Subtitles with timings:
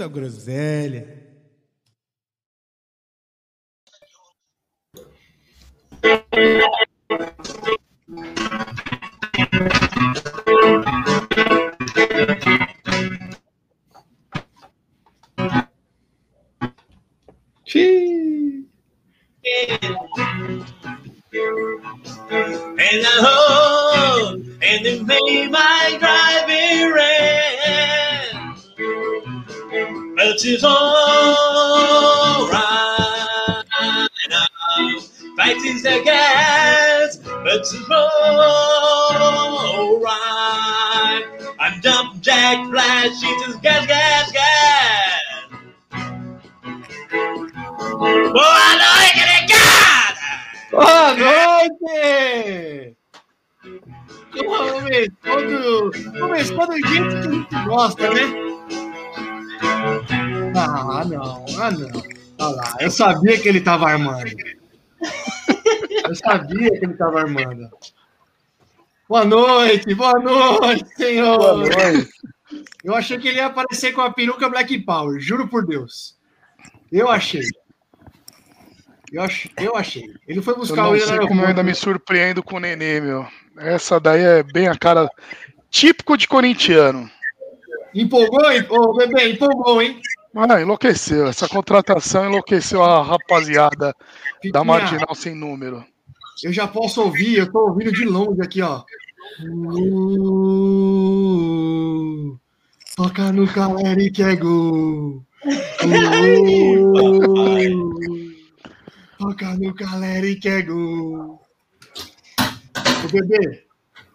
[0.00, 1.06] Muita groselha.
[22.82, 28.09] And I hope, and it made my driving rain.
[30.20, 30.84] But it's alright
[34.28, 34.46] now.
[35.34, 38.20] Fighting's the gas, but it's alright.
[41.58, 45.22] I'm jump jack flash, she just gas, gas, gas.
[48.36, 50.20] Boa noite, negada!
[50.70, 52.94] Boa noite!
[54.36, 58.50] Começou do, começou do jeito que a gente gosta, né?
[60.56, 62.02] Ah, não, ah, não.
[62.38, 64.30] Olha lá, eu sabia que ele tava armando.
[66.04, 67.68] Eu sabia que ele tava armando.
[69.08, 71.38] Boa noite, boa noite, senhor.
[71.38, 72.10] Boa noite.
[72.82, 76.16] Eu achei que ele ia aparecer com a peruca Black Power, juro por Deus.
[76.90, 77.42] Eu achei.
[79.12, 80.04] Eu, ach, eu achei.
[80.26, 83.00] Ele foi Eu buscar não o sei como eu ainda me surpreendo com o Nenê,
[83.00, 83.26] meu.
[83.56, 85.10] Essa daí é bem a cara
[85.68, 87.10] típico de corintiano.
[87.94, 88.66] Empolgou, hein?
[88.70, 90.00] Ô, bebê, empolgou, hein?
[90.34, 91.26] Ah, enlouqueceu.
[91.26, 93.94] Essa contratação enlouqueceu a rapaziada da
[94.40, 95.84] Fiquinha, Marginal Sem Número.
[96.42, 98.82] Eu já posso ouvir, eu tô ouvindo de longe aqui, ó.
[99.42, 99.98] Uh,
[102.96, 105.22] toca no Caleri que é gol.
[105.84, 106.92] Uh,
[109.18, 111.42] toca no Caleri que é gol.
[113.04, 113.64] Ô, bebê,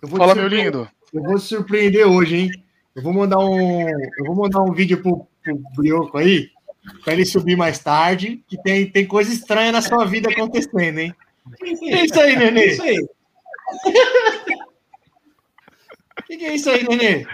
[0.01, 0.89] eu vou te Fala, meu lindo.
[1.13, 2.64] Eu vou te surpreender hoje, hein?
[2.95, 6.49] Eu vou mandar um, eu vou mandar um vídeo pro, pro Brioco aí,
[7.03, 11.13] pra ele subir mais tarde, que tem, tem coisa estranha na sua vida acontecendo, hein?
[11.61, 12.65] É isso aí, Nenê.
[12.67, 12.97] Isso aí.
[16.19, 17.25] O que, que é isso aí, Nenê?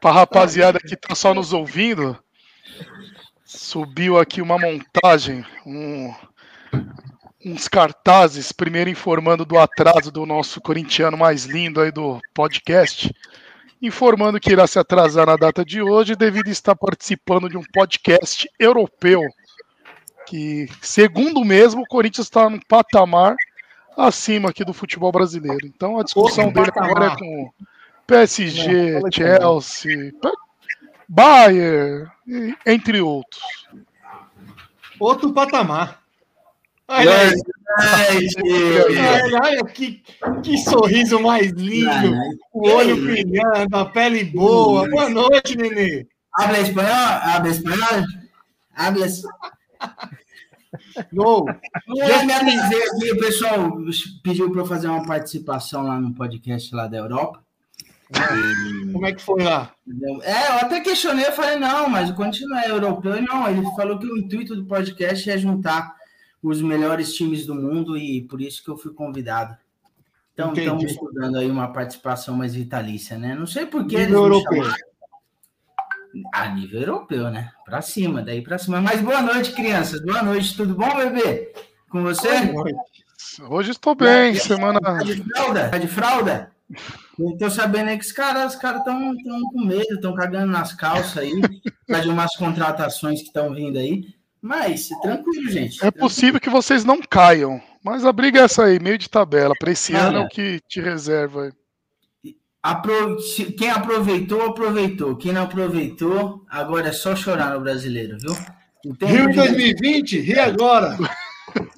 [0.00, 2.16] Pra rapaziada que tá só nos ouvindo,
[3.44, 6.12] subiu aqui uma montagem, um-
[7.44, 13.12] uns cartazes, primeiro informando do atraso do nosso corintiano mais lindo aí do podcast,
[13.80, 17.62] informando que irá se atrasar na data de hoje devido a estar participando de um
[17.72, 19.22] podcast europeu,
[20.26, 23.36] que, segundo mesmo, o Corinthians está num patamar
[23.96, 25.66] acima aqui do futebol brasileiro.
[25.66, 27.50] Então a discussão dele agora é com
[28.06, 30.12] PSG, Não, Chelsea,
[31.08, 32.10] Bayern,
[32.64, 33.42] entre outros.
[35.00, 36.02] Outro patamar.
[36.88, 37.10] Olha.
[38.40, 40.02] Olha, olha que,
[40.42, 42.16] que sorriso mais lindo.
[42.52, 44.88] O olho brilhando, a pele boa.
[44.88, 46.06] Boa noite, Nenê.
[46.32, 47.20] Habla espanhol?
[47.22, 48.04] Habla espanhol?
[48.74, 49.22] Hablas.
[51.12, 51.46] Gol.
[51.96, 53.70] Já me avisei aqui, o pessoal
[54.22, 57.42] pediu para eu fazer uma participação lá no podcast lá da Europa.
[58.92, 59.72] Como é que foi lá?
[60.22, 63.48] É, eu até questionei, eu falei, não, mas o Corinthians não é europeu, não.
[63.48, 65.97] Ele falou que o intuito do podcast é juntar
[66.42, 69.56] os melhores times do mundo e por isso que eu fui convidado.
[70.32, 73.34] Então, estamos estudando aí uma participação mais vitalícia, né?
[73.34, 74.62] Não sei por que eles me europeu.
[76.32, 77.50] A nível europeu, né?
[77.64, 78.80] Pra cima, daí pra cima.
[78.80, 80.00] Mas boa noite, crianças.
[80.00, 81.52] Boa noite, tudo bom, bebê?
[81.90, 82.28] Com você?
[83.48, 84.80] Hoje estou bem, semana.
[84.80, 85.68] Tá de fralda?
[85.70, 86.52] Tá de fralda?
[87.38, 89.16] Tô sabendo aí que os caras os caras estão
[89.52, 91.32] com medo, estão cagando nas calças aí,
[91.86, 94.14] causa de umas contratações que estão vindo aí.
[94.40, 95.84] Mas tranquilo, gente.
[95.84, 99.54] É possível que vocês não caiam, mas a briga é essa aí, meio de tabela.
[99.58, 101.50] Para esse ano é o que te reserva.
[102.62, 103.16] Apro-
[103.56, 105.16] Quem aproveitou, aproveitou.
[105.16, 108.32] Quem não aproveitou, agora é só chorar no brasileiro, viu?
[108.86, 110.96] O tempo Rio em de- 2020, ri agora.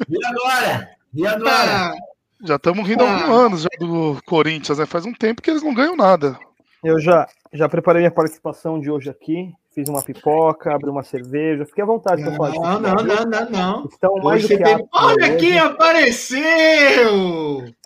[0.08, 0.90] E agora?
[1.14, 1.88] E agora?
[1.88, 1.94] Ah,
[2.42, 3.32] Já estamos rindo há alguns Ah.
[3.46, 4.86] anos já do Corinthians, né?
[4.86, 6.38] Faz um tempo que eles não ganham nada.
[6.82, 9.52] Eu já, já preparei minha participação de hoje aqui.
[9.81, 11.65] Fiz uma pipoca, abri uma cerveja.
[11.65, 13.05] Fique à vontade não, futebol, não, viu?
[13.06, 13.87] não, não, não.
[13.87, 16.44] Estão mais Hoje do que aptos Olha quem apareceu!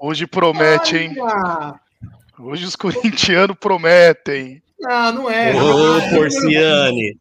[0.01, 1.15] Hoje promete, hein?
[1.21, 1.81] Olha!
[2.41, 4.61] Hoje os corintianos prometem.
[4.81, 5.55] Não, não é.
[5.55, 7.17] Ô, Ah, Porciane.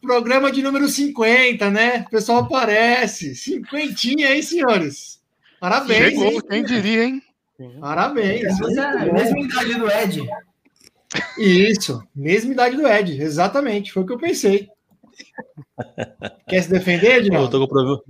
[0.00, 2.04] Programa de número 50, né?
[2.06, 3.34] O pessoal aparece.
[3.34, 5.20] Cinquentinha, hein, senhores?
[5.58, 6.40] Parabéns, Chegou, hein?
[6.48, 7.22] quem diria, hein?
[7.80, 8.56] Parabéns.
[8.60, 10.22] Mas é mesma idade do Ed.
[11.38, 14.68] Isso, mesma idade do Ed, exatamente, foi o que eu pensei.
[16.48, 17.50] Quer se defender, Eu Edinaldo?
[17.50, 18.00] tô com, problema-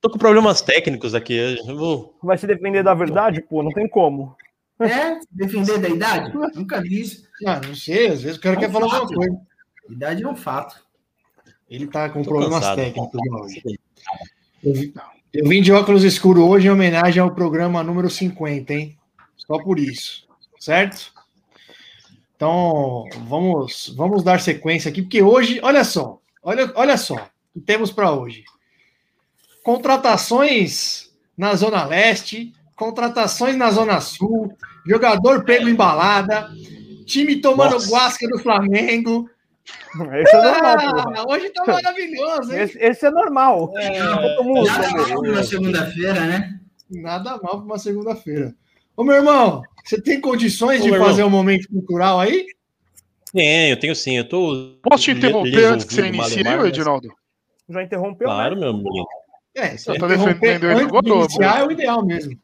[0.00, 1.34] tô com problemas técnicos aqui.
[1.66, 2.18] Eu vou...
[2.22, 3.40] Vai se defender da verdade?
[3.42, 4.36] Pô, não tem como.
[4.80, 5.18] É?
[5.30, 6.32] Defender da idade?
[6.54, 7.22] Nunca vi isso.
[7.46, 9.40] Ah, não sei, às vezes o cara É um quer falar alguma coisa.
[9.88, 10.76] Idade é um fato.
[11.68, 12.76] Ele tá com Tô problemas cansado.
[12.76, 13.62] técnicos hoje.
[14.62, 14.74] Eu,
[15.32, 18.96] eu vim de óculos escuros hoje em homenagem ao programa número 50, hein?
[19.36, 20.26] Só por isso,
[20.58, 21.12] certo?
[22.40, 27.20] Então, vamos, vamos dar sequência aqui, porque hoje, olha só, olha, olha só, o
[27.52, 28.44] que temos para hoje.
[29.62, 34.56] Contratações na Zona Leste, contratações na Zona Sul,
[34.86, 36.48] jogador pego em balada,
[37.04, 37.90] time tomando Nossa.
[37.90, 39.28] guasca do Flamengo.
[40.14, 41.14] Esse é normal, porra.
[41.18, 42.60] Ah, hoje tá maravilhoso, hein?
[42.62, 43.68] Esse, esse é normal.
[43.68, 44.64] Todo mundo.
[44.64, 46.58] Nada mal na segunda-feira, né?
[46.88, 48.54] Nada mal para uma segunda-feira.
[49.00, 51.28] Ô, meu irmão, você tem condições Ô, de fazer irmão.
[51.28, 52.44] um momento cultural aí?
[53.32, 54.18] Tenho, tenho sim.
[54.18, 54.76] Eu tô.
[54.82, 57.08] Posso te interromper antes que você inicie, Edinaldo?
[57.66, 58.60] Já interrompeu, Claro, né?
[58.60, 59.06] meu menino.
[59.54, 62.38] É, se Eu tô defendendo ele agora, iniciar é o ideal mesmo.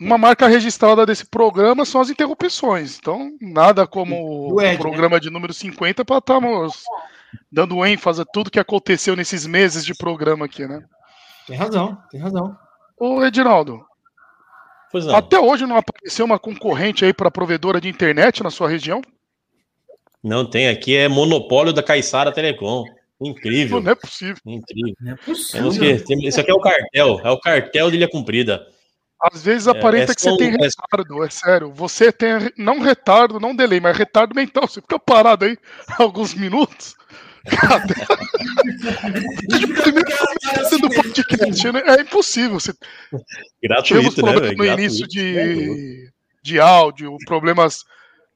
[0.00, 2.96] Uma marca registrada desse programa são as interrupções.
[2.98, 6.84] Então, nada como Ed, o programa de número 50 para estarmos
[7.52, 10.82] dando ênfase a tudo que aconteceu nesses meses de programa aqui, né?
[11.46, 12.56] Tem razão, tem razão.
[12.98, 13.84] Ô, Edinaldo,
[14.90, 15.14] Pois não.
[15.16, 19.02] até hoje não apareceu uma concorrente aí para provedora de internet na sua região?
[20.22, 22.84] Não tem, aqui é monopólio da Caissara Telecom.
[23.20, 24.36] Incrível, Não é possível.
[24.46, 24.94] incrível.
[25.00, 25.98] Não é possível.
[26.28, 28.64] isso aqui é o cartel, é o cartel de Ilha Cumprida.
[29.20, 31.72] Às vezes É, aparenta é que você tem um- é- retardo, é sério.
[31.74, 34.68] Você tem não retardo, não delay, mas retardo mental.
[34.68, 35.58] Você fica parado aí
[35.98, 36.94] alguns minutos.
[39.48, 41.82] Desde o primeiro começo do podcast, né?
[41.86, 42.58] É impossível.
[42.60, 42.72] Você
[43.82, 44.64] tivemos Gratuito, né, no Gratuito.
[44.64, 46.10] início de,
[46.42, 47.84] de áudio, problemas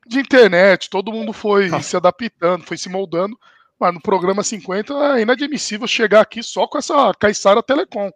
[0.06, 1.80] de internet, todo mundo foi Ah.
[1.82, 3.36] se adaptando, foi se moldando.
[3.78, 8.10] Mas no programa 50 é inadmissível chegar aqui só com essa Caissara Telecom.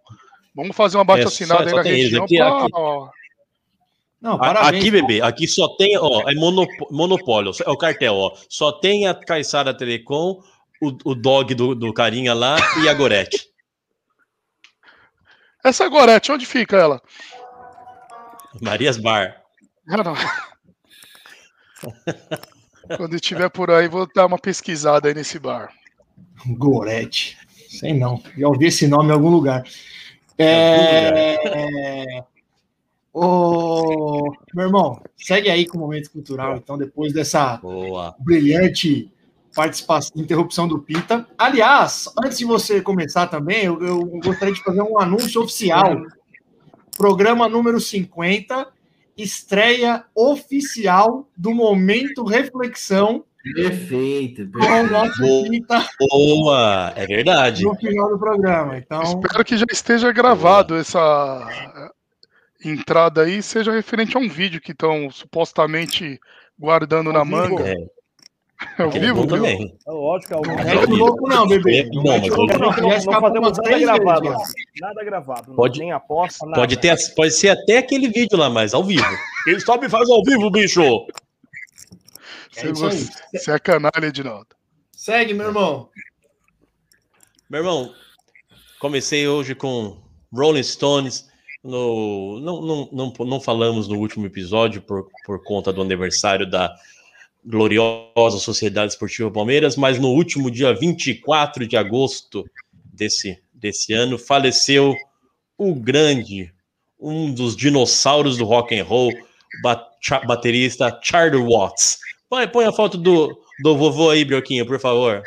[0.54, 2.70] Vamos fazer uma bate assinada É, só- aí só na região aqui, pra- aqui.
[2.72, 3.08] ó,
[4.22, 4.80] Não, parabéns.
[4.80, 6.34] Aqui, bebê, aqui só tem, ó, é
[6.90, 8.32] monopólio, é o cartel, ó.
[8.48, 10.40] Só tem a Caissara Telecom,
[10.80, 13.48] o, o dog do, do carinha lá e a Gorete.
[15.64, 17.02] Essa Gorete, onde fica ela?
[18.60, 19.42] Marias Bar.
[19.88, 20.14] Ah, não.
[22.96, 25.72] Quando estiver por aí, vou dar uma pesquisada aí nesse bar.
[26.46, 27.36] Gorete.
[27.68, 28.22] Sei não.
[28.36, 29.64] Já ouvi esse nome em algum lugar.
[30.38, 32.22] É...
[33.12, 38.14] Ô, meu irmão, segue aí com o momento cultural, então, depois dessa Boa.
[38.18, 39.10] brilhante
[39.56, 41.26] participação, interrupção do Pita.
[41.38, 45.96] Aliás, antes de você começar também, eu, eu gostaria de fazer um anúncio oficial.
[46.94, 48.68] Programa número 50,
[49.16, 53.24] estreia oficial do Momento Reflexão
[53.54, 54.50] Perfeito.
[54.50, 55.48] com o nosso Boa.
[55.48, 57.64] Pita Boa, é verdade.
[57.64, 58.76] no final do programa.
[58.76, 61.48] Então, Espero que já esteja gravado essa
[62.62, 66.20] entrada aí, seja referente a um vídeo que estão supostamente
[66.58, 67.68] guardando na manga.
[67.68, 67.95] É
[68.78, 69.36] ao é vivo, bom viu?
[69.36, 69.78] também.
[69.86, 71.88] É lógico, é o não o louco não, bebê.
[71.92, 72.58] Não Bom, mete o mas louco não.
[72.58, 74.28] não, Já não escapou fazemos umas nada gravado.
[74.30, 74.52] vezes.
[74.80, 75.48] Nada gravado.
[75.48, 76.56] não Pode- Nem aposta, nada.
[76.60, 79.04] Pode, ter, pode ser até aquele vídeo lá, mas ao vivo.
[79.44, 80.82] Quem sabe faz ao vivo, bicho.
[82.56, 82.68] É.
[82.68, 84.48] Você, você é canalha, Edinaldo.
[84.92, 85.90] Segue, meu irmão.
[87.50, 87.92] Meu irmão,
[88.80, 89.98] comecei hoje com
[90.32, 91.26] Rolling Stones.
[91.62, 96.72] No, não, não, não, não falamos no último episódio por, por conta do aniversário da
[97.46, 104.94] gloriosa Sociedade Esportiva Palmeiras, mas no último dia 24 de agosto desse, desse ano faleceu
[105.56, 106.52] o grande,
[106.98, 109.12] um dos dinossauros do rock and roll,
[110.26, 111.98] baterista Charlie Watts.
[112.28, 115.22] Põe, põe a foto do, do vovô aí, Brioquinho, por favor.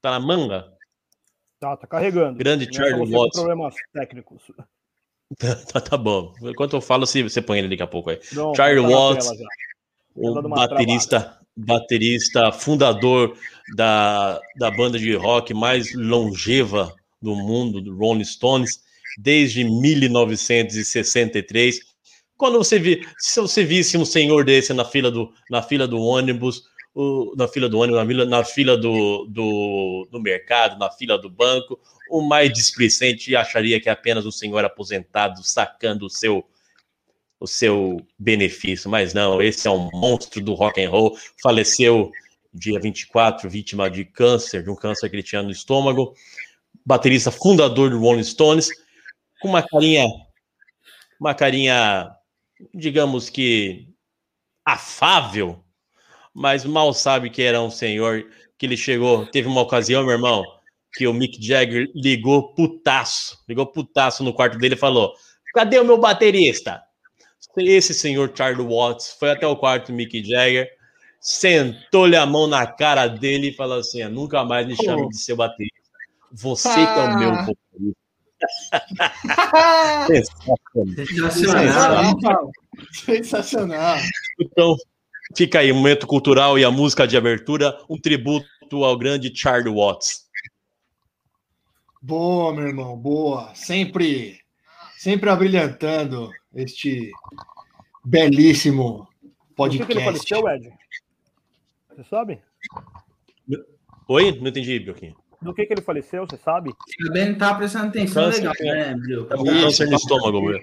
[0.00, 0.72] Tá na manga?
[1.58, 2.38] Tá, tá carregando.
[2.38, 3.38] Grande Não Charlie Watts.
[3.38, 4.42] problemas técnicos.
[5.72, 6.34] Tá, tá bom.
[6.42, 8.18] Enquanto eu falo, você, põe ele daqui a pouco aí.
[8.32, 9.30] Não, Charlie tá Watts.
[10.14, 13.36] O baterista, baterista fundador
[13.76, 18.80] da, da banda de rock mais longeva do mundo, do Rolling Stones,
[19.18, 21.80] desde 1963.
[22.36, 26.00] Quando você vi, se você visse um senhor desse na fila do, na fila do
[26.00, 26.62] ônibus,
[26.94, 31.16] o- na fila do ônibus, na fila, na fila do, do, do mercado, na fila
[31.18, 31.78] do banco,
[32.10, 36.44] o mais displicente acharia que é apenas um senhor aposentado sacando o seu
[37.40, 42.12] o seu benefício, mas não, esse é um monstro do rock and roll, faleceu
[42.52, 46.14] dia 24, vítima de câncer, de um câncer que ele tinha no estômago,
[46.84, 48.68] baterista fundador do Rolling Stones,
[49.40, 50.04] com uma carinha,
[51.18, 52.14] uma carinha,
[52.74, 53.88] digamos que
[54.64, 55.64] afável,
[56.34, 58.26] mas mal sabe que era um senhor
[58.58, 60.44] que ele chegou, teve uma ocasião, meu irmão,
[60.92, 65.14] que o Mick Jagger ligou putaço, ligou putaço no quarto dele e falou:
[65.54, 66.82] Cadê o meu baterista?
[67.56, 70.68] Esse senhor Charlie Watts foi até o quarto do Mick Jagger,
[71.20, 75.36] sentou-lhe a mão na cara dele e falou assim: Nunca mais me chame de seu
[75.36, 75.80] baterista.
[76.32, 78.00] Você que é o meu vocalista.
[81.26, 82.50] Sensacional.
[82.92, 83.98] Sensacional.
[84.40, 84.76] Então,
[85.36, 88.46] fica aí, um momento cultural e a música de abertura, um tributo
[88.84, 90.30] ao grande Charlie Watts.
[92.00, 93.54] Boa, meu irmão, boa.
[93.54, 94.40] Sempre,
[94.96, 97.10] sempre abrilhantando este
[98.04, 99.08] belíssimo
[99.56, 100.34] Por que, que ele podcast.
[100.34, 100.72] faleceu, Ed?
[101.96, 102.40] Você sabe?
[104.08, 104.38] Oi?
[104.40, 105.14] Não entendi, Bioquinho.
[105.42, 106.70] Do que, que ele faleceu, você sabe?
[107.06, 108.74] Também não tá prestando atenção Câncer, legal, né?
[108.88, 109.26] né, Bril?
[109.26, 110.58] Tá com câncer no estômago, meu.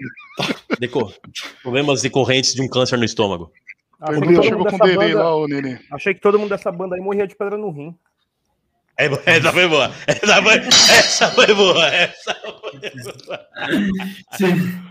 [0.78, 1.12] Deco-
[1.62, 3.50] Problemas decorrentes de um câncer no estômago.
[4.00, 5.80] Achei O que, Bril todo chegou mundo com o banda, lá, ô Nenê.
[5.90, 7.92] achei que todo mundo dessa banda aí morria de pedra no rim.
[8.96, 9.92] É, essa foi boa.
[10.06, 11.86] Essa foi, essa foi boa.
[11.88, 13.48] Essa foi boa.
[14.36, 14.82] Sim.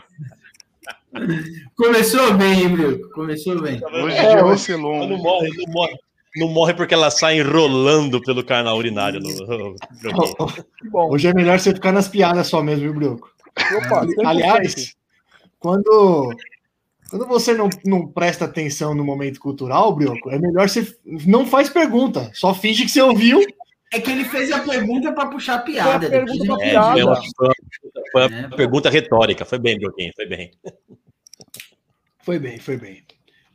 [1.76, 3.10] Começou bem, hein, Bril?
[3.12, 3.80] Começou bem.
[3.86, 5.08] Hoje É, vai ser longo.
[5.08, 5.96] não morre, não morre.
[6.36, 9.20] Não morre porque ela sai enrolando pelo canal urinário.
[9.20, 9.76] No...
[11.12, 13.32] Hoje é melhor você ficar nas piadas só mesmo, viu, Brioco?
[13.76, 14.14] Opa, 100%.
[14.26, 14.96] Aliás,
[15.60, 16.30] quando,
[17.10, 21.70] quando você não, não presta atenção no momento cultural, Brioco, é melhor você não faz
[21.70, 23.42] pergunta, só finge que você ouviu.
[23.94, 26.08] É que ele fez a pergunta pra puxar Foi piada.
[26.08, 27.22] a pergunta pra É, foi uma, piada.
[27.36, 27.54] foi uma-
[28.12, 28.48] foi uma É.
[28.50, 29.46] pergunta retórica.
[29.46, 30.52] Foi bem, Bioquinho, foi bem.
[32.22, 33.04] Foi bem, foi bem.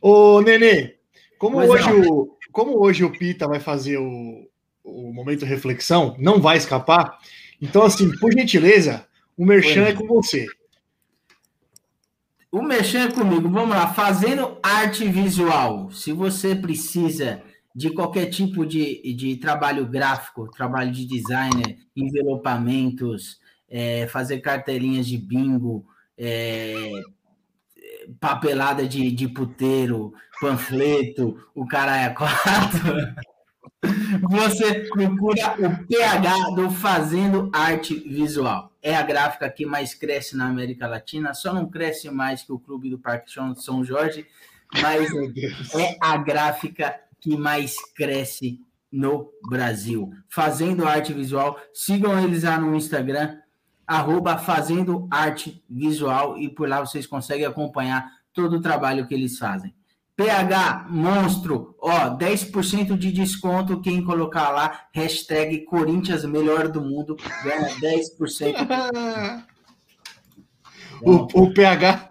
[0.01, 0.95] Ô, Nenê,
[1.37, 2.01] como hoje, não.
[2.01, 4.49] o, como hoje o Pita vai fazer o,
[4.83, 7.17] o momento reflexão, não vai escapar.
[7.61, 10.45] Então, assim, por gentileza, o Merchan Pois é com você.
[12.51, 13.91] O Mexer comigo, vamos lá.
[13.93, 15.91] Fazendo arte visual.
[15.91, 17.41] Se você precisa
[17.75, 23.39] de qualquer tipo de, de trabalho gráfico, trabalho de designer, envelopamentos,
[23.69, 25.85] é, fazer cartelinhas de bingo,
[26.17, 26.75] é,
[28.19, 32.93] papelada de, de puteiro, panfleto, o cara é quatro.
[34.29, 38.71] Você procura o PH do Fazendo Arte Visual.
[38.81, 42.59] É a gráfica que mais cresce na América Latina, só não cresce mais que o
[42.59, 44.25] Clube do Parque São Jorge,
[44.81, 45.09] mas
[45.75, 48.59] é a gráfica que mais cresce
[48.91, 50.11] no Brasil.
[50.27, 53.37] Fazendo Arte Visual, sigam eles lá no Instagram,
[53.87, 59.37] arroba Fazendo Arte Visual, e por lá vocês conseguem acompanhar todo o trabalho que eles
[59.37, 59.73] fazem.
[60.17, 63.81] PH Monstro, ó, 10% de desconto.
[63.81, 69.47] Quem colocar lá, hashtag Corinthians melhor do mundo, ganha 10%.
[71.05, 72.09] O, o PH,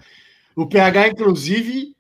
[0.55, 1.97] o PH, inclusive,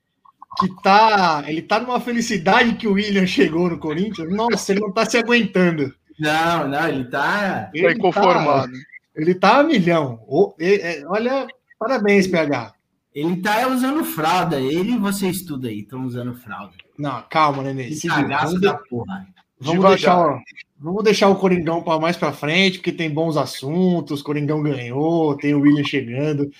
[0.58, 1.44] que tá.
[1.46, 4.30] Ele tá numa felicidade que o William chegou no Corinthians.
[4.30, 5.92] Nossa, ele não tá se aguentando.
[6.18, 7.20] Não, não, ele tá.
[7.64, 8.72] Tá Ele inconformado.
[9.16, 10.20] Ele tá a milhão.
[10.60, 11.46] É, olha,
[11.78, 12.72] parabéns, PH.
[13.14, 14.60] Ele tá usando fralda.
[14.60, 16.72] Ele e você estuda aí, estão usando fralda.
[16.98, 17.88] Não, calma, Nenê.
[17.88, 19.26] Que cagaço da porra.
[19.60, 19.90] vamos Devagar.
[19.96, 20.40] deixar, o-
[20.78, 24.20] vamos deixar o Coringão para mais para frente, porque tem bons assuntos.
[24.20, 26.50] O Coringão ganhou, tem o William chegando.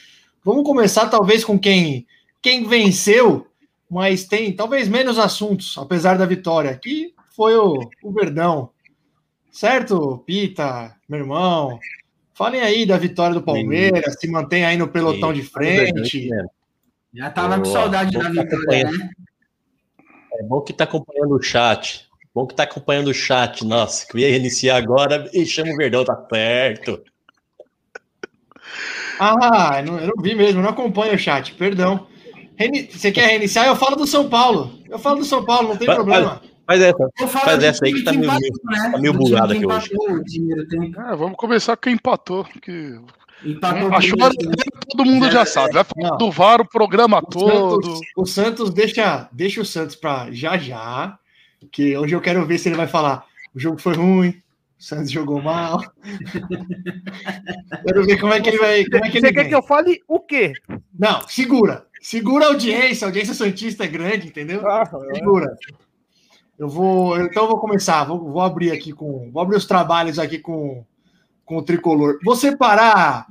[0.45, 2.07] Vamos começar, talvez, com quem,
[2.43, 3.47] quem venceu,
[3.93, 8.71] mas tem talvez menos assuntos, apesar da vitória, que foi o, o Verdão.
[9.51, 11.79] Certo, Pita, meu irmão?
[12.33, 16.31] Falem aí da vitória do Palmeiras, se mantém aí no pelotão de frente.
[17.13, 19.11] Já tava com saudade Boa da tá vitória, né?
[20.41, 22.09] É bom que tá acompanhando o chat.
[22.35, 23.63] Bom que tá acompanhando o chat.
[23.63, 26.99] Nossa, que eu ia reiniciar agora e chama o Verdão, tá perto.
[29.21, 32.11] Ah, eu não, eu não vi mesmo, não acompanho o chat, perdão.
[32.91, 33.67] Você quer reiniciar?
[33.67, 34.79] Eu falo do São Paulo.
[34.89, 36.43] Eu falo do São Paulo, não tem Vai- problema.
[36.67, 37.09] Faz essa.
[37.21, 38.39] Eu falo Faz essa aí que tá meio- né?
[38.93, 40.41] tá meio que aqui hoje.
[41.11, 42.45] É, vamos começar com quem empatou.
[42.63, 42.99] Que...
[43.45, 44.53] Empatou A chora tempo.
[44.89, 45.73] todo mundo já sabe.
[45.75, 47.83] Vai falar do VAR o programa O todo.
[47.85, 51.19] Santos, o Santos deixa, deixa o Santos para já já,
[51.73, 53.25] que hoje eu quero ver se ele vai falar.
[53.53, 54.29] O jogo foi ruim,
[54.79, 55.83] o Santos jogou mal.
[57.85, 58.85] quero ver como é que ele vai.
[58.85, 59.49] Como é que Você ele quer vem.
[59.49, 60.53] que eu fale o quê?
[60.99, 61.87] Não, segura.
[62.03, 63.07] Segura a audiência.
[63.07, 64.69] A audiência santista é grande, entendeu?
[64.69, 65.57] Ah, Segura.
[66.59, 67.19] Eu vou.
[67.21, 68.05] Então eu vou começar.
[68.05, 69.31] Vou, vou abrir aqui com.
[69.33, 70.85] Vou abrir os trabalhos aqui com,
[71.45, 72.19] com o tricolor.
[72.25, 73.27] Vou separar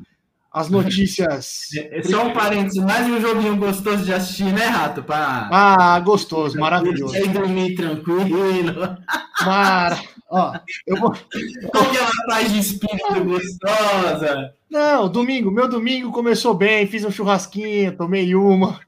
[0.51, 1.69] as notícias.
[1.91, 5.03] É só um parênteses, mais um joguinho gostoso de assistir, né, Rato?
[5.03, 5.49] Pra...
[5.51, 7.15] Ah, gostoso, maravilhoso.
[7.15, 8.97] E dormir tranquilo.
[9.45, 9.99] Mara,
[10.31, 10.57] ó,
[10.87, 11.11] eu vou.
[11.73, 14.53] Aquela paz de espírito gostosa.
[14.69, 18.79] Não, domingo, meu domingo começou bem, fiz um churrasquinho, tomei uma.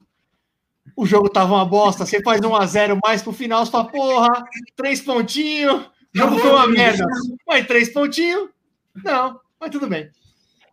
[0.96, 3.84] O jogo tava uma bosta, você faz um a zero mais pro final, você fala,
[3.84, 4.44] porra,
[4.76, 5.82] três pontinhos,
[6.14, 7.04] o jogo foi uma merda.
[7.46, 8.48] Mas três pontinhos?
[9.04, 10.10] Não, mas tudo bem.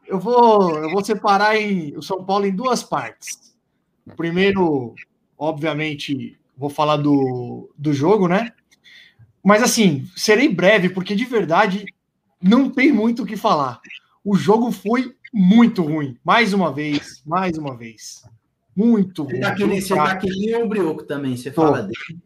[0.08, 3.54] Eu vou, eu vou separar em, o São Paulo em duas partes.
[4.16, 4.94] Primeiro,
[5.38, 8.51] obviamente, vou falar do, do jogo, né?
[9.43, 11.86] Mas assim, serei breve, porque de verdade
[12.41, 13.79] não tem muito o que falar.
[14.24, 16.17] O jogo foi muito ruim.
[16.24, 18.24] Mais uma vez, mais uma vez.
[18.75, 19.36] Muito ruim.
[19.36, 21.62] Você tá que nem, você tá que nem o Brioco também, você Tô.
[21.62, 22.21] fala dele.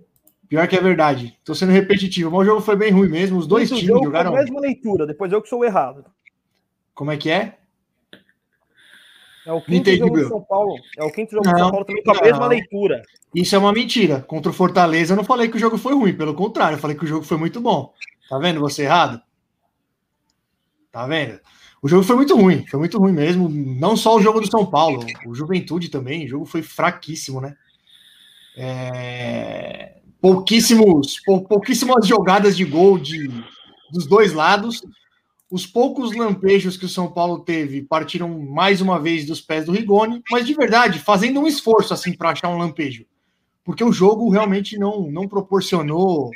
[0.48, 1.38] Pior que é verdade.
[1.44, 3.38] Tô sendo repetitivo, mas o jogo foi bem ruim mesmo.
[3.38, 4.34] Os dois Esse times jogaram.
[4.34, 6.06] a mesma leitura, depois eu que sou errado.
[6.94, 7.58] Como é que é?
[9.46, 10.30] É o quinto entendi, jogo Bruno.
[10.30, 10.76] São Paulo.
[10.98, 13.02] É o quinto jogo Não, São Paulo também com a mesma leitura.
[13.34, 14.22] Isso é uma mentira.
[14.22, 16.98] Contra o Fortaleza, eu não falei que o jogo foi ruim, pelo contrário, eu falei
[16.98, 17.94] que o jogo foi muito bom.
[18.30, 19.22] Tá vendo você errado?
[20.92, 21.40] Tá vendo?
[21.82, 23.48] O jogo foi muito ruim, foi muito ruim mesmo.
[23.50, 27.56] Não só o jogo do São Paulo, o Juventude também, o jogo foi fraquíssimo, né?
[28.58, 33.28] É, Pouquíssimos, pou- pouquíssimas jogadas de gol de,
[33.92, 34.82] dos dois lados.
[35.56, 39.72] Os poucos lampejos que o São Paulo teve partiram mais uma vez dos pés do
[39.72, 43.06] Rigoni, mas de verdade, fazendo um esforço assim para achar um lampejo,
[43.64, 46.30] porque o jogo realmente não, não proporcionou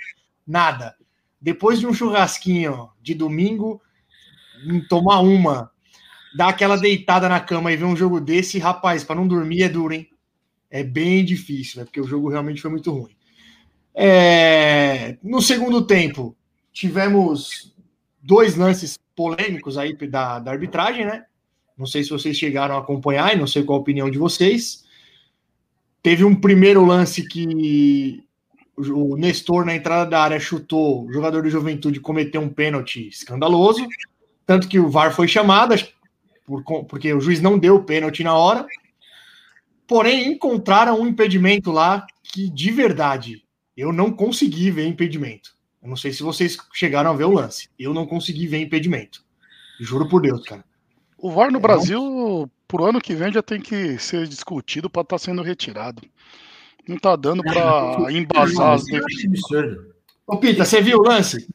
[0.48, 0.96] nada.
[1.42, 3.82] Depois de um churrasquinho de domingo,
[4.66, 5.70] em tomar uma,
[6.34, 9.68] dar aquela deitada na cama e ver um jogo desse, rapaz, para não dormir é
[9.68, 10.08] duro, hein?
[10.72, 11.84] É bem difícil, né?
[11.84, 13.18] Porque o jogo realmente foi muito ruim.
[13.94, 16.38] É, No segundo tempo,
[16.72, 17.76] tivemos
[18.24, 21.26] dois lances polêmicos aí da, da arbitragem, né?
[21.78, 24.86] Não sei se vocês chegaram a acompanhar, e não sei qual a opinião de vocês.
[26.02, 28.24] Teve um primeiro lance que
[28.78, 33.86] o Nestor, na entrada da área, chutou, o jogador do Juventude cometeu um pênalti escandaloso,
[34.46, 35.76] tanto que o VAR foi chamado,
[36.46, 38.66] por porque o juiz não deu o pênalti na hora.
[39.86, 43.44] Porém, encontraram um impedimento lá que, de verdade,
[43.76, 45.59] eu não consegui ver impedimento.
[45.82, 47.70] Eu não sei se vocês chegaram a ver o lance.
[47.80, 49.24] Eu não consegui ver impedimento.
[49.80, 50.64] Juro por Deus, cara.
[51.18, 55.02] O VAR no É, Brasil, pro ano que vem, já tem que ser discutido para
[55.04, 56.02] estar sendo retirado.
[56.88, 59.00] Não tá dando para embasar as é.
[60.28, 61.48] Ô, Pita, você viu o lance?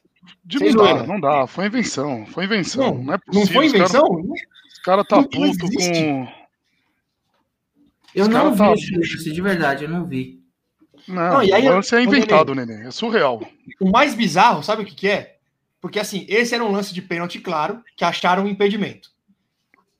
[0.43, 1.47] De não dá, não dá.
[1.47, 2.25] Foi invenção.
[2.27, 2.95] Foi invenção.
[2.95, 3.53] Não, Não, é Não possível.
[3.53, 4.21] foi os cara- invenção?
[4.71, 6.27] Os caras tá Não puto com.
[8.13, 10.41] Eu Os não cara vi tá- esse lance, de verdade, eu não vi.
[11.07, 12.87] Não, Não, e aí o lance é inventado, Nenê.
[12.87, 13.41] É surreal.
[13.79, 15.37] O mais bizarro, sabe o que, que é?
[15.79, 19.09] Porque assim, esse era um lance de pênalti claro, que acharam um impedimento.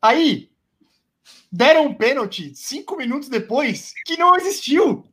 [0.02, 0.50] Aí,
[1.52, 5.06] deram um pênalti cinco minutos depois que não existiu.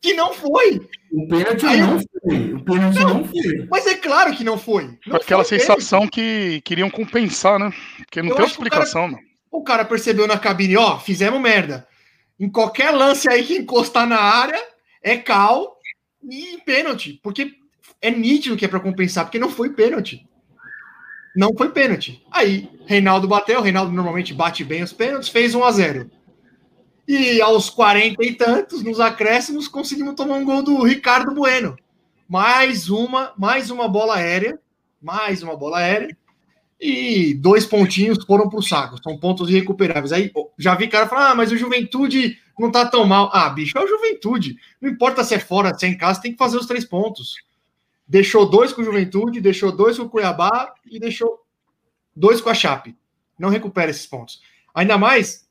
[0.00, 0.80] Que não foi.
[1.12, 2.54] O pênalti Aí não foi.
[2.54, 3.68] O pênalti não, foi.
[3.70, 4.98] Mas é claro que não foi.
[5.06, 7.70] Não aquela foi sensação que queriam compensar, né?
[7.98, 9.22] Porque não Eu tem o explicação, mano.
[9.50, 11.86] O cara percebeu na cabine, ó, fizemos merda.
[12.38, 14.62] Em qualquer lance aí que encostar na área,
[15.02, 15.76] é cal
[16.22, 17.18] e pênalti.
[17.22, 17.52] Porque
[18.00, 20.26] é nítido que é para compensar, porque não foi pênalti.
[21.34, 22.24] Não foi pênalti.
[22.30, 26.10] Aí, Reinaldo bateu, Reinaldo normalmente bate bem os pênaltis, fez 1 a 0
[27.06, 31.76] E aos 40 e tantos, nos acréscimos, conseguimos tomar um gol do Ricardo Bueno.
[32.28, 34.58] Mais uma, mais uma bola aérea,
[35.00, 36.16] mais uma bola aérea
[36.80, 39.02] e dois pontinhos foram para o saco.
[39.02, 40.12] São pontos irrecuperáveis.
[40.12, 43.30] Aí já vi cara falar, ah, mas o Juventude não tá tão mal.
[43.32, 44.56] Ah, bicho, é o Juventude.
[44.80, 47.34] Não importa se é fora, se é em casa, tem que fazer os três pontos.
[48.06, 51.40] Deixou dois com o Juventude, deixou dois com o Cuiabá e deixou
[52.14, 52.96] dois com a Chape.
[53.38, 54.40] Não recupera esses pontos.
[54.74, 55.48] Ainda mais,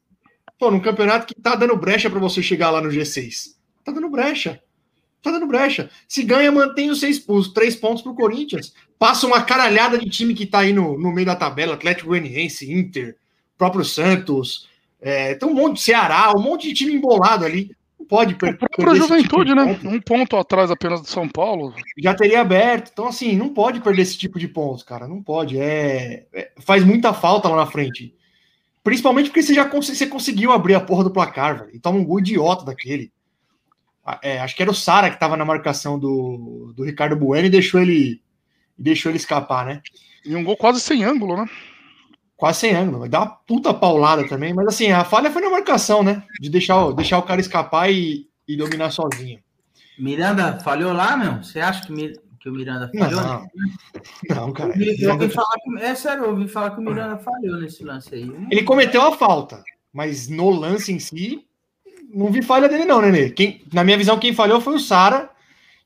[0.58, 3.56] pô, num campeonato que tá dando brecha para você chegar lá no G6.
[3.84, 4.62] Tá dando brecha.
[5.22, 5.90] Tá dando brecha.
[6.08, 10.34] Se ganha, mantém os, seis, os três pontos pro Corinthians passa uma caralhada de time
[10.34, 13.18] que tá aí no, no meio da tabela, Atlético Goianiense, Inter,
[13.58, 14.69] próprio Santos,
[15.02, 17.76] é, tem um monte de Ceará, um monte de time embolado ali.
[18.00, 19.74] Não pode per O próprio perder esse Juventude, tipo né?
[19.74, 19.88] ponto.
[19.90, 21.74] Um ponto atrás apenas do São Paulo.
[21.98, 22.90] Já teria aberto.
[22.94, 25.08] Então, assim, não pode perder esse tipo de pontos, cara.
[25.08, 25.60] Não pode.
[25.60, 28.14] É, é- faz muita falta lá na frente.
[28.84, 31.76] Principalmente porque você já cons- você conseguiu abrir a porra do placar, velho.
[31.76, 33.12] E toma um gol idiota daquele.
[34.06, 37.48] Ah, é, acho que era o Sara que tava na marcação do, do Ricardo Bueno
[37.48, 38.22] e deixou ele,
[38.78, 39.82] deixou ele escapar, né?
[40.26, 41.46] E um gol quase sem ângulo, né?
[42.40, 43.00] Quase sem ângulo.
[43.00, 44.54] Vai dar uma puta paulada também.
[44.54, 46.24] Mas assim, a falha foi na marcação, né?
[46.40, 49.40] De deixar, o- deixar o cara escapar e, e dominar sozinho.
[49.98, 51.44] Miranda falhou lá, meu?
[51.44, 52.14] Você acha que.
[52.42, 53.22] Que o Miranda falhou?
[53.22, 53.48] Não,
[54.30, 54.72] não, cara.
[54.72, 57.84] Eu Miranda- ouvi falar que, é sério, eu ouvi falar que o Miranda falhou nesse
[57.84, 58.32] lance aí.
[58.50, 61.44] Ele cometeu a falta, mas no lance em si,
[62.14, 63.30] não vi falha dele, não, Nenê.
[63.32, 65.30] Quem, na minha visão, quem falhou foi o Sara,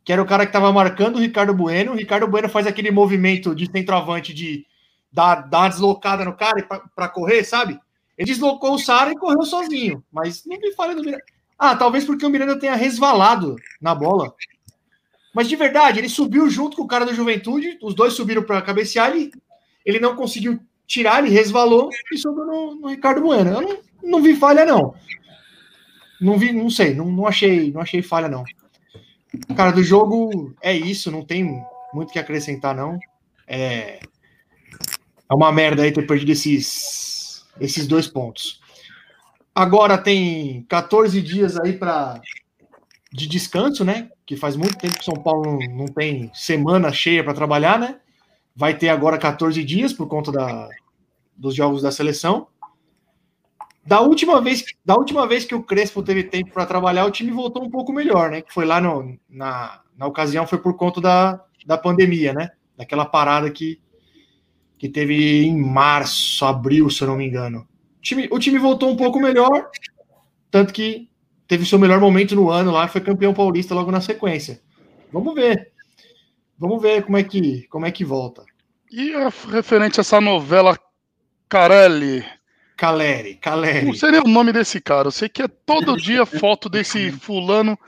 [0.06, 1.94] que era o cara que estava marcando o Ricardo Bueno.
[1.94, 4.64] O Ricardo Bueno faz aquele movimento de centroavante de
[5.14, 7.80] dar, dar uma deslocada no cara para correr, sabe?
[8.18, 11.24] Ele deslocou o Sara e correu sozinho, mas vi falha do Miranda.
[11.58, 14.34] Ah, talvez porque o Miranda tenha resvalado na bola.
[15.34, 18.62] Mas de verdade, ele subiu junto com o cara do Juventude, os dois subiram para
[18.62, 19.32] cabecear e
[19.86, 23.52] ele não conseguiu tirar, ele resvalou e sobrou no, no Ricardo Bueno.
[23.52, 24.94] Eu não, não vi falha, não.
[26.20, 28.44] Não vi, não sei, não, não achei, não achei falha, não.
[29.56, 33.00] Cara, do jogo é isso, não tem muito que acrescentar, não.
[33.48, 34.00] É,
[35.34, 38.62] é uma merda aí ter perdido esses, esses dois pontos.
[39.54, 42.22] Agora tem 14 dias aí para
[43.12, 44.10] de descanso, né?
[44.26, 48.00] Que faz muito tempo que São Paulo não, tem semana cheia para trabalhar, né?
[48.56, 50.70] Vai ter agora 14 dias por conta da,
[51.36, 52.48] dos jogos da seleção.
[53.86, 57.32] Da última vez, da última vez que o Crespo teve tempo para trabalhar, o time
[57.32, 58.42] voltou um pouco melhor, né?
[58.42, 62.52] Que foi lá no, na, na ocasião, foi por conta da, da pandemia, né?
[62.78, 63.80] Daquela parada que,
[64.84, 67.60] que teve em março, abril, se eu não me engano.
[68.00, 69.70] O time, o time voltou um pouco melhor,
[70.52, 71.10] tanto que
[71.48, 74.60] teve seu melhor momento no ano lá, foi campeão paulista logo na sequência.
[75.10, 75.72] Vamos ver.
[76.60, 78.44] Vamos ver como é que, como é que volta.
[78.92, 79.14] E
[79.50, 80.78] referente a essa novela
[81.48, 82.26] Carelli,
[82.76, 83.86] Caleri, Caleri.
[83.86, 87.10] não sei nem o nome desse cara, eu sei que é todo dia foto desse
[87.10, 87.80] fulano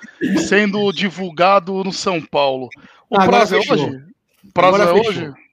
[0.48, 2.70] sendo divulgado no São Paulo.
[3.10, 4.06] O Agora prazo é hoje?
[4.46, 5.45] O prazo é hoje?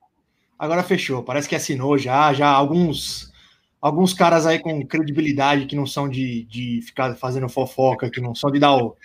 [0.62, 1.24] Agora fechou.
[1.24, 3.32] Parece que assinou já, já alguns
[3.80, 8.32] alguns caras aí com credibilidade que não são de, de ficar fazendo fofoca, que não
[8.32, 8.96] são de dar o,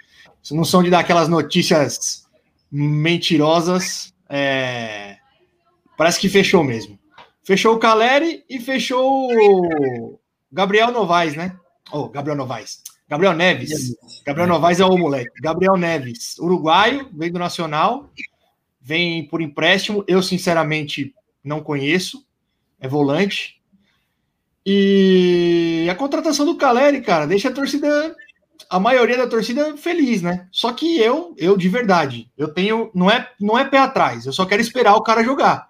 [0.52, 2.28] não são de dar aquelas notícias
[2.72, 4.14] mentirosas.
[4.30, 5.18] é,
[5.98, 7.00] Parece que fechou mesmo.
[7.44, 10.20] Fechou o Caleri e fechou o
[10.52, 11.58] Gabriel Novaes, né?
[11.92, 12.84] Oh, Gabriel Novaes.
[13.10, 13.96] Gabriel Neves.
[14.24, 15.32] Gabriel Novaes é o moleque.
[15.42, 18.12] Gabriel Neves, uruguaio, vem do Nacional,
[18.80, 20.04] vem por empréstimo.
[20.08, 21.16] Eu, sinceramente,
[21.48, 22.26] não conheço.
[22.80, 23.62] É volante.
[24.66, 28.14] E a contratação do Caleri, cara, deixa a torcida,
[28.70, 30.48] a maioria da torcida feliz, né?
[30.52, 34.26] Só que eu, eu de verdade, eu tenho, não é, não é pé atrás.
[34.26, 35.70] Eu só quero esperar o cara jogar.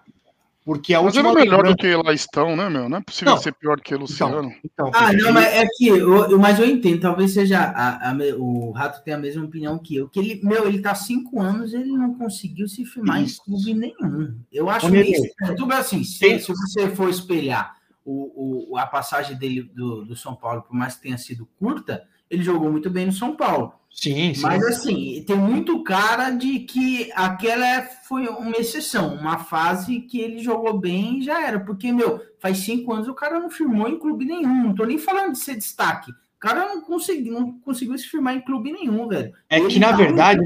[0.68, 2.90] Porque a Mas última ele é melhor lembrança- do que lá estão, né, meu?
[2.90, 3.40] Não é possível Não.
[3.40, 4.52] ser pior que Luciano.
[4.62, 8.14] Então, Ah, Felipe, não, mas é que, eu, mas eu entendo, talvez seja, a- a
[8.36, 11.40] o Rato tem a mesma opinião que eu, que ele, meu, ele tá há cinco
[11.40, 13.40] anos, ele não conseguiu se firmar Isso.
[13.40, 14.34] em clube nenhum.
[14.52, 15.22] Eu acho Nenê, isso,
[15.56, 17.74] tudo assim, se, se você for espelhar
[18.10, 22.06] o, o- a passagem dele do, do São Paulo, por mais que tenha sido curta,
[22.30, 23.72] ele jogou muito bem no São Paulo.
[23.90, 24.42] Sim, sim.
[24.42, 30.38] Mas assim, tem muito cara de que aquela foi uma exceção, uma fase que ele
[30.38, 31.58] jogou bem e já era.
[31.58, 34.64] Porque, meu, faz cinco anos o cara não firmou em clube nenhum.
[34.64, 36.10] Não tô nem falando de ser destaque.
[36.12, 39.32] O cara não conseguiu, não conseguiu se firmar em clube nenhum, velho.
[39.48, 40.40] É que, Ele na tá verdade,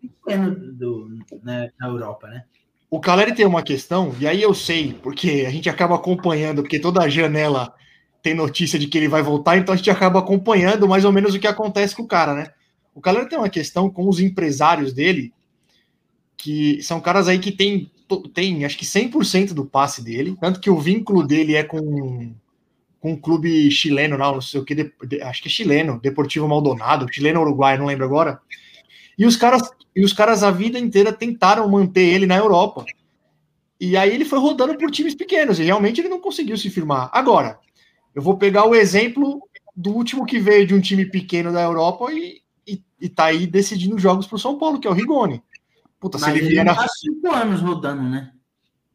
[0.00, 2.44] pequeno do, né, na Europa, né?
[2.90, 6.78] O Caleri tem uma questão, e aí eu sei, porque a gente acaba acompanhando, porque
[6.80, 7.72] toda janela
[8.22, 11.34] tem notícia de que ele vai voltar, então a gente acaba acompanhando mais ou menos
[11.34, 12.48] o que acontece com o cara, né?
[12.94, 15.32] O Caleri tem uma questão com os empresários dele,
[16.36, 17.90] que são caras aí que tem,
[18.32, 22.32] tem acho que 100% do passe dele, tanto que o vínculo dele é com,
[23.00, 26.00] com um clube chileno, não, não sei o que, de- de- acho que é chileno,
[26.00, 28.40] Deportivo Maldonado, chileno uruguai, não lembro agora.
[29.20, 29.60] E os caras
[29.94, 32.86] e os caras a vida inteira tentaram manter ele na Europa.
[33.78, 37.10] E aí ele foi rodando por times pequenos e realmente ele não conseguiu se firmar.
[37.12, 37.58] Agora,
[38.14, 39.42] eu vou pegar o exemplo
[39.76, 43.46] do último que veio de um time pequeno da Europa e, e, e tá aí
[43.46, 45.42] decidindo jogos pro São Paulo, que é o Rigoni.
[45.98, 46.74] Puta, se Mas ele ele vier na...
[46.74, 48.32] tá cinco anos rodando, né?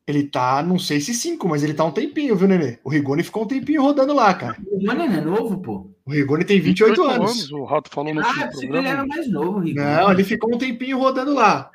[0.07, 2.77] Ele tá, não sei se cinco, mas ele tá um tempinho, viu, Nenê?
[2.83, 4.55] O Rigoni ficou um tempinho rodando lá, cara.
[4.71, 5.89] O Mano é novo, pô.
[6.05, 7.51] O Rigoni tem 28, anos.
[7.51, 8.87] O Rato falou no Ah, último que ele programa.
[8.89, 9.79] era mais novo, Rico.
[9.79, 11.71] Não, ele ficou um tempinho rodando lá.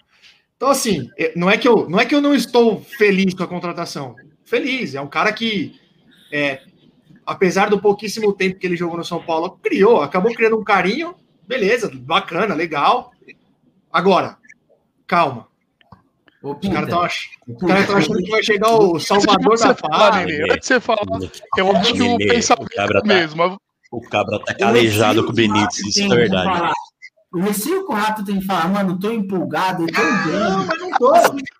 [0.57, 3.43] Então, assim, é- não é que eu não, é que eu não estou feliz com
[3.43, 4.15] a contratação.
[4.45, 5.75] Feliz, é um cara que,
[6.33, 6.61] é,
[7.27, 11.15] apesar do pouquíssimo tempo que ele jogou no São Paulo, criou, acabou criando um carinho,
[11.49, 13.11] beleza, bacana, legal.
[13.93, 14.37] Agora,
[15.07, 15.49] calma.
[16.43, 17.17] Ô, Os caras estão ach...
[17.61, 20.31] caras tão achando que vai chegar o Salvador Antes de da você falar, Paz.
[20.51, 21.03] Antes você falar,
[21.59, 23.61] eu acho que o pensamento o cabra é tá- mesmo.
[23.93, 26.73] O cabra tá calejado com o Benítez, isso é verdade.
[27.33, 30.67] O receio que o Rato tem que falar, mano, tô empolgado, eu tô Não, grande.
[30.67, 31.15] mas não tô.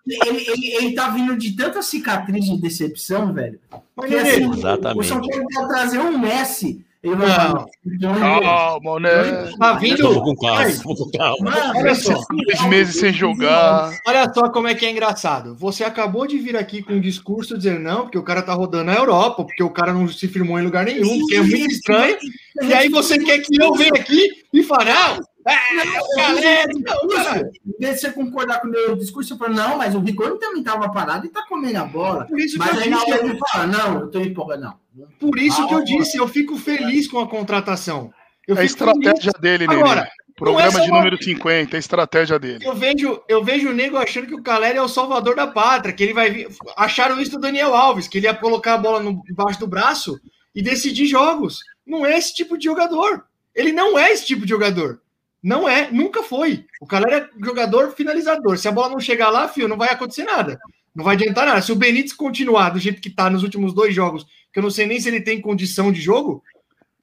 [0.05, 3.57] Ele, ele, ele tá vindo de tanta cicatriz de decepção, velho.
[3.97, 4.99] Assim, Exatamente.
[4.99, 7.35] o São Paulo pode trazer um Messi Ele vai Não.
[7.35, 9.51] falar, então, Calma, né?
[9.57, 10.21] Tá vindo.
[10.21, 11.49] Com calma, vamos com calma.
[11.49, 12.13] Mano, Olha só.
[12.13, 13.91] Dois meses sem jogar.
[14.07, 15.55] Olha só como é que é engraçado.
[15.55, 18.91] Você acabou de vir aqui com um discurso dizendo não, porque o cara tá rodando
[18.91, 22.17] a Europa, porque o cara não se firmou em lugar nenhum, porque é muito estranho.
[22.61, 27.49] E aí você quer que eu venha aqui e fale, não, é, galera, não, cara.
[27.65, 30.39] Em vez de você concordar com o meu discurso, eu falo, não, mas o Rigoni
[30.39, 32.25] também tava parado e tá comendo a bola.
[32.25, 34.61] Por isso que Mas eu aí na hora disse, ele fala, não, eu tô empolgado,
[34.61, 35.07] não.
[35.19, 38.13] por isso que eu Ah, disse, eu fico feliz com a contratação.
[38.47, 38.93] Eu É a fico feliz.
[38.99, 39.81] estratégia dele, Nenê.
[39.81, 42.65] Agora, Programa não é só de número 50, é a estratégia dele.
[42.65, 45.93] Eu vejo, eu vejo o nego achando que o Caleri é o salvador da pátria,
[45.93, 46.47] que ele vai vir.
[46.77, 50.19] Acharam isso do Daniel Alves, que ele ia colocar a bola no, embaixo do braço
[50.55, 51.59] e decidir jogos.
[51.85, 53.25] Não é esse tipo de jogador.
[53.53, 55.00] Ele não é esse tipo de jogador.
[55.43, 56.65] Não é, nunca foi.
[56.79, 58.57] O Caleri é jogador finalizador.
[58.57, 60.59] Se a bola não chegar lá, fio, não vai acontecer nada.
[60.95, 61.61] Não vai adiantar nada.
[61.61, 64.69] Se o Benítez continuar do jeito que tá nos últimos dois jogos, que eu não
[64.69, 66.43] sei nem se ele tem condição de jogo,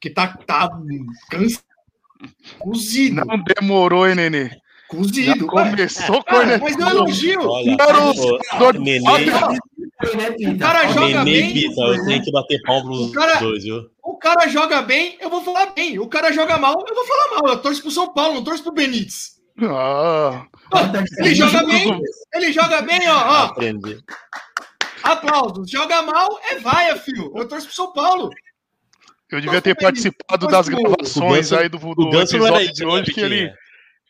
[0.01, 0.69] que tá, tá
[1.31, 1.65] cansado.
[2.59, 3.25] Cozido.
[3.25, 4.45] Não demorou, hein, Nenê?
[4.49, 4.57] Já
[4.89, 5.47] Cozido.
[5.55, 6.65] Ué, começou Cara, cornetando.
[6.65, 7.41] mas eu elogio.
[7.49, 7.77] Olha,
[8.59, 10.51] dor de Nenê.
[10.55, 11.53] O cara joga Nenê bem.
[11.55, 13.89] Pita, eu tenho que bater pau pros O cara- dois, viu?
[14.09, 15.99] O cara joga bem, eu vou falar bem.
[15.99, 17.53] O cara joga mal, eu vou falar mal.
[17.53, 19.33] Eu torço pro São Paulo, não torço pro Benítez.
[19.61, 20.47] Ah,
[21.19, 22.01] Ele joga bem,
[22.33, 23.15] ele joga bem, ó.
[23.15, 23.45] ó.
[23.49, 24.03] Aprendi.
[25.03, 25.71] Aplausos.
[25.71, 27.31] Joga mal, é vaia, filho.
[27.37, 28.31] Eu torço pro São Paulo.
[29.31, 33.21] eu devia ter participado das gravações aí do, O do episódio de né, hoje, que
[33.21, 33.53] ele,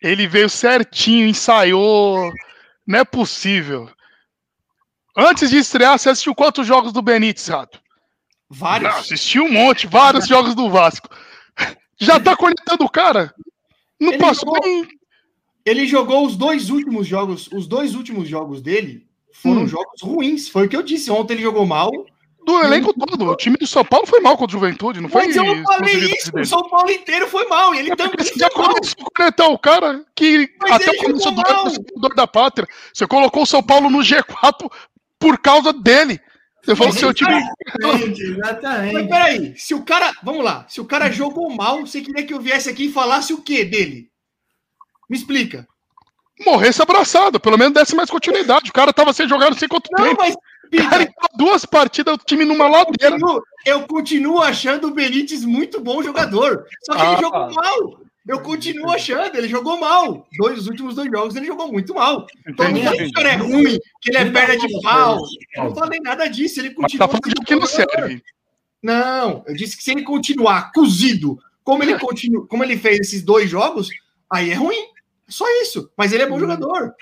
[0.01, 2.31] ele veio certinho, ensaiou.
[2.87, 3.91] Não é possível.
[5.17, 7.81] Antes de estrear, você assistiu quantos jogos do Benítez, Rato?
[8.51, 8.95] Não, Vários.
[8.97, 11.09] assisti um monte, vários jogos do Vasco.
[12.01, 13.35] Já tá conectando o cara?
[14.01, 14.89] Não Ele passou jogou- nem.
[15.67, 19.67] Ele jogou os dois últimos jogos, os dois últimos jogos dele foram Hum.
[19.67, 20.49] jogos ruins.
[20.49, 21.11] Foi o que eu disse.
[21.11, 21.91] Ontem ele jogou mal.
[22.47, 23.27] Do elenco todo.
[23.33, 25.27] O time do São Paulo foi mal contra o Juventude, não foi?
[25.27, 26.31] Mas eu não falei isso.
[26.35, 27.75] O São Paulo inteiro foi mal.
[27.75, 30.97] E ele também Porque você já começou a conectar o cara que Mas até o
[31.03, 31.73] começo do ano
[32.11, 32.67] é da pátria.
[32.95, 34.71] Você colocou o São Paulo no G4
[35.19, 36.19] por causa dele.
[36.69, 37.43] Você falou que seu time.
[37.83, 40.13] Exatamente, Mas peraí, se o cara.
[40.23, 40.67] Vamos lá.
[40.69, 43.65] Se o cara jogou mal, você queria que eu viesse aqui e falasse o quê
[43.65, 44.11] dele?
[45.09, 45.67] Me explica.
[46.45, 48.71] morresse abraçado, pelo menos desse mais continuidade.
[48.71, 50.17] O cara tava sem jogar não sei quanto Não, tempo.
[50.21, 50.37] mas.
[50.71, 53.13] Cara, Pita, em duas partidas, o time numa eu, ladeira.
[53.19, 56.67] continuo, eu continuo achando o Benítez muito bom jogador.
[56.85, 57.13] Só que Ah.
[57.13, 58.01] ele jogou mal.
[58.29, 60.29] Eu continuo achando, ele jogou mal.
[60.37, 62.27] Dois, os últimos dois jogos ele jogou muito mal.
[62.47, 62.85] Então não Entendi.
[62.85, 65.19] falei que o cara é ruim, que ele é perna de pau.
[65.57, 66.61] Eu não falei nada disso.
[66.61, 67.09] Ele Mas continua.
[67.09, 68.23] tá falando que não serve.
[68.83, 73.23] Não, eu disse que se ele continuar cozido, como ele continua, como ele fez esses
[73.23, 73.88] dois jogos,
[74.31, 74.88] aí é ruim.
[75.27, 75.91] Só isso.
[75.97, 76.95] Mas ele é bom jogador.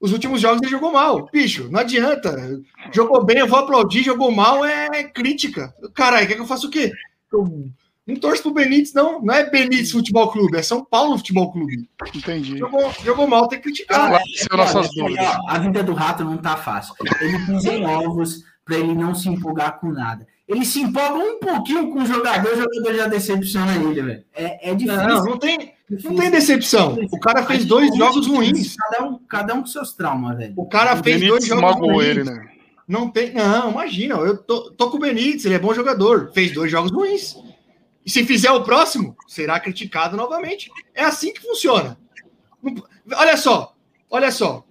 [0.00, 1.28] Os últimos jogos ele jogou mal.
[1.32, 2.62] Bicho, não adianta.
[2.92, 4.04] Jogou bem, eu vou aplaudir.
[4.04, 5.74] Jogou mal é crítica.
[5.94, 6.92] Caralho, quer que eu faça o quê?
[7.32, 7.70] Eu
[8.10, 9.22] não torço pro Benítez, não.
[9.22, 11.88] Não é Benítez Futebol Clube, é São Paulo Futebol Clube.
[12.14, 12.58] Entendi.
[12.58, 14.10] Jogou, jogou mal, tem que criticar.
[14.52, 15.26] Nossas Olha, dúvidas.
[15.26, 16.94] ó, A vida do rato não tá fácil.
[17.20, 20.26] Ele pisa em ovos para ele não se empolgar com nada.
[20.46, 24.24] Ele se empolga um pouquinho com o jogador, o jogador já decepciona ele, velho.
[24.34, 25.06] É, é difícil.
[25.08, 26.10] Não, não tem, difícil.
[26.10, 26.98] não tem decepção.
[27.12, 28.74] O cara fez dois jogos ruins.
[28.76, 30.54] Cada um, cada um com seus traumas, velho.
[30.56, 32.08] O cara O fez dois Benítez jogos magoou ruins.
[32.08, 32.46] ele, né?
[32.88, 33.32] Não tem.
[33.32, 34.16] Não, imagina.
[34.16, 36.32] Eu tô, tô com o Benítez, ele é bom jogador.
[36.34, 37.36] Fez dois jogos ruins.
[38.04, 40.70] E se fizer o próximo, será criticado novamente.
[40.94, 41.98] É assim que funciona.
[43.14, 43.74] Olha só,
[44.10, 44.64] olha só.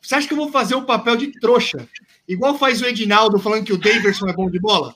[0.00, 1.86] Você acha que eu vou fazer o papel de trouxa?
[2.26, 4.94] Igual faz o Edinaldo falando que o Daverson é bom de bola?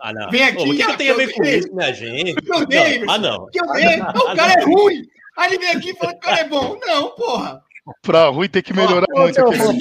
[0.00, 0.30] Ah, não.
[0.30, 2.34] Vem aqui, Ô, o que ó, tem a ver eu com isso, minha gente?
[2.46, 2.64] Eu Não.
[2.66, 3.46] dei, Ah, não.
[3.50, 3.96] Que eu dei.
[3.96, 5.02] Não, o cara é ruim.
[5.36, 6.78] Aí ele vem aqui e fala que o cara é bom.
[6.80, 7.62] Não, porra.
[8.00, 9.40] Pra Rui tem que melhorar Ó, muito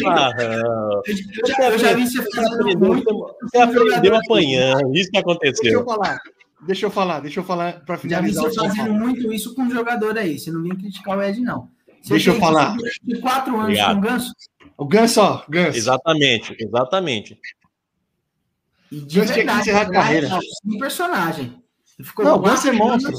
[0.09, 1.01] Ah, não.
[1.05, 3.35] Eu, já- eu já vi você fazendo muito.
[3.43, 4.93] Você aprendeu apanhando.
[4.95, 5.85] Isso que Deixa eu aconteceu.
[5.85, 6.19] falar.
[6.65, 9.63] Deixa eu falar, deixa eu falar para Já vi finalizar você fazendo muito isso com
[9.63, 10.37] um jogador aí.
[10.39, 11.69] Você não vem criticar o Ed, não.
[12.01, 12.75] Você Deixa eu falar.
[13.03, 13.93] De quatro anos Obrigado.
[13.93, 14.33] com o Ganso.
[14.77, 15.77] O Ganso, ó, Ganso.
[15.77, 17.39] Exatamente, exatamente.
[18.91, 20.27] E de Ganso tinha que verdade, encerrar a na carreira.
[20.27, 21.63] real, Um personagem.
[21.97, 23.13] Ele ficou Não, o Ganso é monstro.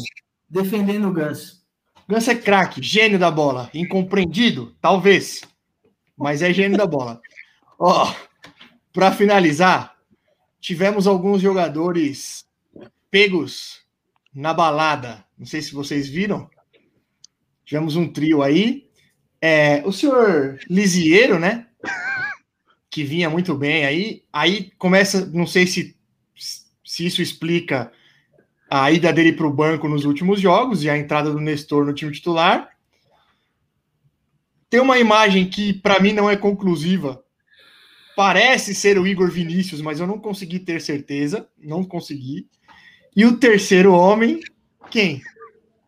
[0.49, 1.63] Defendendo o Ganso.
[2.09, 3.71] Ganso é craque, gênio da bola.
[3.73, 4.75] Incompreendido?
[4.81, 5.43] Talvez.
[6.17, 7.21] Mas é gênio da bola.
[7.79, 8.13] Ó,
[8.93, 9.97] para finalizar,
[10.61, 12.44] tivemos alguns jogadores
[13.15, 13.79] pegos
[14.35, 15.25] na balada.
[15.39, 16.51] Não sei se vocês viram.
[17.65, 18.89] Tivemos um trio aí.
[19.41, 21.69] É, o senhor Lisiero, né?
[22.91, 24.25] Que vinha muito bem aí.
[24.33, 25.97] Aí começa, não sei se,
[26.85, 27.93] se isso explica
[28.69, 31.95] a ida dele para o banco nos últimos jogos e a entrada do Nestor no
[31.95, 32.69] time titular.
[34.69, 37.25] Tem uma imagem que, para mim, não é conclusiva.
[38.17, 41.49] Parece ser o Igor Vinícius, mas eu não consegui ter certeza.
[41.57, 42.49] Não consegui.
[43.17, 44.41] E o terceiro homem,
[44.91, 45.23] quem?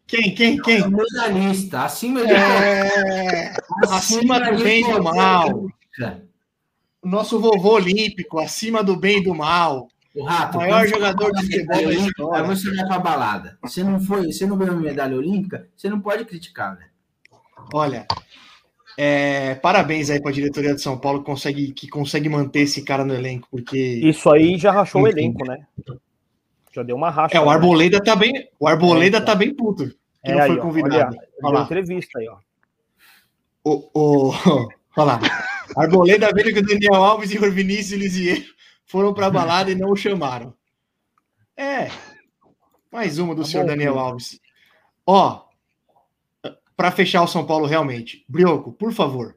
[0.06, 0.82] Quem, quem, quem?
[0.82, 3.52] O medalhista, acima de É,
[3.88, 5.66] acima do bem e do mal.
[7.02, 9.88] O nosso vovô olímpico, acima do bem e do mal.
[10.14, 12.42] O Rato, O maior jogador de futebol da olímpica, história.
[12.42, 13.58] Aí você vai pra balada.
[13.62, 16.90] Você não foi, você não ganhou medalha olímpica, você não pode criticar, velho.
[17.74, 18.06] Olha,
[18.96, 22.82] é, parabéns aí para a diretoria de São Paulo que consegue, que consegue manter esse
[22.82, 25.66] cara no elenco, porque Isso aí já rachou o elenco, né?
[26.76, 27.34] Já deu uma racha.
[27.34, 27.52] é o né?
[27.52, 30.62] Arboleda tá bem, o Arboleda É, tá bem puto que É, não aí, foi ó,
[30.62, 31.16] convidado.
[31.42, 32.36] Olha, Olha entrevista aí, ó.
[33.64, 34.30] O, o,
[34.94, 35.20] olha lá.
[35.74, 38.44] Arboleda vendo que o Daniel Alves e o Vinícius Lisier
[38.84, 40.52] foram para a balada e não o chamaram.
[41.56, 41.90] É.
[42.92, 43.98] Mais uma do Tá senhor bom, Daniel.
[43.98, 44.38] Alves.
[45.06, 45.46] Ó,
[46.76, 49.34] para fechar o São Paulo realmente, Brioco, por favor,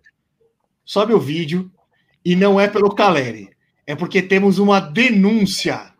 [0.83, 1.71] sobe o vídeo
[2.25, 3.49] e não é pelo Caleri,
[3.87, 5.93] é porque temos uma denúncia,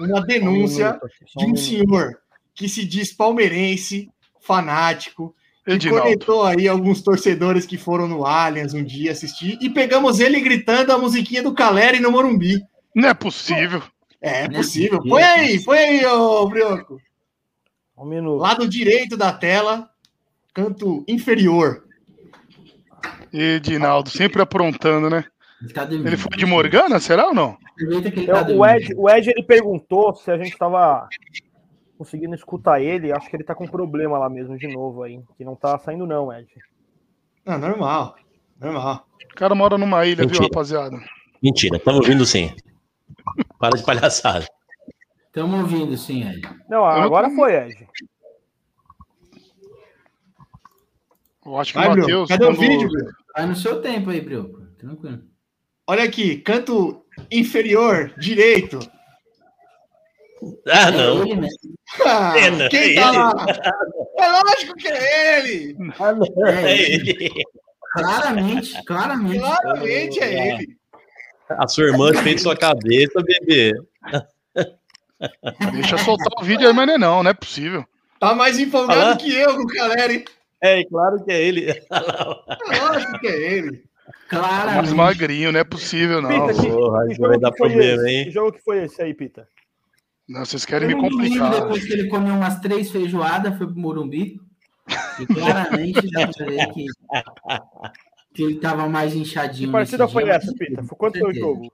[0.00, 0.98] uma denúncia
[1.36, 2.18] de um senhor
[2.54, 6.02] que se diz palmeirense, fanático, que Edinaldo.
[6.02, 10.92] conectou aí alguns torcedores que foram no Allianz um dia assistir e pegamos ele gritando
[10.92, 12.60] a musiquinha do Caleri no Morumbi.
[12.94, 13.82] Não é possível.
[14.20, 14.98] É Não é possível.
[14.98, 15.02] possível.
[15.08, 17.00] Põe aí, põe aí, ô Brioco.
[17.96, 18.40] Um minuto.
[18.40, 19.88] Lado direito da tela,
[20.52, 21.84] canto inferior.
[23.32, 25.24] Edinaldo, sempre aprontando, né?
[25.62, 25.84] Ele tá.
[25.90, 27.56] Ele foi de Morgana, será ou não?
[27.74, 28.66] Aproveita que ele Eu- tá o.
[28.66, 31.08] Ed, o Ed ele perguntou se a gente tava
[31.98, 33.12] conseguindo escutar ele.
[33.12, 35.20] Acho que ele tá com problema lá mesmo de novo aí.
[35.36, 36.48] Que não tá saindo, não, Ed.
[37.46, 38.14] Ah, normal.
[38.60, 39.06] Normal.
[39.30, 40.44] O cara mora numa ilha, viu, Mentira.
[40.44, 40.96] rapaziada?
[41.42, 42.54] Mentira, estamos ouvindo sim.
[43.58, 44.46] Para de palhaçada.
[45.26, 46.42] Estamos ouvindo, sim, Ed.
[46.68, 47.88] Não, agora tô- foi, Ed.
[51.44, 51.96] Eu acho que Vai, o.
[51.96, 52.28] Matheus.
[52.28, 53.12] Cadê o quando- vídeo, Brioco?
[53.36, 54.60] Vai no seu tempo aí, Brioco.
[54.78, 55.22] Tranquilo.
[55.86, 58.78] Olha aqui, canto inferior direito.
[60.68, 61.22] Ah, É não.
[61.22, 61.48] ele, né?
[62.04, 63.18] Ah, Pena, quem é tá ele.
[63.18, 63.46] lá?
[64.18, 65.76] É lógico que é ele.
[65.78, 67.10] É É ele.
[67.20, 67.42] ele.
[67.92, 69.38] Claramente, claramente.
[69.38, 70.76] Claramente é ele.
[71.50, 73.72] A sua irmã fez sua cabeça, bebê.
[75.72, 77.84] Deixa soltar o vídeo aí, mas não é não, não é possível.
[78.18, 80.24] Tá mais empolgado Ah que eu com o Caleri.
[80.60, 81.70] É, claro que é ele.
[81.70, 83.84] É lógico que é ele.
[84.12, 84.94] Mais Claramente.
[84.94, 86.28] magrinho, não é possível, não.
[86.48, 88.14] Pita, que, Porra, que jogo dar que foi problema, esse?
[88.14, 88.24] hein?
[88.24, 89.48] Que jogo que foi esse aí, Pita?
[90.28, 91.50] Não, vocês querem me complicar.
[91.50, 94.40] Depois que ele comeu umas três feijoadas, foi pro Morumbi.
[95.20, 96.86] E claramente já pra ver que,
[98.34, 99.68] que ele tava mais inchadinho.
[99.68, 100.82] Que partida foi dia, essa, mas- Pita?
[100.84, 101.72] Foi quanto foi o jogo?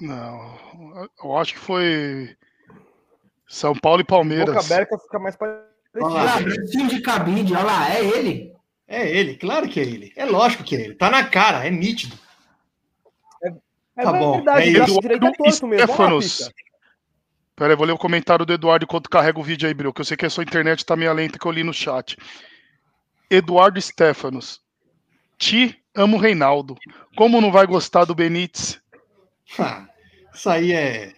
[0.00, 2.36] Não, eu acho que foi
[3.48, 4.56] São Paulo e Boca Palmeiras.
[4.70, 5.66] aberta fica mais parecido.
[6.02, 6.38] Olha lá.
[6.88, 8.52] de cabide, olha lá, é ele.
[8.88, 10.12] É ele, claro que é ele.
[10.16, 10.94] É lógico que é ele.
[10.94, 12.16] Tá na cara, é nítido.
[13.42, 15.00] É Tá bom, verdade, é o braço isso.
[15.00, 15.66] direito é torto mesmo.
[15.68, 16.50] Olha lá, Stefanos.
[17.56, 20.02] Pera aí, vou ler o comentário do Eduardo enquanto carrega o vídeo aí, Bril, que
[20.02, 22.16] eu sei que a sua internet tá meio lenta que eu li no chat.
[23.30, 24.60] Eduardo Stefanos.
[25.38, 26.76] Ti amo Reinaldo.
[27.16, 28.78] Como não vai gostar do Benítez?
[29.58, 29.88] Ah,
[30.34, 31.14] isso aí é.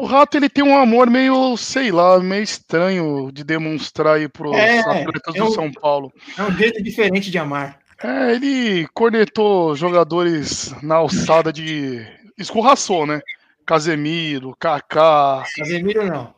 [0.00, 4.56] O Rato ele tem um amor meio, sei lá, meio estranho de demonstrar aí pros
[4.56, 6.12] É, atletas é do um- São Paulo.
[6.38, 7.78] É um jeito diferente de amar.
[8.02, 12.04] É, ele cornetou jogadores na alçada de.
[12.36, 13.20] Escorraçou, né?
[13.64, 16.34] Casemiro, Kaká, Casemiro não.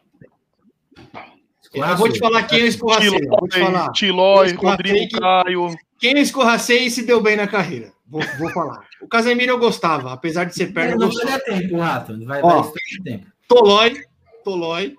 [1.73, 3.09] Eu vou te falar quem eu escorracei.
[3.09, 5.75] eu Vou te Tilói, Rodrigo que- Caio.
[5.99, 7.93] Quem eu escorracei e se deu bem na carreira.
[8.07, 8.85] Vou, vou falar.
[9.01, 11.31] O Casemiro eu gostava, apesar de ser perna, eu Não gostava.
[11.31, 12.25] vai dar tempo, Rato.
[12.27, 12.61] Vai, Ó.
[12.63, 13.27] vai tempo.
[13.49, 14.03] Tolói,
[14.45, 14.95] Tolói.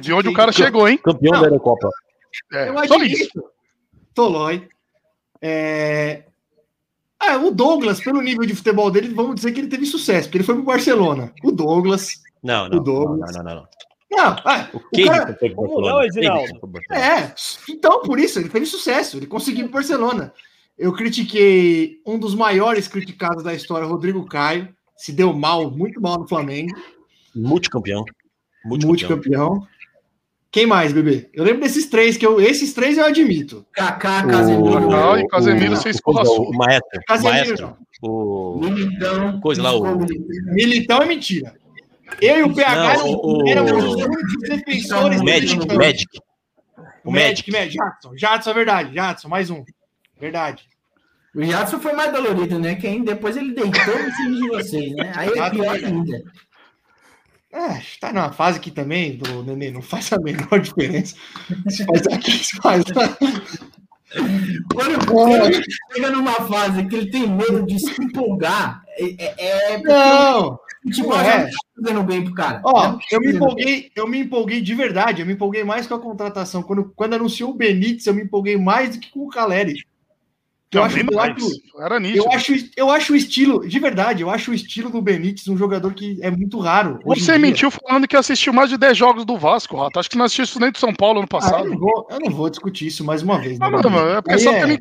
[0.00, 0.98] De onde o cara chegou, hein?
[0.98, 1.40] Campeão Não.
[1.40, 1.88] da Eurocopa.
[2.52, 2.94] É, Eu só isso.
[2.94, 3.44] admito.
[4.14, 4.68] Tolói.
[5.40, 6.24] É...
[7.20, 10.38] Ah, o Douglas, pelo nível de futebol dele, vamos dizer que ele teve sucesso, porque
[10.38, 11.32] ele foi pro Barcelona.
[11.42, 12.08] O Douglas.
[12.42, 12.76] Não, O não.
[12.76, 13.36] Não, Douglas.
[13.36, 13.54] não, não.
[13.56, 13.68] não.
[14.10, 16.06] Não, ah, O o que cara- foi Barcelona?
[16.16, 17.06] não, pro Barcelona.
[17.06, 17.34] É,
[17.70, 20.32] então por isso, ele teve sucesso, ele conseguiu pro Barcelona.
[20.76, 26.18] Eu critiquei um dos maiores criticados da história, Rodrigo Caio, se deu mal, muito mal
[26.18, 26.74] no Flamengo,
[27.34, 28.04] Multicampeão.
[28.64, 28.88] Multicampeão.
[28.88, 29.66] multicampeão.
[30.50, 31.30] Quem mais, bebê?
[31.32, 33.64] Eu lembro desses três, que eu, esses três eu admito.
[33.72, 36.50] Kaká, Casemiro, e Casemiro você escorraçou.
[36.50, 37.00] O maestro.
[37.00, 37.76] O Casemiro, maestro.
[38.02, 38.58] O...
[38.62, 39.40] Militão.
[39.40, 39.96] Coisa lá, o-
[40.52, 41.54] Militão é mentira.
[42.20, 45.54] Eu e o PH Não, eram- o- o- éramos os únicos defensores O do Magic.
[45.56, 45.76] Militão.
[45.76, 46.20] O Magic.
[47.04, 48.12] O Magic, Magic, Jadson.
[48.16, 48.94] Jadson, é verdade.
[48.94, 49.64] Jadson, mais um.
[50.20, 50.64] Verdade.
[51.34, 52.74] O Jadson foi mais dolorido, né?
[52.74, 55.12] Que aí depois ele deitou em cima de vocês, né?
[55.16, 55.84] Aí é pior verdade.
[55.86, 56.22] ainda.
[57.52, 61.14] É, tá numa fase que também, do Nenê, não faz a menor diferença.
[61.68, 63.16] Se faz aqui, se faz lá.
[64.74, 69.82] Quando quando chega numa fase que ele tem medo de se empolgar, é, é, é
[69.82, 71.44] Não, já é.
[71.44, 72.60] tá fazendo bem pro cara.
[72.64, 76.00] Ó, eu me empolguei, eu me empolguei de verdade, eu me empolguei mais com a
[76.00, 76.62] contratação.
[76.62, 79.84] Quando, quando anunciou o Benítez, eu me empolguei mais do que com o Caleri.
[80.72, 82.24] Eu Não, acho, eu, acho, Era nítido.
[82.24, 85.56] eu, acho, eu acho o estilo, de verdade, eu acho o estilo do Benítez um
[85.56, 86.98] jogador que é muito raro.
[87.04, 90.00] Você mentiu falando que assistiu mais de 10 jogos do Vasco, Rato.
[90.00, 91.68] Acho que não assistiu isso nem do São Paulo ano Ah, eu, passado.
[91.68, 93.58] não vou, eu não vou discutir isso mais uma vez.
[93.58, 94.78] Não, né, não, meu mano, é porque só é- tem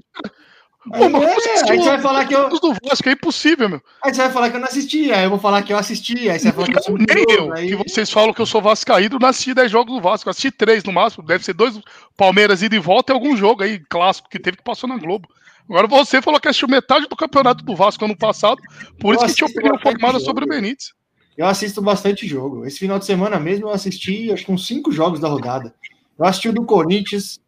[0.83, 3.69] Pô, mas é, você aí assistiu você vai falar que eu, do Vasco, é impossível,
[3.69, 3.81] meu.
[4.03, 6.27] aí você vai falar que eu não assisti, aí eu vou falar que eu assisti,
[6.27, 8.47] aí você vai falar que eu sou Nem eu, aí- que vocês falam que eu
[8.47, 11.79] sou vascaído, não assisti 10 jogos do Vasco, assisti 3 no máximo, deve ser dois
[12.17, 15.27] Palmeiras ida e volta e algum jogo aí, clássico, que teve que passou na Globo.
[15.69, 18.61] Agora você falou que assistiu metade do campeonato do Vasco ano passado,
[18.99, 20.25] por Eu isso que tinha assisto opinião bastante formada jogo.
[20.25, 20.93] sobre o Benítez.
[21.37, 22.65] Eu assisto bastante jogo.
[22.65, 25.73] Esse final de semana mesmo eu assisti, acho que uns cinco jogos da rodada.
[26.19, 27.39] Eu assisti o do Corinthians,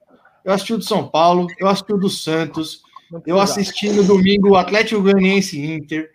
[0.43, 2.81] eu assisti o do São Paulo, eu assisti o do Santos,
[3.25, 6.11] eu assisti no domingo o Atlético Goianiense e Inter.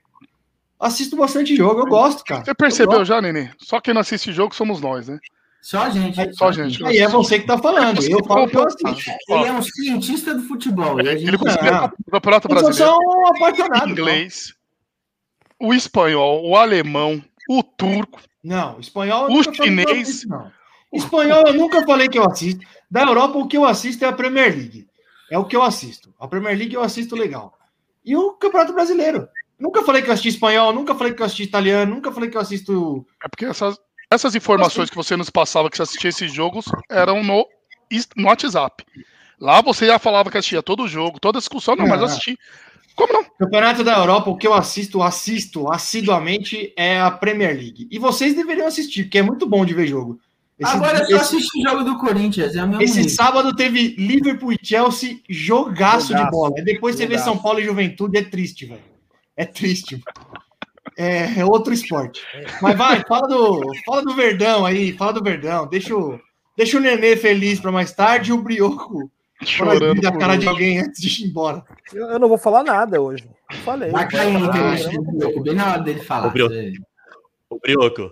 [0.80, 2.44] Assisto bastante jogo, eu gosto, cara.
[2.44, 3.50] Você percebeu já, Nenê?
[3.58, 5.18] Só quem não assiste jogo somos nós, né?
[5.60, 6.34] Só a gente.
[6.34, 6.84] Só a gente.
[6.86, 8.02] Aí é você que tá falando.
[8.02, 9.10] Eu falo que eu assisto.
[9.28, 11.00] Ele é um cientista do futebol.
[11.00, 11.84] e Ele conseguiu Não.
[12.06, 13.86] o Campeonato Eu só Brasileiro, sou um apaixonado.
[13.86, 14.54] o inglês,
[15.60, 18.20] o espanhol, o alemão, o turco.
[18.42, 20.52] Não, espanhol eu O nunca falei que eu chinês- assisto, não.
[20.92, 22.64] Espanhol eu nunca falei que eu assisto.
[22.90, 24.86] Da Europa, o que eu assisto é a Premier League.
[25.30, 26.14] É o que eu assisto.
[26.18, 27.52] A Premier League eu assisto legal.
[28.04, 29.28] E o Campeonato Brasileiro.
[29.58, 32.36] Nunca falei que eu assisti espanhol, nunca falei que eu assisti italiano, nunca falei que
[32.36, 33.04] eu assisto.
[33.22, 33.76] É porque essas,
[34.10, 37.46] essas informações que você nos passava que você assistia esses jogos eram no,
[38.16, 38.84] no WhatsApp.
[39.40, 42.12] Lá você já falava que assistia todo jogo, toda discussão, não, mas eu Não.
[42.12, 42.38] assisti.
[42.96, 43.24] Como não?
[43.38, 47.86] Campeonato da Europa, o que eu assisto, assisto assiduamente é a Premier League.
[47.90, 50.18] E vocês deveriam assistir, porque é muito bom de ver jogo.
[50.58, 52.56] Esse, Agora é só assistir o jogo do Corinthians.
[52.56, 56.54] É esse sábado teve Liverpool e Chelsea, jogaço, de Jogaço, bola.
[56.58, 57.30] E depois você vê jogaço.
[57.30, 58.82] São Paulo e Juventude, é triste, velho.
[59.36, 60.02] É triste.
[60.98, 62.26] É, é outro esporte.
[62.60, 65.68] Mas vai, fala do, fala do Verdão aí, fala do Verdão.
[65.68, 66.18] Deixa o,
[66.56, 69.08] deixa o Nenê feliz para mais tarde e o Brioco
[69.44, 70.00] Chorando.
[70.00, 71.64] por cara de alguém antes de ir embora.
[71.92, 73.30] Eu, eu não vou falar nada hoje.
[73.52, 73.90] Eu Falei.
[73.90, 76.26] Vai cair a do Brioco, bem na hora dele falar.
[76.26, 76.54] Ô, Brioco.
[77.48, 78.10] O Brioco.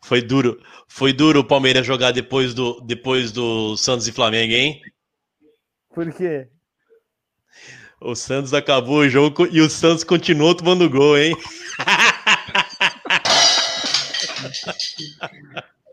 [0.00, 0.60] Foi duro.
[0.86, 4.80] Foi duro o Palmeiras jogar depois do, depois do Santos e Flamengo, hein?
[5.92, 6.48] Por quê?
[8.00, 11.36] O Santos acabou o jogo e o Santos continuou tomando gol, hein?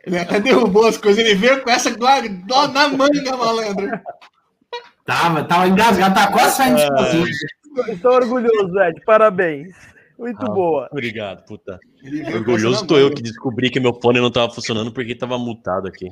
[0.05, 3.91] Ele até derrubou as coisas, ele veio com essa dó na manga, malandro.
[5.05, 7.27] Tava, tava engasgado, tá quase saindo de sozinho.
[7.89, 9.01] Estou orgulhoso, Ed.
[9.05, 9.75] Parabéns.
[10.17, 10.89] Muito Ah, boa.
[10.91, 11.77] Obrigado, puta.
[12.33, 16.09] Orgulhoso tô eu que descobri que meu fone não tava funcionando porque tava mutado aqui.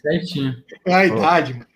[0.00, 0.54] Certinho.
[0.86, 1.66] É a idade, mano.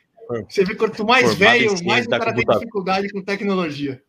[0.48, 4.02] Você vê quanto mais Formado velho, mais o cara tem dificuldade com tecnologia.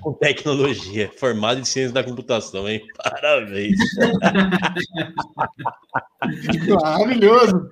[0.00, 2.82] Com tecnologia, formado em ciência da computação, hein?
[3.02, 3.78] Parabéns.
[6.82, 7.68] Maravilhoso.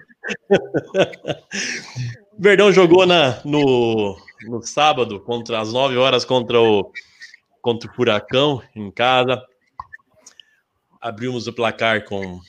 [2.39, 6.93] Verdão jogou na, no, no sábado, contra as 9 horas, contra o,
[7.61, 9.43] contra o Furacão, em casa.
[11.01, 12.41] Abrimos o placar com.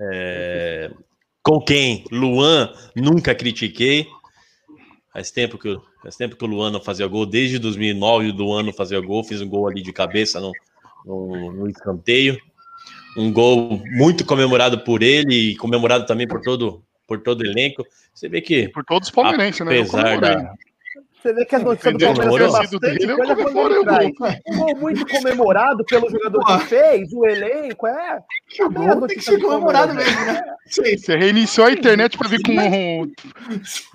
[0.00, 0.90] é,
[1.42, 2.04] com quem?
[2.12, 4.06] Luan, nunca critiquei.
[5.16, 8.62] Faz tempo, que, faz tempo que o Luan não fazia gol, desde 2009 o Luan
[8.62, 10.52] não fazia gol, fiz um gol ali de cabeça no,
[11.06, 12.38] no, no escanteio.
[13.16, 17.82] Um gol muito comemorado por ele e comemorado também por todo, por todo o elenco.
[18.12, 19.78] Você vê que Por todos os palmeirenses, né?
[19.78, 20.20] Eu comemorei.
[20.20, 20.54] da-
[21.26, 24.40] Você vê que as notícias do Palmeiras sido bastante coisa quando comemorei ele o traz.
[24.46, 26.58] Um gol muito comemorado pelo jogador Pô.
[26.58, 28.20] que fez, o elenco, é.
[28.48, 30.40] Que o gol tem que ser comemorado mesmo, né?
[30.66, 30.96] Sim.
[30.96, 33.10] Você reiniciou a internet pra vir com um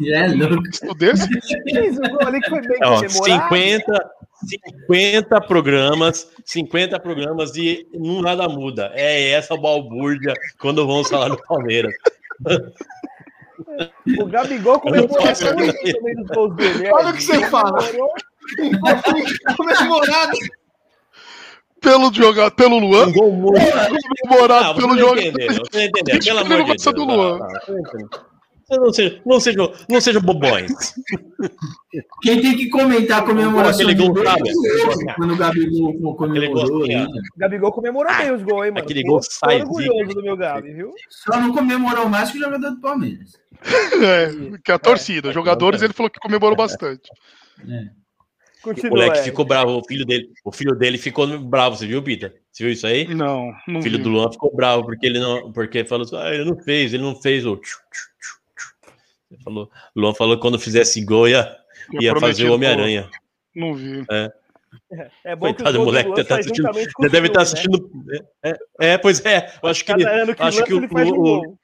[0.05, 0.63] É louco.
[0.63, 1.27] texto desse?
[1.71, 3.09] Fez um gol ali que foi bem Ó, comemorado.
[3.09, 4.11] 50,
[4.87, 8.91] 50 programas, 50 programas e não nada muda.
[8.93, 11.93] É essa balbúrdia quando vamos falar do Palmeiras.
[14.19, 16.87] O Gabigol comemorou muito também dos gols dele.
[16.87, 16.93] é.
[16.93, 17.77] Olha o que você fala.
[19.57, 20.37] Comemorado.
[21.79, 23.59] Pelo, joga, pelo Luan, Um gol muito.
[24.27, 25.19] comemorado Ah, pelo jogador.
[25.19, 25.89] entendeu, você
[26.19, 26.83] pelo amor de Deus.
[26.95, 27.39] do Luan.
[27.41, 28.09] Ah, ah, não.
[28.85, 30.71] Você Não sejam, não, sejam bobões.
[32.21, 34.49] Quem tem que comentar a comemoração Aquele gol, sabe?
[35.17, 36.27] quando o Gabigol comemorou.
[36.29, 37.07] Aquele gol, né?
[37.35, 38.83] Gabigol comemorou bem os gols, hein, mano?
[38.85, 40.93] Aquele gol sai orgulhoso do meu Gabi, viu?
[41.09, 43.37] Só não comemorou mais que o jogador do Palmeiras.
[43.63, 45.31] É, que é a torcida.
[45.31, 47.09] Jogadores, ele falou que comemorou bastante.
[47.63, 48.89] O Continua.
[48.91, 49.23] moleque Ed.
[49.25, 52.33] ficou bravo, o filho dele, o filho dele ficou bravo, você viu, Pita?
[52.51, 53.07] Você viu isso aí?
[53.07, 54.03] Não, não O filho vi.
[54.03, 57.01] do Luan ficou bravo porque ele não, porque falou assim, ah, ele não fez, ele
[57.01, 58.93] não fez o tchu, tchu, tchu, tchu.
[59.31, 61.55] Ele falou, o Luan falou que quando fizesse gol ia,
[61.99, 63.09] ia fazer o Homem-Aranha.
[63.55, 64.05] Não vi.
[65.23, 67.79] É bom que Coitado do o moleque, tá assistindo- Já o deve estar Fiuk, né?
[67.81, 67.91] assistindo.
[68.43, 68.57] É,
[68.93, 69.53] é, pois é.
[69.61, 70.87] Eu acho que ele, que acho que o-
[71.19, 71.57] o-.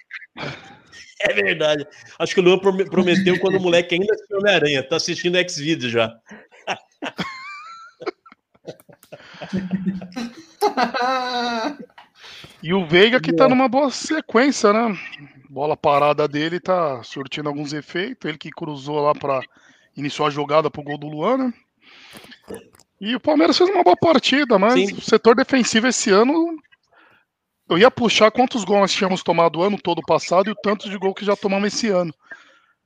[1.19, 1.83] É verdade.
[2.19, 4.83] Acho que o Luan prome- prometeu quando o moleque ainda assistiu Homem-Aranha.
[4.83, 6.15] Tá assistindo X-Video já.
[12.61, 14.97] E o Veiga que tá numa boa sequência, né?
[15.49, 18.27] Bola parada dele tá surtindo alguns efeitos.
[18.27, 19.41] Ele que cruzou lá para
[19.95, 21.53] iniciar a jogada pro gol do Luan, né?
[22.99, 24.93] E o Palmeiras fez uma boa partida, mas Sim.
[24.95, 26.57] o setor defensivo esse ano.
[27.69, 30.89] Eu ia puxar quantos gols nós tínhamos tomado o ano todo passado e o tanto
[30.89, 32.13] de gol que já tomamos esse ano.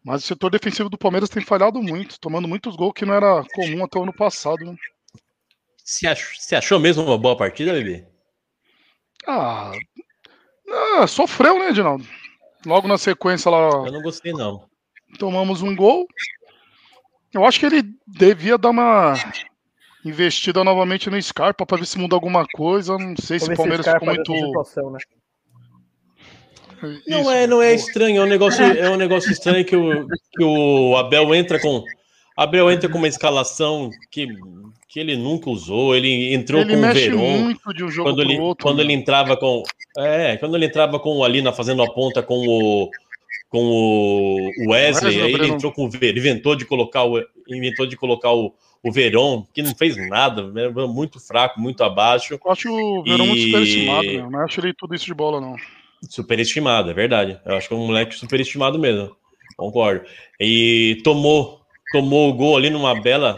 [0.03, 3.43] Mas o setor defensivo do Palmeiras tem falhado muito, tomando muitos gols que não era
[3.53, 4.65] comum até o ano passado.
[4.65, 4.75] Né?
[5.83, 8.07] Você achou, achou mesmo uma boa partida, bebê?
[9.27, 9.71] Ah,
[10.97, 12.03] ah, sofreu, né, Edinaldo?
[12.65, 14.67] Logo na sequência lá, Eu não gostei, não.
[15.19, 16.07] tomamos um gol.
[17.33, 19.13] Eu acho que ele devia dar uma
[20.03, 22.97] investida novamente no Scarpa para ver se muda alguma coisa.
[22.97, 24.33] Não sei se o Palmeiras ficou muito.
[24.33, 24.99] situação, né?
[27.07, 27.31] Não Isso.
[27.31, 30.95] é, não é estranho, é um negócio, é um negócio estranho que o, que o
[30.97, 31.83] Abel entra com.
[32.35, 34.27] Abel entra com uma escalação que,
[34.89, 35.95] que ele nunca usou.
[35.95, 37.37] Ele entrou Ele com o mexe Verón.
[37.37, 38.63] muito de um jogo quando ele, outro.
[38.63, 38.83] quando né?
[38.83, 39.61] ele entrava com.
[39.97, 42.89] É, quando ele entrava com o Alina fazendo a ponta com o.
[43.49, 47.21] Com o Wesley, Wesley, aí ele entrou com o Ver, ele inventou de colocar o
[47.49, 48.53] inventou de colocar o,
[48.83, 52.33] o Verón, que não fez nada, né, muito fraco, muito abaixo.
[52.33, 54.29] Eu acho o Verão muito E- superestimado, meu.
[54.31, 55.55] Não acho ele tudo isso de bola, não.
[56.09, 57.39] Superestimado, é verdade.
[57.45, 59.15] Eu acho que é um moleque superestimado mesmo.
[59.55, 60.05] Concordo.
[60.39, 61.61] E tomou,
[61.91, 63.35] tomou o gol ali numa bela,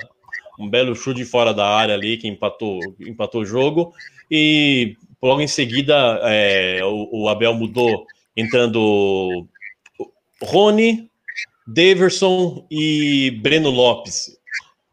[0.58, 3.94] um belo chute fora da área ali que empatou, empatou o jogo.
[4.32, 9.46] E logo em seguida é, o, o Abel mudou, entrando
[10.42, 11.10] Rony,
[11.68, 14.38] Daverson e Breno Lopes.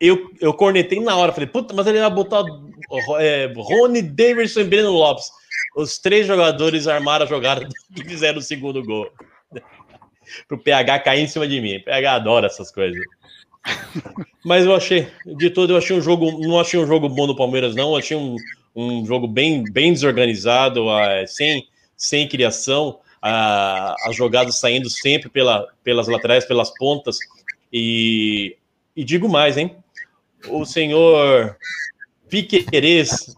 [0.00, 2.42] Eu, eu cornetei na hora, falei, puta, mas ele vai botar
[3.18, 5.30] é, Rony, Daverson e Breno Lopes.
[5.76, 9.10] Os três jogadores armaram a jogada e fizeram o segundo gol.
[10.48, 11.76] Pro PH cair em cima de mim.
[11.76, 12.98] O PH adora essas coisas.
[14.44, 17.36] Mas eu achei, de todo, eu achei um jogo, não achei um jogo bom do
[17.36, 17.90] Palmeiras, não.
[17.90, 18.36] Eu achei um,
[18.74, 25.68] um jogo bem, bem desorganizado, ah, sem, sem criação, ah, as jogadas saindo sempre pela,
[25.84, 27.18] pelas laterais, pelas pontas.
[27.72, 28.56] E,
[28.96, 29.76] e digo mais, hein?
[30.48, 31.56] O senhor
[32.28, 33.34] Piquerez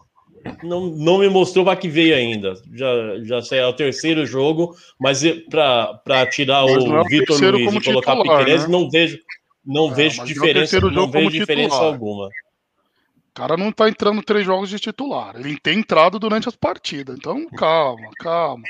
[0.61, 2.53] não, não me mostrou para que veio ainda.
[2.73, 2.87] Já,
[3.23, 7.39] já sei, é o terceiro jogo, mas para tirar Mas não é o o Vitor
[7.39, 8.67] Luiz e colocar titular, Piquerez, né?
[8.69, 9.19] não vejo,
[9.65, 11.93] não É, vejo não é diferença, não jogo vejo diferença titular.
[11.93, 12.25] alguma.
[12.27, 15.35] O cara não tá entrando três jogos de titular.
[15.35, 17.15] Ele tem entrado durante as partidas.
[17.17, 18.63] Então, calma, calma.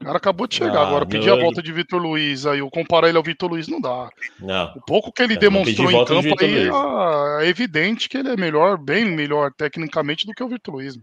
[0.00, 1.06] O cara acabou de chegar Ah, agora.
[1.06, 3.80] Pedir meu- a volta de Vitor Luiz aí, eu comparar ele ao Vitor Luiz não
[3.80, 4.08] dá.
[4.40, 4.72] Não.
[4.76, 6.70] O pouco que ele Eu demonstrou em de campo Vitor aí Luiz.
[6.74, 10.98] ah, é evidente que ele é melhor, bem melhor tecnicamente do que o Vitor Luiz.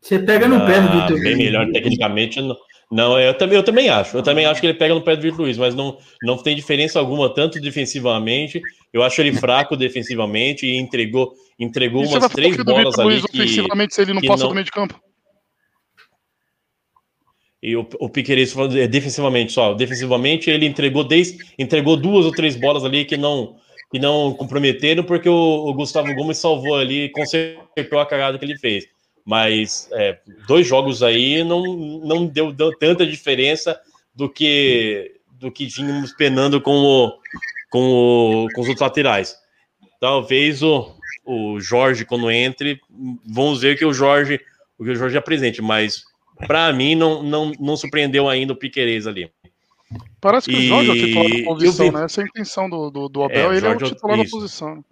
[0.00, 1.44] Você pega no pé do Ah, Vitor bem Luiz.
[1.46, 2.40] melhor tecnicamente.
[2.40, 2.56] Não,
[2.90, 4.16] não eu, também, eu também acho.
[4.16, 6.54] Eu também acho que ele pega no pé do Vitor Luiz, mas não, não tem
[6.56, 8.60] diferença alguma, tanto defensivamente.
[8.92, 13.10] Eu acho ele fraco defensivamente e entregou, entregou E você umas três bolas Vitor ali
[13.14, 14.98] Luiz que, ofensivamente se ele não passa não- do meio de campo?
[17.62, 19.74] E o, o Piqueires falando é, defensivamente só.
[19.74, 23.56] Defensivamente, ele entregou, dez, entregou duas ou três bolas ali que não,
[23.90, 25.34] que não comprometeram, porque o,
[25.68, 28.86] o Gustavo Gomes salvou ali e consertou a cagada que ele fez.
[29.24, 31.62] Mas é, dois jogos aí não,
[31.98, 33.78] não deu, deu tanta diferença
[34.14, 37.12] do que do que tínhamos penando com, o,
[37.70, 39.36] com, o, com os outros laterais.
[40.00, 40.94] Talvez o,
[41.24, 42.80] o Jorge, quando entre,
[43.24, 44.40] vamos ver que o Jorge,
[44.76, 46.02] o que o Jorge apresente, mas
[46.46, 49.30] para mim não, não, não surpreendeu ainda o Piquerez ali.
[50.20, 52.04] Parece que o E- Jorge é o titular da posição, eu né?
[52.04, 53.86] Essa é a intenção do, do, do É, Abel, o ele é o Jorge é
[53.86, 54.84] o- titular da posição.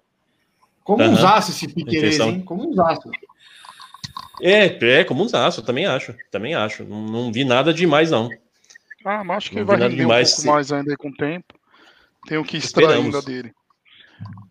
[0.85, 1.13] Como Aham.
[1.13, 2.31] usasse esse Piquerez, Intenção.
[2.31, 2.41] hein?
[2.43, 3.09] Como usasse.
[4.41, 4.67] É,
[5.01, 6.15] é como um zaço, eu também acho.
[6.31, 6.85] Também acho.
[6.85, 8.31] Não, não vi nada demais, não.
[9.05, 10.49] Ah, mas acho que Não ele vai render demais, um pouco sim.
[10.49, 11.55] mais ainda aí com o tempo.
[12.27, 13.15] Tem o que extrair Esperamos.
[13.15, 13.53] ainda dele.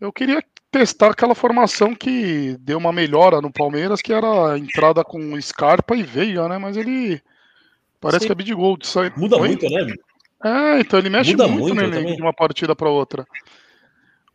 [0.00, 5.02] Eu queria testar aquela formação que deu uma melhora no Palmeiras, que era a entrada
[5.04, 6.58] com Scarpa e Veiga, né?
[6.58, 7.20] Mas ele
[8.00, 8.26] parece Sim.
[8.26, 8.78] que é Bidigol.
[8.82, 9.12] Sai...
[9.16, 9.48] Muda Oi?
[9.48, 9.94] muito, né?
[10.44, 12.16] É, então ele mexe Muda muito, muito, no eu elenco também.
[12.16, 13.26] de uma partida para outra.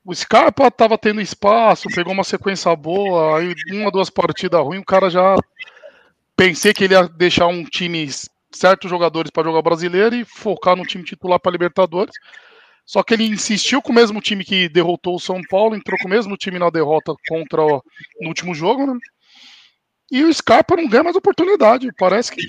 [0.03, 4.85] O Scarpa tava tendo espaço, pegou uma sequência boa, aí uma, duas partidas ruins, o
[4.85, 5.35] cara já
[6.35, 8.09] pensei que ele ia deixar um time
[8.51, 12.15] certos jogadores para jogar brasileiro e focar no time titular para Libertadores.
[12.85, 16.07] Só que ele insistiu com o mesmo time que derrotou o São Paulo, entrou com
[16.07, 17.81] o mesmo time na derrota contra o,
[18.21, 18.99] no último jogo, né?
[20.11, 21.89] E o Scarpa não ganha mais oportunidade.
[21.97, 22.41] Parece que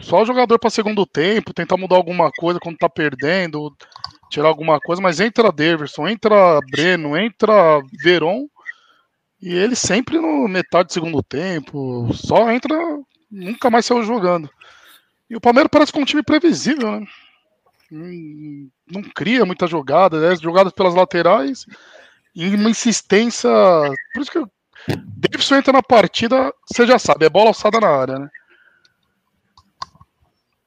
[0.00, 3.74] só jogador para segundo tempo, tentar mudar alguma coisa quando tá perdendo,
[4.30, 8.46] tirar alguma coisa, mas entra Daverson, entra Breno, entra Veron
[9.40, 12.74] E ele sempre no metade do segundo tempo, só entra,
[13.30, 14.50] nunca mais saiu jogando.
[15.30, 17.06] E o Palmeiras parece com um time previsível, né?
[17.92, 20.36] Hum, Não cria muita jogada, né?
[20.36, 21.66] jogadas pelas laterais
[22.34, 23.50] e uma insistência.
[24.14, 24.50] Por isso que o
[24.86, 28.28] Davidson entra na partida, você já sabe, é bola alçada na área, né?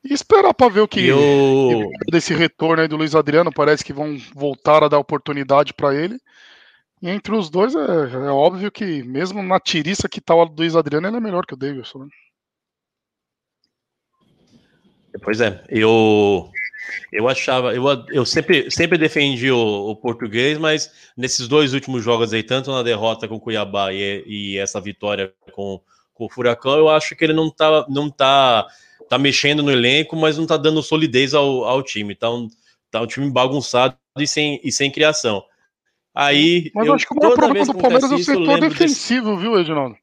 [0.04, 1.90] E esperar para ver o que E o...
[2.12, 6.20] desse retorno aí do Luiz Adriano, parece que vão voltar a dar oportunidade para ele.
[7.02, 10.76] E entre os dois é, é óbvio que, mesmo na tiriça que tá o Luiz
[10.76, 12.00] Adriano, ele é melhor que o Davidson.
[12.00, 12.10] Né?
[15.24, 16.52] Pois é, eu
[17.12, 19.58] eu achava, eu, eu sempre, sempre defendi o,
[19.90, 24.24] o português, mas nesses dois últimos jogos aí, tanto na derrota com o Cuiabá e,
[24.26, 25.80] e essa vitória com,
[26.14, 28.68] com o Furacão, eu acho que ele não tá, não tá,
[29.10, 32.16] tá mexendo no elenco, mas não tá dando solidez ao, ao time.
[32.16, 32.48] Tá um,
[32.90, 35.44] tá um time bagunçado e sem, e sem criação.
[36.14, 38.80] Aí, Mas eu acho que o maior problema do Palmeiras é o setor lembro desse-
[38.80, 39.96] defensivo, viu, Edinaldo?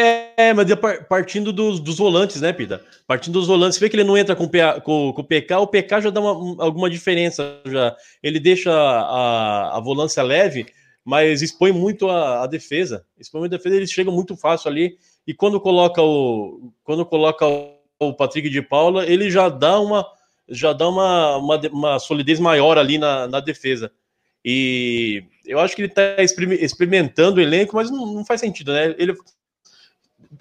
[0.00, 2.80] É, mas par- partindo dos, dos volantes, né, Pida?
[3.04, 5.66] Partindo dos volantes, você vê que ele não entra com, com, com o PK, o
[5.66, 7.60] PK já dá uma- um- alguma diferença.
[7.66, 7.96] já.
[8.22, 10.66] Ele deixa a, a volância leve,
[11.04, 13.04] mas expõe muito a, a defesa.
[13.18, 14.96] Expõe muito a defesa, eles chegam muito fácil ali.
[15.26, 20.06] E quando coloca o, quando coloca o, Patrick de Paula, ele já dá uma,
[20.48, 23.90] já dá uma, uma, uma solidez maior ali na, na defesa.
[24.44, 26.16] E eu acho que ele está
[26.62, 28.94] experimentando o elenco, mas não, não faz sentido, né?
[28.96, 29.14] Ele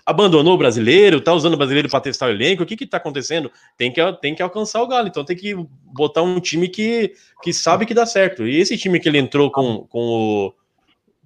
[0.05, 2.63] abandonou o brasileiro, tá usando o brasileiro para testar o elenco.
[2.63, 3.51] O que que tá acontecendo?
[3.77, 7.53] Tem que, tem que alcançar o Galo, então tem que botar um time que, que
[7.53, 8.47] sabe que dá certo.
[8.47, 10.53] E esse time que ele entrou com, com, o,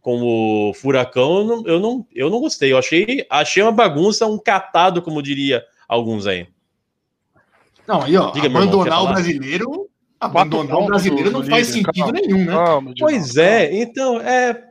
[0.01, 2.72] com o Furacão, eu não, eu não, eu não gostei.
[2.72, 6.47] Eu achei, achei uma bagunça, um catado, como diria alguns aí.
[7.88, 9.89] Não, aí, ó, Diga, meu irmão, abandonar o brasileiro.
[10.20, 12.53] Abandonar o brasileiro não faz sentido nenhum, né?
[12.53, 14.70] calma, Pois é, então, é.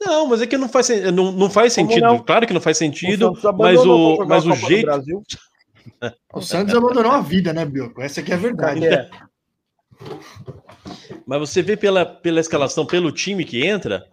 [0.00, 2.06] Não, mas é que não faz, não, não faz Como sentido.
[2.06, 2.18] não?
[2.20, 4.88] Claro que não faz O sentido, Santos mas o, mas o a jeito.
[6.32, 8.00] O Santos abandonou a vida, né, Bioco?
[8.00, 8.86] Essa aqui é a verdade.
[8.86, 9.10] É.
[11.26, 14.04] Mas você vê pela, pela escalação, pelo time que entra,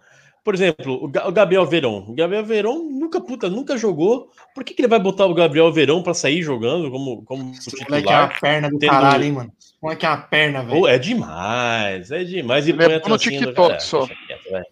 [0.44, 2.04] por exemplo, o, Ga- o Gabriel Verón.
[2.08, 4.30] O Gabriel Verón nunca, puta, nunca jogou.
[4.54, 7.70] Por que, que ele vai botar o Gabriel Verón pra sair jogando como, como Esse
[7.88, 8.40] moleque é uma titular?
[8.40, 9.52] perna do tendo- caralho, hein, mano?
[9.58, 10.80] Esse moleque é uma perna, velho.
[10.80, 12.66] Pô, é demais, é demais.
[12.66, 14.06] E Ele é põe a no TikTok só.
[14.06, 14.66] quieto,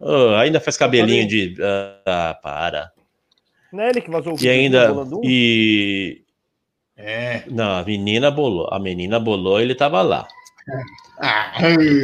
[0.00, 1.54] Ô, ainda faz cabelinho de.
[2.06, 2.90] Ah, para.
[3.72, 4.94] Não é ele que vazou o E vídeo ainda.
[5.24, 6.22] E.
[6.96, 7.42] É.
[7.50, 8.68] Não, a menina bolou.
[8.72, 10.26] A menina bolou, ele tava lá.
[11.20, 11.52] Ah,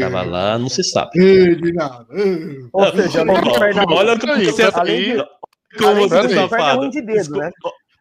[0.01, 1.11] Tava lá, não se sabe.
[1.57, 2.59] Dinaldo, ei.
[2.73, 5.25] Ou seja, além de perna Olha como Aí, você é além de-
[5.79, 6.79] como você é safado.
[6.81, 7.51] ruim de dedo, né?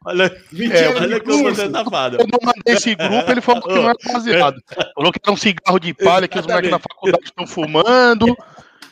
[0.06, 2.18] Olha, É, olha como você é safado.
[2.18, 4.62] Quando eu mandei esse grupo, ele falou que não era baseado.
[4.96, 8.36] Falou que era um cigarro de palha que os moleques na faculdade estão fumando.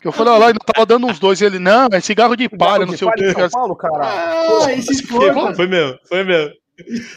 [0.02, 1.42] Que eu falei, olha lá, ainda tava dando uns dois.
[1.42, 3.32] Ele, não, é cigarro de palha, não sei o que.
[3.34, 3.96] São Paulo, cara.
[4.66, 6.50] Ah, e se for, Foi, foi meu, foi meu.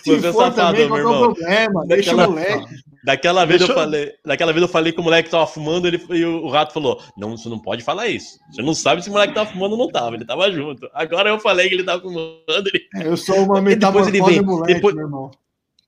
[0.03, 1.21] se Você é for safado, também, meu é o irmão.
[1.35, 1.87] problema?
[1.87, 2.75] Deixa o Daquela- moleque.
[3.03, 6.05] Daquela vez, Deixa eu falei, daquela vez eu falei que o moleque tava fumando ele,
[6.11, 8.39] e o, o rato falou: Não, você não pode falar isso.
[8.53, 10.17] Você não sabe se o moleque tava fumando ou não tava.
[10.17, 10.87] Ele tava junto.
[10.93, 12.43] Agora eu falei que ele tava fumando.
[12.49, 12.87] Ele...
[13.03, 15.31] Eu sou uma E depois ele metamorfose vem- moleque, depois- meu irmão.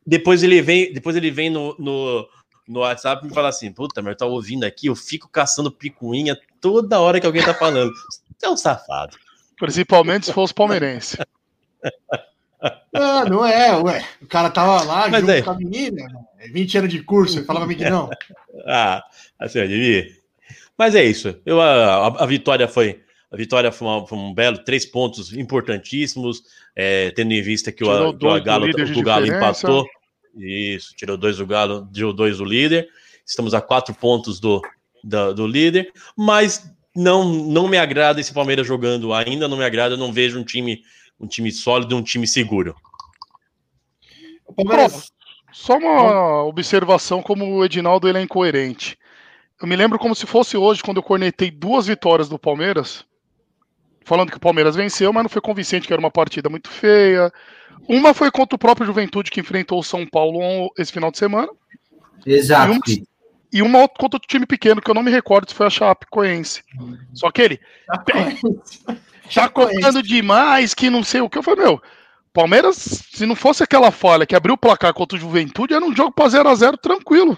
[0.06, 2.26] Depois ele vem, depois ele vem no, no,
[2.66, 5.70] no WhatsApp e me fala assim: Puta, mas eu tô ouvindo aqui, eu fico caçando
[5.70, 7.92] picuinha toda hora que alguém tá falando.
[8.38, 9.16] Você é um safado.
[9.58, 11.18] Principalmente se fosse palmeirense.
[12.94, 14.04] Ah, não é, ué.
[14.20, 15.42] O cara tava lá Mas junto é.
[15.42, 16.06] com a menina,
[16.38, 18.08] é 20 anos de curso, ele falava pra mim que não.
[18.68, 19.02] Ah,
[19.38, 20.06] assim, eu devia.
[20.78, 21.34] Mas é isso.
[21.44, 23.00] Eu, a, a- vitória foi.
[23.32, 26.42] A vitória foi, uma- foi um belo, três pontos importantíssimos,
[26.76, 29.84] é, tendo em vista que o, Tirou que o, do Galo, o Galo empatou.
[30.36, 32.88] Isso, tirou dois do Galo, tirou dois do líder.
[33.26, 34.60] Estamos a quatro pontos do,
[35.02, 39.94] da- do líder, mas não, não me agrada esse Palmeiras jogando ainda, não me agrada,
[39.94, 40.82] eu não vejo um time,
[41.18, 42.74] um time sólido, um time seguro.
[44.54, 45.10] Palmeiras,
[45.52, 48.98] Só uma observação como o Edinaldo ele é incoerente.
[49.60, 53.04] Eu me lembro como se fosse hoje, quando eu cornetei duas vitórias do Palmeiras,
[54.04, 57.32] falando que o Palmeiras venceu, mas não foi convincente, que era uma partida muito feia.
[57.88, 61.48] Uma foi contra o próprio Juventude, que enfrentou o São Paulo esse final de semana,
[62.24, 62.72] Exato.
[62.72, 63.04] E um- Fih.
[63.52, 65.70] E uma outra contra outro time pequeno, que eu não me recordo se foi a
[65.70, 66.62] Chapecoense.
[67.12, 67.60] Só que ele
[69.34, 71.38] tá cobrando demais, que não sei o que.
[71.38, 71.82] Eu falei, meu,
[72.32, 72.76] Palmeiras,
[73.12, 76.12] se não fosse aquela falha que abriu o placar contra o Juventude, era um jogo
[76.12, 77.36] pra 0x0 tranquilo.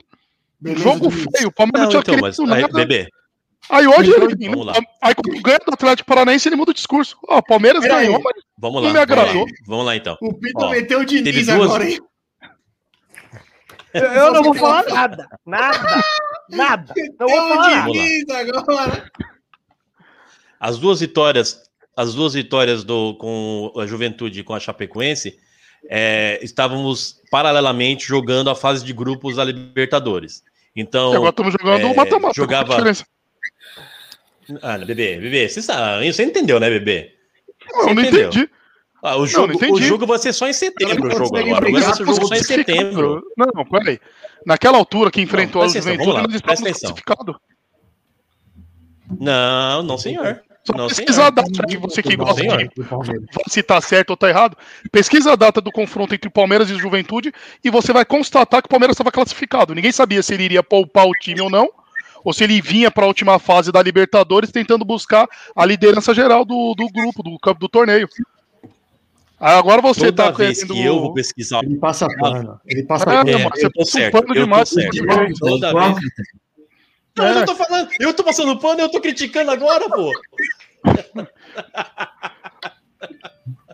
[0.61, 2.67] beleza jogo feio, o Palmeiras Não, não tinha então, mas, nada.
[2.67, 3.09] aí, bebê,
[3.71, 4.75] Aí hoje Então, ele, vamos lá.
[5.01, 7.17] aí quando ganha do Atlético Paranaense, ele muda o discurso.
[7.27, 8.07] Ó, o Palmeiras Pera aí.
[8.07, 8.93] ganhou, mas vamos Não lá.
[8.93, 9.33] me agradou.
[9.33, 10.19] Vamos lá, vamos lá então.
[10.21, 11.99] O Pito Ó, meteu o Diniz duas- agora, hein?
[13.95, 15.29] Eu, eu não vou falar nada.
[15.47, 16.03] Nada.
[16.51, 16.93] Nada.
[17.19, 19.11] Não vou falar o nada.
[20.61, 25.39] As duas vitórias, as duas vitórias do, com a Juventude e com a Chapecoense,
[25.89, 30.43] é, estávamos paralelamente jogando a fase de grupos da Libertadores.
[30.77, 32.35] Então, E agora estamos jogando é, o mata-mata.
[32.35, 32.77] jogava-
[34.63, 37.15] ah, bebê, bebê, você, sabe, você entendeu, né, bebê?
[37.73, 38.29] Não, eu não entendeu?
[38.29, 38.51] entendi.
[39.07, 41.05] Ah, o, não jogo, o jogo vai ser só em setembro.
[41.05, 41.71] O Não jogo agora.
[41.71, 43.23] Vai ser o jogo só em setembro.
[43.37, 44.01] Não, peraí.
[44.47, 46.89] Naquela altura que enfrentou Não, a Juventude, lá, estávamos atenção.
[46.89, 47.37] classificados.
[49.21, 50.43] Não, não, senhor.
[50.67, 52.71] Só Não, pesquisa a data que você que Não, gosta de
[53.51, 54.57] se tá certo ou tá errado.
[54.91, 57.31] Pesquisa a data do confronto entre Palmeiras e Juventude
[57.63, 59.75] e você vai constatar que o Palmeiras estava classificado.
[59.75, 61.69] Ninguém sabia se ele iria poupar o time ou não,
[62.25, 66.47] ou se ele vinha para a última fase da Libertadores tentando buscar a liderança geral
[66.47, 68.09] do, do grupo, do campo do torneio.
[69.47, 70.75] Aí Agora você Toda tá vez querendo.
[70.75, 71.61] que eu vou pesquisar.
[71.63, 72.59] Ele passa pano.
[72.67, 73.29] Ele passa É, pano.
[73.31, 74.69] É, você eu tô passa certo, pano eu tô demais.
[74.71, 75.39] certo.
[75.39, 75.97] Toda vez.
[77.17, 80.11] Não, eu não tô falando, eu tô passando pano, eu tô criticando agora, pô.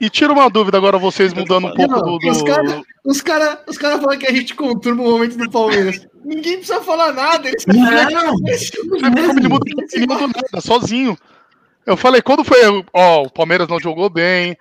[0.00, 2.18] E tira uma dúvida agora, vocês mudando um pouco Não, do.
[2.18, 5.50] do- Os caras os cara, os cara falam que a gente conturba o momento do
[5.50, 6.06] Palmeiras.
[6.24, 7.48] Ninguém precisa falar nada.
[7.48, 8.48] Eles Não, Como
[9.94, 11.16] ele muda nada, sozinho.
[11.86, 12.58] Eu falei, quando foi,
[12.92, 14.56] ó, o Palmeiras não jogou bem.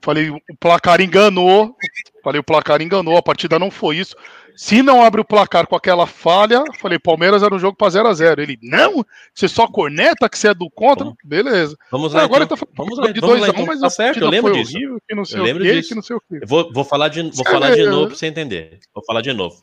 [0.00, 1.74] Falei, o placar enganou.
[2.22, 4.14] Falei, o placar enganou, a partida não foi isso.
[4.56, 8.08] Se não abre o placar com aquela falha, falei, Palmeiras era um jogo para 0
[8.08, 11.04] a 0 Ele, não, você só corneta que você é do contra.
[11.04, 11.18] Vamos.
[11.24, 11.76] Beleza.
[11.92, 12.56] Vamos lá, Agora então.
[12.56, 13.66] tá vamos falando lá, de vamos 2 lá, a 1 então.
[13.66, 14.76] mas Tá certo, eu lembro disso.
[14.76, 15.88] horrível, que não sei Eu o lembro quê, disso.
[15.90, 16.38] que não sei o quê.
[16.42, 18.80] Eu vou, vou falar de, vou falar de novo pra você entender.
[18.92, 19.56] Vou falar de novo.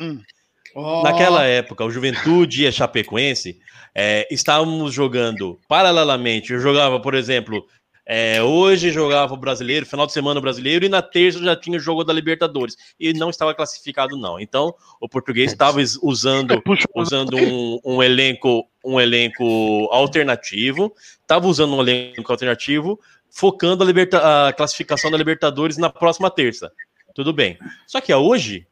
[1.04, 3.58] Naquela época, o Juventude e a Chapecoense
[3.94, 6.52] é, estávamos jogando paralelamente.
[6.54, 7.66] Eu jogava, por exemplo,
[8.06, 11.78] é, hoje jogava o brasileiro, final de semana o brasileiro, e na terça já tinha
[11.78, 12.76] o jogo da Libertadores.
[13.00, 14.40] E não estava classificado, não.
[14.40, 21.48] Então, o português estava is- usando, Puxa, usando um, um elenco, um elenco alternativo, estava
[21.48, 23.00] usando um elenco alternativo,
[23.32, 26.72] focando a, liberta- a classificação da Libertadores na próxima terça.
[27.14, 27.58] Tudo bem.
[27.88, 28.68] Só que hoje,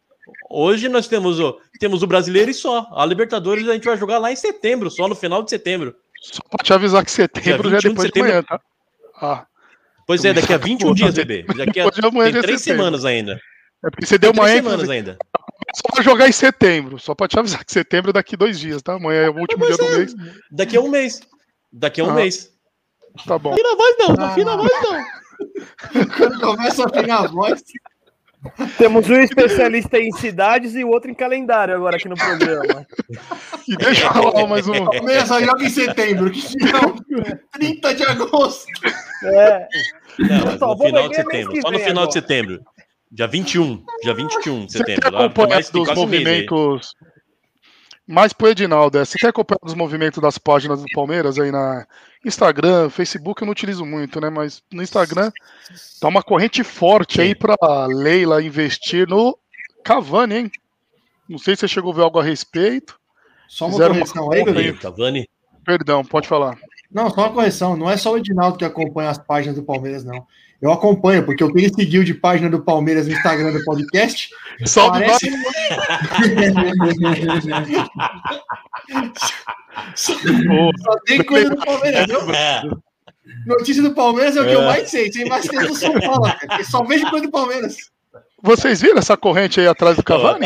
[0.49, 2.87] hoje nós temos o, temos o brasileiro e só.
[2.93, 5.95] A Libertadores a gente vai jogar lá em setembro, só no final de setembro.
[6.21, 8.29] Só pra te avisar que setembro já é 21 de depois de setembro.
[8.31, 8.61] amanhã, tá?
[9.23, 9.45] Ah,
[10.05, 11.43] Pois é, daqui a 21 dias, bebê.
[11.57, 13.39] Daqui a, tem é três semanas ainda.
[13.85, 15.17] é porque você deu Tem uma três semanas ainda.
[15.75, 16.99] Só vai jogar em setembro.
[16.99, 18.95] Só pra te avisar que setembro é daqui dois dias, tá?
[18.95, 19.97] Amanhã é o último dia Pois do é.
[19.99, 20.15] mês.
[20.51, 21.21] Daqui a um mês.
[21.71, 22.13] Daqui a um Ah.
[22.15, 22.51] mês.
[23.25, 23.53] Tá bom.
[23.53, 25.05] Afina a voz não, não afina a voz não.
[26.17, 27.63] Quando começa a afinar a voz.
[28.77, 32.85] Temos um especialista em cidades e o outro em calendário agora aqui no programa.
[33.67, 34.73] E deixa eu falar mais um.
[35.25, 36.29] Só joga em setembro.
[36.31, 36.95] Que final?
[37.53, 38.65] 30 de agosto.
[39.23, 39.67] É,
[40.19, 41.61] Não, mas Só no final de setembro.
[41.61, 42.11] Só no vem final de agora.
[42.11, 42.61] setembro.
[43.11, 43.83] Dia 21.
[44.03, 45.47] Dia 21 de Você quer setembro.
[45.47, 46.45] Mais, tem dos mês aí.
[48.05, 51.87] Mais pro Edinaldo, é, você quer acompanhar os movimentos das páginas do Palmeiras aí na
[52.25, 54.29] Instagram, Facebook eu não utilizo muito, né?
[54.29, 55.31] Mas no Instagram
[56.01, 57.55] tá uma corrente forte aí pra
[57.87, 59.37] Leila investir no
[59.83, 60.51] Cavani, hein?
[61.29, 62.99] Não sei se você chegou a ver algo a respeito.
[63.47, 64.73] Só uma Fizeram uma correção aí, conta Gabriel.
[64.73, 65.29] Ih, Cavani.
[65.65, 66.57] Perdão, pode falar.
[66.91, 67.77] Não, só uma correção.
[67.77, 70.27] Não é só o Edinaldo que acompanha as páginas do Palmeiras, não.
[70.63, 74.29] Eu acompanho, porque o que ele seguiu de página do Palmeiras no Instagram do podcast
[74.65, 75.29] Salve, parece.
[80.47, 80.71] Boa.
[80.81, 82.07] Só tem coisa do Palmeiras.
[82.07, 82.33] viu?
[82.33, 82.61] É.
[83.45, 84.55] Notícia do Palmeiras é o que É.
[84.55, 85.11] eu mais sei.
[85.11, 86.21] Sem mais tempo do São Paulo.
[86.23, 87.75] cara, porque Só vejo coisa do Palmeiras.
[88.41, 90.45] Vocês viram essa corrente aí atrás do Cavani?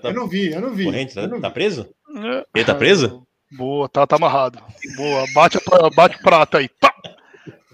[0.00, 0.84] Tá Eu não vi, eu não vi.
[0.84, 1.28] corrente, eu né?
[1.28, 1.88] não Tá preso?
[2.16, 2.44] É.
[2.54, 3.26] Ele tá preso?
[3.50, 4.60] Boa, tá, tá amarrado.
[4.96, 5.58] Boa, bate,
[5.96, 6.68] bate o prata aí.
[6.68, 6.92] Pá!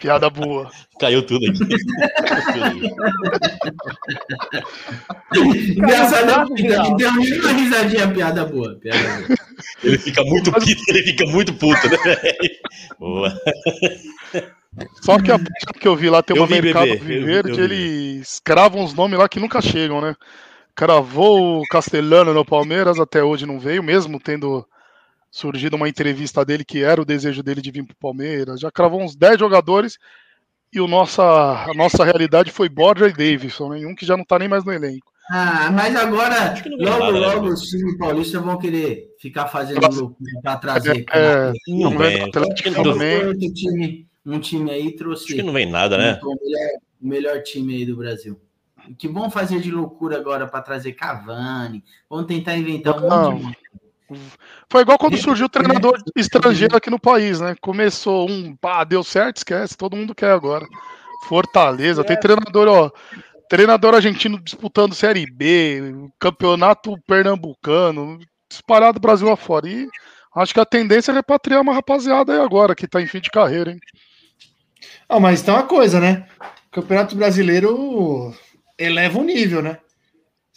[0.01, 0.71] Piada boa.
[0.99, 1.63] Caiu tudo aqui.
[5.77, 6.97] Engraçado, Caramba, Geraldo.
[6.97, 8.75] deu uma risadinha, piada boa.
[8.81, 9.39] Piada boa.
[9.85, 11.97] ele fica muito puto, ele fica muito puto, né?
[12.99, 13.33] Boa.
[15.03, 17.45] Só que a página que eu vi lá tem Eu uma vi, Mercado bebê, eu
[17.45, 17.63] vi, eu vi.
[17.63, 20.15] eles cravam uns nomes lá que nunca chegam, né?
[20.75, 24.65] Cravou o Castelano no Palmeiras, até hoje não veio, mesmo tendo
[25.31, 28.61] surgido uma entrevista dele que era o desejo dele de vir pro Palmeiras.
[28.61, 29.99] Já cravou uns 10 jogadores
[30.73, 34.39] e o nossa, a nossa realidade foi Borja e Davidson, nenhum que já não tá
[34.39, 35.11] nem mais no elenco.
[35.33, 37.55] Ah, mas agora, logo, nada, né, logo, Bruno?
[37.55, 41.05] os times paulistas vão querer ficar fazendo loucura pra trazer.
[41.13, 42.23] É, Não Não vem.
[42.25, 42.81] Atlético.
[42.81, 46.19] Outro time, um time aí trouxe acho que não vem nada, né?
[46.21, 46.69] o, melhor,
[47.01, 48.41] o melhor time aí do Brasil.
[48.89, 51.85] O que vão fazer de loucura agora para trazer Cavani?
[52.09, 53.33] Vão tentar inventar um Não.
[53.39, 53.59] monte de.
[54.69, 57.55] Foi igual quando surgiu o treinador estrangeiro aqui no país, né?
[57.61, 60.67] Começou um, pá, deu certo, esquece, todo mundo quer agora.
[61.29, 62.91] Fortaleza, tem treinador, ó,
[63.49, 68.19] treinador argentino disputando Série B, campeonato pernambucano,
[68.51, 69.69] espalhado Brasil afora.
[69.69, 69.89] E
[70.35, 73.31] Acho que a tendência é repatriar uma rapaziada aí agora, que tá em fim de
[73.31, 73.81] carreira, hein?
[75.09, 76.27] Ah, mas tem uma coisa, né?
[76.71, 78.33] Campeonato Brasileiro
[78.79, 79.79] eleva o nível, né?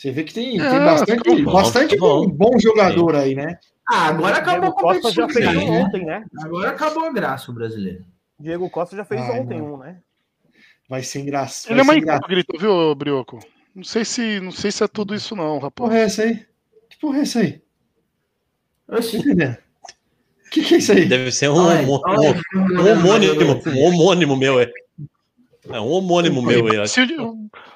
[0.04, 2.28] Você vê que tem, tem bastante, bom, bastante bom.
[2.28, 3.58] bom, jogador aí, né?
[3.90, 5.54] Ah, agora acabou a Costa já competição.
[5.54, 5.80] fez né?
[5.80, 6.26] ontem, né?
[6.42, 8.04] Agora acabou a graça o brasileiro.
[8.38, 9.76] Diego Costa já fez Ai, ontem mano.
[9.76, 10.00] um, né?
[10.90, 11.72] Vai ser engraçado.
[11.72, 13.40] Ele é uma incógnita, viu, Brioco?
[13.74, 15.74] Não sei se, não sei se é tudo isso não, Que rapaz.
[15.90, 16.46] porra é essa aí?
[16.90, 17.62] Que porra é essa aí?
[18.90, 19.18] Oxi.
[19.20, 21.06] O que, que é isso aí?
[21.06, 24.70] Deve ser um, homo- olha, um- um homônimo, um homônimo meu, é.
[25.70, 26.84] É um homônimo meu, é.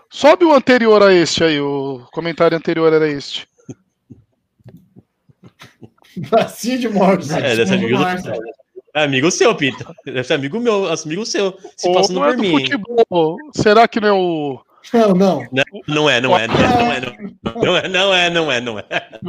[0.10, 3.48] Sobe o anterior a este aí, o comentário anterior era este.
[6.30, 7.32] Bacia de morte.
[7.32, 7.98] É, deve ser amigo,
[8.94, 9.86] é amigo seu, Pinto.
[10.06, 11.58] Deve ser amigo meu, amigo seu.
[11.76, 12.66] Se passando por é mim.
[13.54, 14.60] Será que não é o.
[14.94, 15.48] Não, não.
[15.88, 17.00] Não, é, não é, não é,
[17.44, 18.86] não é, não é, não é, não é.
[18.90, 19.20] é,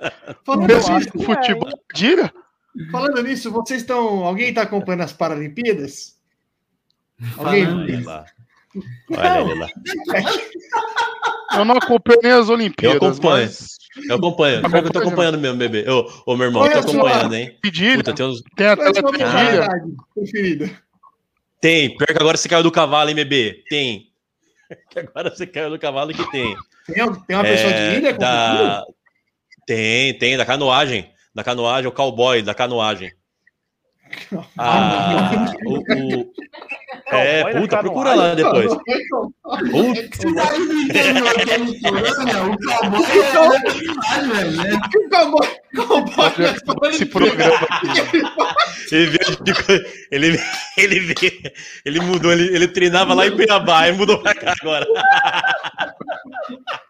[0.00, 0.36] é.
[0.44, 2.32] Falando nisso, futebol, diga.
[2.90, 4.24] Falando nisso, vocês estão.
[4.24, 6.16] Alguém está acompanhando as Paralimpíadas?
[7.36, 8.02] Alguém?
[9.10, 9.68] Olha ele lá.
[11.54, 13.00] Eu não acompanho nem as Olimpíadas.
[13.02, 13.44] Eu acompanho.
[13.46, 13.76] Mas
[14.08, 14.60] Eu acompanho.
[14.62, 15.84] Pior que eu tô acompanhando mesmo, bebê.
[15.90, 17.58] Ô, ô meu irmão, eu tô acompanhando, hein?
[17.60, 18.42] pedilha, Puta, tem, uns...
[18.56, 19.28] tem a Qual é a sua pedilha.
[19.28, 20.82] modalidade preferida?
[21.60, 21.94] tem.
[21.96, 23.62] Pior que agora você caiu do cavalo, hein, bebê?
[23.68, 24.06] Tem.
[24.90, 26.56] Que agora você caiu do cavalo que tem.
[26.86, 26.94] Tem,
[27.26, 28.12] tem uma pessoa É, de ilha?
[28.14, 28.84] com da...
[29.66, 31.12] Tem, tem, da canoagem.
[31.34, 33.12] Da canoagem, o cowboy da canoagem.
[34.58, 35.74] Ah, o,
[36.20, 36.32] o-
[37.12, 38.68] É, Cowboy puta, procura lá depois.
[38.70, 38.80] tá?
[42.44, 43.42] O cowboy é
[43.72, 44.80] verdade, velho, né?
[44.96, 45.48] O cowboy,
[46.64, 47.88] cowboy Esse programa aqui.
[48.92, 49.38] ele veio
[50.10, 50.40] ele,
[50.76, 51.52] ele, veio-
[51.84, 54.86] ele mudou, ele, ele treinava lá em Cuiabá e mudou pra cá agora.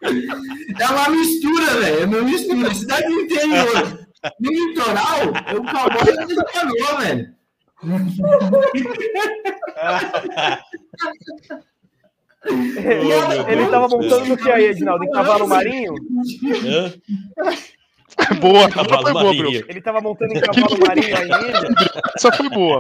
[0.03, 2.03] É uma mistura, velho.
[2.03, 2.75] É uma mistura.
[2.75, 3.99] Cidade do interior.
[4.41, 7.35] No litoral, o cowboy é canoa, velho.
[7.83, 7.99] Meu
[13.49, 13.99] Ele Deus tava do céu.
[14.03, 15.05] montando no que aí, Edinaldo?
[15.05, 15.95] Em cavalo marinho?
[16.65, 16.93] Hã?
[18.41, 19.43] Boa, Cavalo foi boa, marinho.
[19.51, 19.65] Bruno.
[19.69, 21.41] Ele tava montando em cavalo marinho ainda?
[22.15, 22.79] Essa foi boa.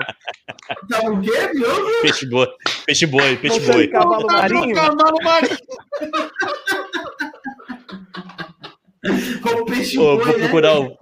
[0.90, 2.00] Tá o quê, viu?
[2.02, 2.48] Peixe boi,
[2.86, 3.88] peixe boi, peixe Montando boi.
[3.88, 4.74] cavalo marinho?
[4.74, 5.56] Cavalo marinho.
[9.04, 10.38] O peixe Ô, boi, vou né?
[10.44, 10.96] procurar o.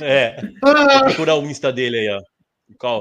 [0.00, 2.18] É, vou procurar o Insta dele aí, ó.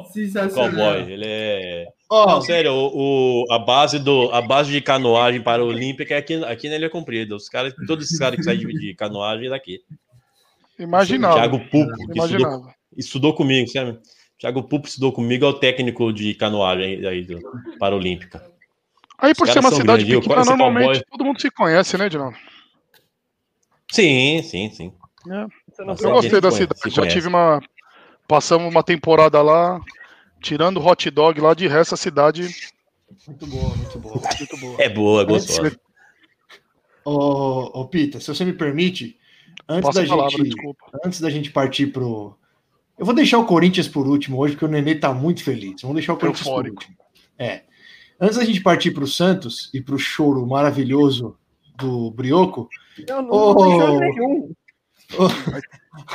[0.05, 0.69] Sensacional.
[0.93, 1.11] cowboy.
[1.11, 1.87] Ele é.
[2.09, 6.13] Ó, Não, sério, o, o- a, base do, a base de canoagem para a Olímpica
[6.13, 7.35] é aqui, aqui na Ilha Comprida.
[7.35, 9.79] Os caras, todos esses caras que saem de, de canoagem é daqui.
[10.77, 11.35] Imaginava.
[11.35, 12.67] Thiago Pupo, que estudou,
[12.97, 13.99] estudou comigo, sabe?
[14.39, 17.39] Thiago Pupo estudou comigo, é o técnico de canoagem aí do
[17.79, 18.43] Paralímpica.
[19.19, 22.07] Aí, por Os ser uma cidade grandes, pequena, normalmente cowboy- todo mundo se conhece, né,
[22.07, 22.35] Edinaldo?
[23.91, 24.93] Sim, sim, sim.
[25.25, 25.47] Não
[26.01, 26.89] Eu gostei da cidade.
[26.89, 27.61] Já tive uma.
[28.31, 29.77] Passamos uma temporada lá,
[30.41, 32.47] tirando o hot dog lá, de resto a cidade
[33.27, 34.21] muito boa, muito boa.
[34.39, 34.81] muito boa.
[34.81, 35.77] É boa, gostosa.
[37.03, 39.17] Ô, ô Pita, se você me permite,
[39.67, 40.85] antes Passa da palavra, gente, desculpa.
[41.05, 42.37] antes da gente partir pro.
[42.97, 45.81] Eu vou deixar o Corinthians por último hoje, porque o Nenê tá muito feliz.
[45.81, 46.75] Vamos deixar o Corinthians Eufórico.
[46.77, 46.97] por último.
[47.37, 47.63] É.
[48.17, 51.37] Antes da gente partir pro Santos e pro choro maravilhoso
[51.75, 52.69] do Brioco,
[53.09, 54.55] Não, não, Ô, não nenhum.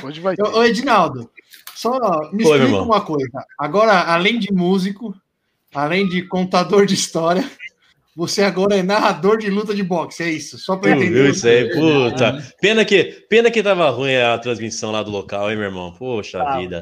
[0.02, 0.42] Hoje vai ter.
[0.42, 1.30] ô, ô, Edinaldo,
[1.76, 3.44] só me Oi, meu explica uma coisa.
[3.58, 5.14] Agora, além de músico,
[5.74, 7.44] além de contador de história,
[8.16, 10.58] você agora é narrador de luta de boxe, é isso?
[10.58, 11.22] Só pra Tu entender.
[11.22, 11.70] viu isso aí?
[11.72, 12.42] Puta.
[12.60, 15.94] Pena que, pena que tava ruim a transmissão lá do local, hein, meu irmão?
[15.98, 16.58] Poxa Tá.
[16.58, 16.80] vida.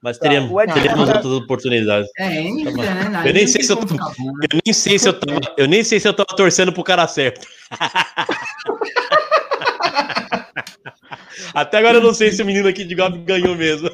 [0.00, 2.08] Mas Tá, teremos, o Ed- teremos outras oportunidades.
[2.18, 3.22] É, ainda, né?
[3.26, 5.98] Eu nem sei se eu tô- Eu nem sei se eu tava, eu nem sei
[5.98, 7.44] se eu tava torcendo pro cara certo.
[11.54, 13.88] Até agora eu não sei se o menino aqui de golpe ganhou mesmo.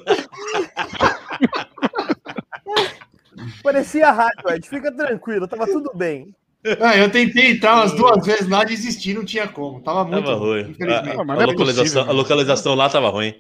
[3.62, 4.68] Parecia rádio, Ed.
[4.68, 6.34] Fica tranquilo, tava tudo bem.
[6.80, 9.80] Ah, eu tentei entrar umas duas vezes lá, desisti, não tinha como.
[9.80, 10.76] Tava muito Tava ruim.
[10.80, 13.34] Ah, mas A, não é localização, possível, a localização lá tava ruim.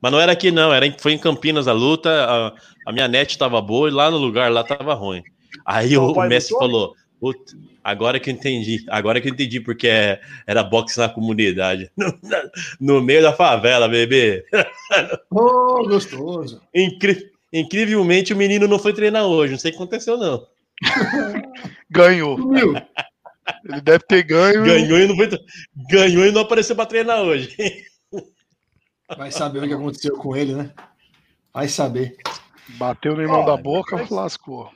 [0.00, 0.72] Mas não era aqui, não.
[0.72, 2.10] Era, em- foi em Campinas a luta.
[2.10, 2.54] A,
[2.90, 5.22] a minha net tava boa e lá no lugar lá tava ruim.
[5.64, 6.68] Aí o, o mestre lutou?
[6.68, 7.52] falou: "Puta,
[7.82, 8.84] agora que eu entendi.
[8.90, 11.90] Agora que eu entendi porque é- era boxe na comunidade.
[12.80, 14.44] No, no meio da favela, bebê.
[15.30, 16.60] Ô, gostoso.
[16.74, 19.52] Incri- incrivelmente o menino não foi treinar hoje.
[19.52, 20.46] Não sei o que aconteceu, não.
[21.90, 22.36] Ganhou.
[22.38, 22.74] Sumiu.
[23.64, 24.64] Ele deve ter ganho.
[24.64, 25.28] Ganhou e não, foi,
[25.90, 27.56] ganhou e não apareceu pra treinar hoje.
[29.16, 30.70] Vai saber o que aconteceu com ele, né?
[31.52, 32.16] Vai saber.
[32.76, 34.70] Bateu no irmão da boca, mas- lascou.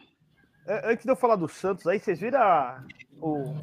[0.84, 2.82] Antes de eu falar do Santos, aí vocês viram a-
[3.20, 3.54] o,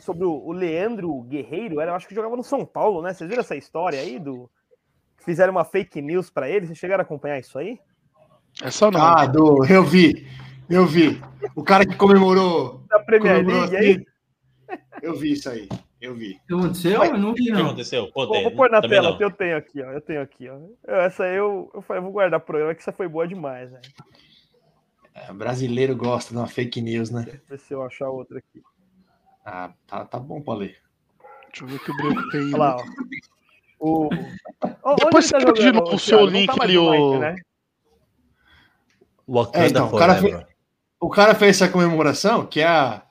[0.00, 1.80] sobre o, o Leandro Guerreiro?
[1.80, 3.14] Era, eu acho que jogava no São Paulo, né?
[3.14, 4.50] Vocês viram essa história aí do
[5.24, 6.66] fizeram uma fake news pra ele.
[6.66, 7.78] Vocês chegaram a acompanhar isso aí?
[8.62, 9.00] Essa não.
[9.00, 10.26] Ah, do, eu vi,
[10.68, 11.20] eu vi.
[11.54, 12.82] O cara que comemorou.
[12.88, 13.90] Da Premier comemorou League aí?
[13.92, 14.04] assim,
[15.02, 15.68] Eu vi isso aí,
[16.00, 16.32] eu vi.
[16.44, 17.04] O que aconteceu?
[17.04, 17.66] Eu não vi, O que não.
[17.66, 18.10] aconteceu?
[18.12, 19.16] Pô, Vou, pôr na também tela, não.
[19.18, 19.90] que eu tenho aqui, ó.
[19.92, 20.58] Eu tenho aqui, ó.
[20.86, 23.26] Eu- Essa aí eu, eu, falei, eu vou guardar pro programa, que essa foi boa
[23.26, 23.80] demais, né?
[25.14, 27.26] É, brasileiro gosta de uma fake news, né?
[27.48, 28.62] Ver se eu achar outra aqui.
[29.44, 30.76] Ah, tá, tá bom pra ler.
[31.48, 32.40] Deixa eu ver o que o Brioco tem.
[32.54, 32.84] Olha lá, ó.
[33.80, 34.08] O...
[34.84, 36.18] Ó, onde Depois ele você de jogando, novo o seu?
[36.20, 37.34] Não link tá ali, o- né?
[39.32, 40.46] Wakanda É, então, o cara Forever.
[41.00, 43.02] O cara fez essa comemoração, que é, a,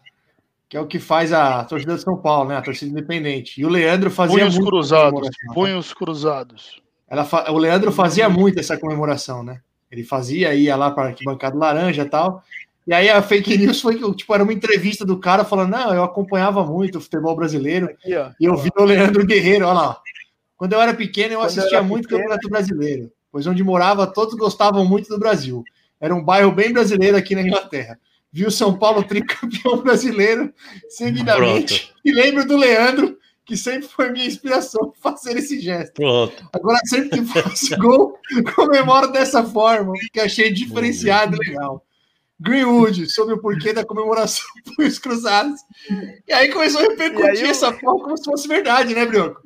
[0.68, 2.58] que é o que faz a torcida de São Paulo, né?
[2.58, 3.60] A torcida independente.
[3.60, 5.30] E o Leandro fazia Punhos cruzados.
[5.54, 6.82] Punhos cruzados.
[7.08, 9.62] Ela fa- O Leandro fazia muito essa comemoração, né?
[9.92, 12.44] Ele fazia, ia lá para arquibancada laranja e tal.
[12.86, 15.92] E aí a fake news foi que tipo, era uma entrevista do cara falando: não,
[15.94, 18.30] eu acompanhava muito o futebol brasileiro Aqui, ó.
[18.40, 20.02] e eu vi o Leandro Guerreiro, olha lá.
[20.56, 23.48] Quando eu era pequeno, eu Quando eu assistia era muito o pequeno- Campeonato Brasileiro, pois
[23.48, 25.64] onde morava, todos gostavam muito do Brasil.
[26.00, 28.00] Era um bairro bem brasileiro aqui na Inglaterra.
[28.32, 30.54] Vi o São Paulo tricampeão brasileiro
[30.88, 31.94] seguidamente.
[32.06, 35.94] E lembro do Leandro, que sempre foi minha inspiração para fazer esse gesto.
[35.94, 36.50] Pronto.
[36.54, 38.18] Agora, sempre que faço gol,
[38.56, 41.84] comemoro dessa forma, que achei diferenciado e legal.
[42.42, 44.46] Greenwood, sobre o porquê da comemoração
[44.78, 45.60] dos cruzados.
[46.26, 49.42] E aí começou a repercutir aí o- essa porra como se fosse verdade, né, Brioco?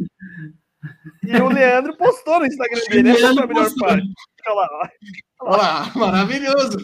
[1.26, 3.10] E o Leandro postou no Instagram dele.
[3.12, 4.08] Essa foi a melhor parte.
[4.48, 4.88] Olha lá, ó.
[5.46, 6.78] Olha lá, maravilhoso.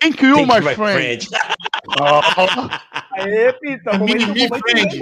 [0.00, 0.76] Thank you, Thank my you, friend.
[0.76, 1.28] friend.
[3.18, 3.92] Aê, Pita.
[3.92, 5.00] Me- Momento, me momento friend.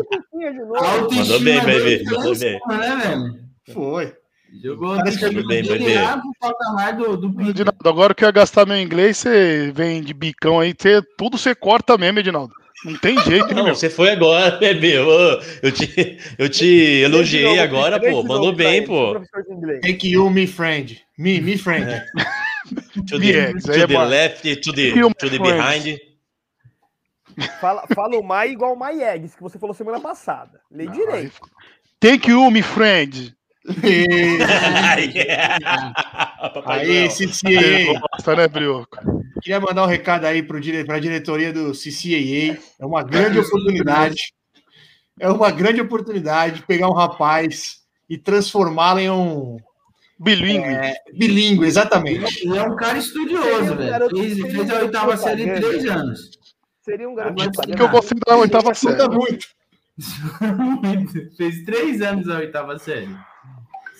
[1.14, 2.60] Mandou bem, baby, foi lá mandou em bem.
[2.78, 3.34] né?
[3.72, 4.14] Foi.
[4.62, 5.62] Jogou Parece que bem,
[6.02, 7.40] lá patamar do, do.
[7.42, 11.36] Edinaldo, agora que eu ia gastar meu inglês, você vem de bicão aí, você, tudo
[11.36, 12.54] você corta mesmo, Edinaldo.
[12.84, 13.74] Não tem jeito, Não, meu?
[13.74, 14.98] você foi agora, bebê.
[14.98, 18.22] Ô, Eu te, eu te elogiei agora, pô.
[18.22, 19.20] Mandou bem, pô.
[19.82, 21.02] Thank you, me friend.
[21.18, 22.02] Me, me friend.
[23.08, 25.98] To Viegas, the, aí é to the left, to the, to the behind.
[27.60, 30.60] Fala, fala o Mai igual o Mai Eggs, que você falou semana passada.
[30.70, 31.40] Lê direito.
[32.00, 33.35] Thank you, my friend.
[36.64, 38.00] Aí, CCAA.
[38.00, 38.98] gosta, né, Brioco?
[39.42, 42.58] Queria mandar um recado aí para a diretoria do CCAA.
[42.78, 44.32] É uma grande oportunidade.
[45.18, 49.56] É uma grande oportunidade pegar um rapaz e transformá-lo em um
[50.18, 50.64] Bilingue.
[50.64, 52.46] é, bilíngue, exatamente.
[52.46, 54.08] Ele é um cara estudioso, velho.
[54.10, 56.30] Fez, fez a oitava série em três anos.
[56.80, 59.08] Seria um garoto que eu gostei da oitava série.
[59.08, 59.46] Muito.
[61.36, 63.08] Fez três anos a oitava série.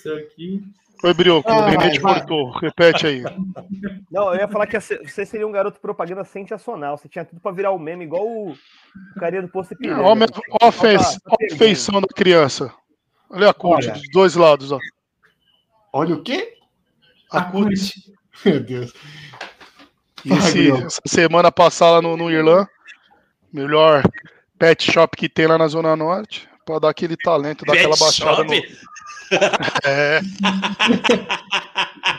[0.07, 0.63] Isso aqui.
[1.05, 2.51] Oi, Brioco, Ah, o Nenê te cortou.
[2.53, 3.23] Repete aí.
[4.11, 6.97] Não, eu ia falar que você seria um garoto propaganda sensacional.
[6.97, 8.57] Você tinha tudo pra virar o meme, igual o, o
[9.21, 10.03] carinha do posto Ipiranga.
[10.03, 10.27] Olha
[10.63, 10.73] a
[11.57, 12.73] feição da criança.
[13.29, 13.93] Olha a Olha.
[13.93, 14.79] dos dois lados, ó.
[15.93, 16.55] Olha o quê?
[17.31, 17.75] A A cut.
[18.45, 18.93] Meu Deus.
[20.25, 22.67] Esse- essa semana passada no, no Irlã,
[23.53, 24.03] melhor
[24.59, 27.97] pet shop que tem lá na Zona Norte, pra dar aquele talento, dar Pet aquela
[27.97, 28.47] baixada shop?
[28.47, 28.77] no.
[29.85, 30.21] É,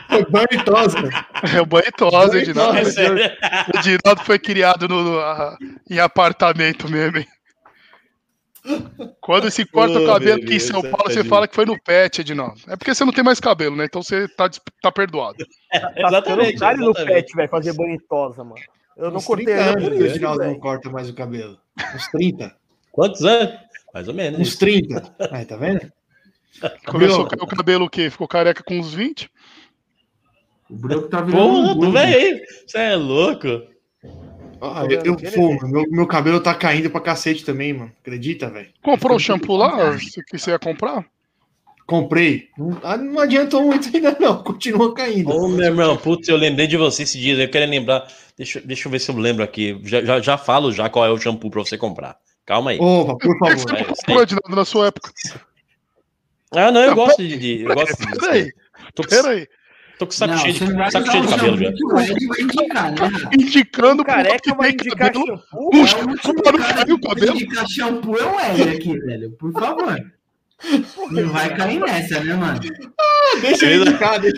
[0.09, 0.97] Foi banho e tosa.
[1.55, 2.77] é o banho tosa, Banho Edinaldo.
[2.77, 3.77] É.
[3.79, 5.57] Edinaldo foi criado no, no- a-
[5.89, 7.27] em apartamento mesmo, hein?
[9.21, 11.81] Quando se corta Ô, o cabelo aqui em São Paulo, você fala que foi no
[11.81, 12.59] pet, Edinaldo.
[12.67, 13.85] É porque você não tem mais cabelo, né?
[13.85, 14.49] Então você tá,
[14.81, 15.37] tá perdoado.
[15.71, 16.57] Tá Exatamente.
[16.59, 18.59] caro no pet, velho, fazer bonitosa, mano.
[18.97, 21.13] Eu não Uns cortei 30 ainda anos por que o Edinaldo não corta mais o
[21.13, 21.57] cabelo.
[21.95, 22.55] Uns 30.
[22.91, 23.53] Quantos anos?
[23.93, 24.39] Mais ou menos.
[24.39, 25.15] Uns 30.
[25.31, 25.89] Aí, tá vendo?
[26.85, 28.09] Começou a cair o cabelo o quê?
[28.09, 29.29] Ficou careca com uns 20?
[30.69, 32.41] O Broco tá virando Porra, um tu velho.
[32.65, 33.47] Você é louco.
[34.61, 35.67] Ah, eu, eu fumo.
[35.67, 37.91] Meu, meu cabelo tá caindo pra cacete também, mano.
[38.01, 38.69] Acredita, velho?
[38.81, 39.91] Comprou o shampoo lá?
[39.91, 41.05] Você que você ia comprar?
[41.85, 42.49] Comprei.
[42.57, 44.43] Não, ah, não adiantou muito ainda, não.
[44.43, 45.29] Continua caindo.
[45.29, 47.41] Ô, meu irmão, putz, eu lembrei de você esse dia.
[47.41, 48.07] Eu quero lembrar.
[48.35, 49.79] Deixa, deixa eu ver se eu lembro aqui.
[49.83, 52.17] Já, já, já falo já qual é o shampoo pra você comprar.
[52.45, 52.79] Calma aí.
[52.79, 53.57] Opa, por favor.
[53.57, 55.11] você É, comprou, Edinaldo, na sua época?
[56.53, 57.37] Ah, não, eu gosto de.
[57.37, 58.19] de- eu gosto disso.
[58.19, 58.51] Peraí,
[58.95, 59.47] Tô com, peraí.
[59.99, 61.69] tô com saco Não, cheio de, saco cheio de cabelo já.
[61.69, 63.29] né?
[63.33, 65.25] Indicando O careca vai indicar cabelo.
[65.25, 65.69] shampoo.
[65.71, 67.35] Puxa, É o não cara caiu o cabelo?
[67.35, 69.31] indicar shampoo é o Ed aqui, velho.
[69.31, 70.11] Por favor.
[71.11, 72.59] Não vai cair nessa, né, mano?
[73.41, 74.37] Deixa ele indicar, deixa,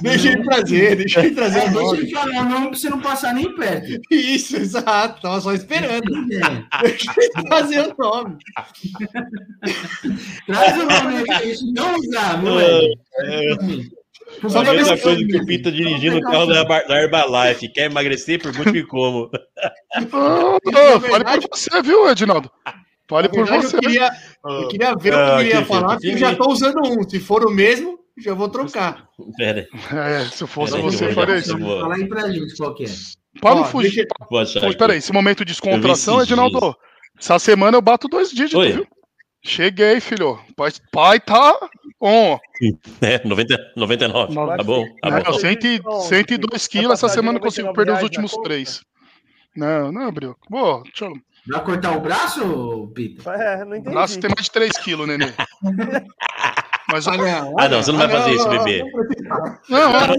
[0.00, 1.98] deixa ele trazer, deixa ele trazer É, deixa nome.
[1.98, 4.00] ele falar o nome pra você não passar nem perto.
[4.10, 5.20] Isso, exato.
[5.20, 6.02] Tava só esperando.
[6.32, 6.80] É.
[6.88, 8.36] Deixa ele trazer o nome.
[10.46, 12.40] Traz o nome aí pra gente não usar.
[14.40, 15.46] Por Só a mesma coisa que o.
[15.46, 17.68] Pita dirigindo o carro da, Bar- da Herbalife.
[17.72, 18.40] Quer emagrecer?
[18.40, 19.30] Pergunte-me como.
[19.92, 22.48] Ah, ah, fale por você, viu, Edinaldo?
[23.10, 23.76] Fale Na por verdade, você.
[23.76, 24.10] Eu queria,
[24.44, 26.78] eu queria ver Ah, o que ele ia que falar, porque eu já tô usando
[26.86, 27.08] um.
[27.08, 29.08] Se for o mesmo, já vou trocar.
[29.36, 31.58] Pera aí, É, se eu fosse Peraí, você, eu faria vou isso.
[31.80, 32.88] Fala aí pra gente qual que é.
[33.40, 34.06] Para não fugir.
[34.06, 34.76] deixa- Pô, aqui.
[34.78, 36.76] Peraí, esse momento de descontração, Edinaldo.
[37.18, 38.72] Essa semana eu bato dois dígitos, Oi.
[38.72, 38.86] viu?
[39.42, 40.38] Cheguei, filho.
[40.56, 41.58] Pai, pai tá
[42.00, 42.38] on.
[43.02, 44.34] É, 90, 99.
[44.34, 45.32] Não, Tá bom, tá bom.
[45.38, 46.92] cento e- Não, 102 quilos.
[46.92, 48.82] Essa semana eu consigo 99 perder os últimos três.
[49.56, 50.38] Não, não, Brioco.
[50.48, 51.12] Boa, deixa eu...
[51.48, 53.32] Vai cortar o braço, Pita?
[53.32, 53.94] É, não O entendi.
[53.94, 55.32] braço tem mais de 3 quilos, nenê.
[56.92, 57.12] Mas ó,
[57.58, 58.82] Ah, não, você não vai fazer isso, bebê.
[59.68, 60.18] não, Não mostra, pode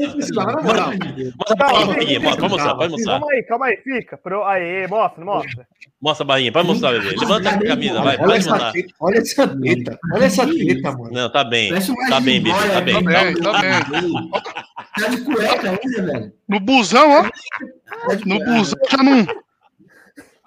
[2.49, 3.19] mostrar, pode mostrar.
[3.19, 4.17] Calma aí, calma aí, fica.
[4.17, 4.43] Pro...
[4.45, 5.67] Aê, mostra, mostra.
[6.01, 7.15] Mostra a barrinha, pode mostrar, bebê.
[7.17, 8.71] Levanta a camisa, vai, Olha pode essa mandar.
[8.71, 11.11] treta, olha essa treta, olha essa treta, mano.
[11.11, 11.73] Não, tá bem.
[11.73, 12.93] Um Tá bem, bebê, tá bem.
[12.93, 13.51] tá bem, tá
[14.99, 16.33] Tá de cueca ainda, velho.
[16.49, 17.23] no busão, ó.
[17.23, 17.29] Tá
[18.25, 19.27] No busão já não.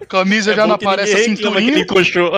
[0.09, 1.79] Camisa já É bom não aparece a ele cinturinha.
[1.79, 2.35] encoxou.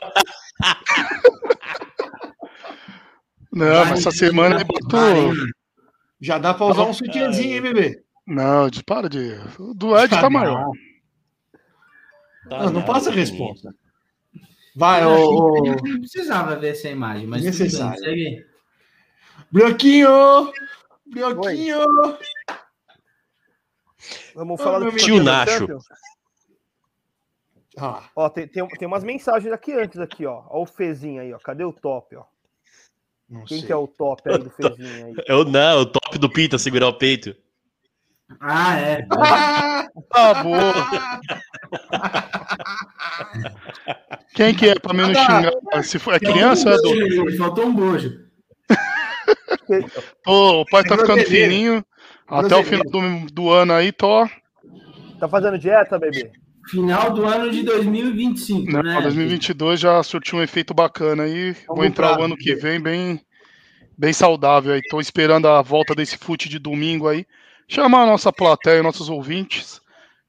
[3.52, 5.34] Não, mas essa semana eu boto.
[6.22, 8.04] Já dá pra usar um sutiãzinho, hein, bebê?
[8.26, 9.40] Não, para de.
[9.60, 10.66] O do Ed tá Já maior.
[12.50, 13.74] Tá Não, não passa a resposta.
[14.76, 17.98] Vai, Eu ô, que Não precisava ver essa imagem, mas bem, Necessário.
[18.00, 18.46] segue.
[19.52, 20.52] Brioquinho!
[21.08, 21.80] Brioquinho!
[24.36, 25.68] Vamos falar do Tio Nacho.
[27.80, 30.44] Ah, Ó, tem, tem, tem umas mensagens aqui antes, aqui, ó.
[30.50, 31.38] Ó o Fezinho aí, ó.
[31.40, 32.24] Cadê o top, ó?
[33.30, 33.68] não Quem sei.
[33.68, 35.14] que é o top aí do Fezinho aí?
[35.28, 37.36] Eu não, o top do Pita segurar o peito.
[38.42, 39.08] Ah, é.
[39.12, 40.58] Ah, Tá bom.
[44.34, 45.84] Quem que é pra mim não xingar?
[45.84, 47.08] Se for, é criança, Faltou um Edu?
[47.10, 48.28] bojo, ele Faltou um bojo.
[50.26, 51.86] Ô, o pai tá É ficando fininho.
[52.28, 54.28] Até o final do, do ano aí, tô.
[55.20, 56.32] Tá fazendo dieta, bebê?
[56.70, 59.02] Final do ano de 2025, Não, né?
[59.02, 61.54] 2022 já surtiu um efeito bacana aí.
[61.68, 63.22] Vou Vamos entrar pra- o ano que vem bem,
[63.98, 64.82] bem saudável aí.
[64.90, 67.26] Tô esperando a volta desse fute de domingo aí.
[67.68, 69.80] Chamar a nossa plateia, nossos ouvintes.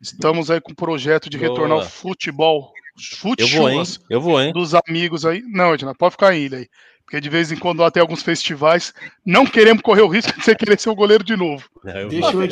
[0.01, 1.51] Estamos aí com o projeto de Boa.
[1.51, 2.73] retornar ao futebol.
[3.21, 3.83] Fute Eu vou, hein?
[4.11, 4.53] Eu vou, hein?
[4.53, 5.43] dos amigos aí.
[5.47, 6.69] Não, Edna, pode ficar em ilha aí.
[7.09, 8.93] Porque de vez em quando lá tem alguns festivais.
[9.25, 11.65] Não queremos correr o risco de você querer ser o goleiro de novo.
[11.83, 12.43] Não, eu Deixa Não,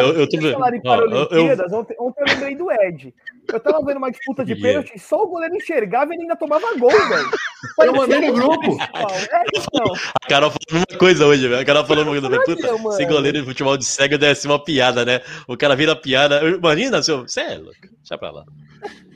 [0.00, 3.14] eu- tô Ó, eu- eu- Paralimpíadas, ontem, ontem eu lembrei do Ed.
[3.52, 6.36] Eu tava vendo uma disputa de pênalti e só o goleiro enxergava e ele ainda
[6.36, 7.28] tomava gol, velho.
[7.84, 8.78] Eu mandei no grupo.
[8.80, 9.92] É, então.
[10.24, 11.60] A Carol falou uma coisa hoje, velho.
[11.60, 12.40] A Carol falou uma coisa.
[12.46, 15.20] Puta, ser goleiro de futebol de cego deve ser uma piada, né?
[15.46, 16.40] O cara vira piada.
[16.48, 17.22] Imagina, seu.
[17.28, 17.76] Você é louco.
[17.82, 18.44] Deixa pra lá.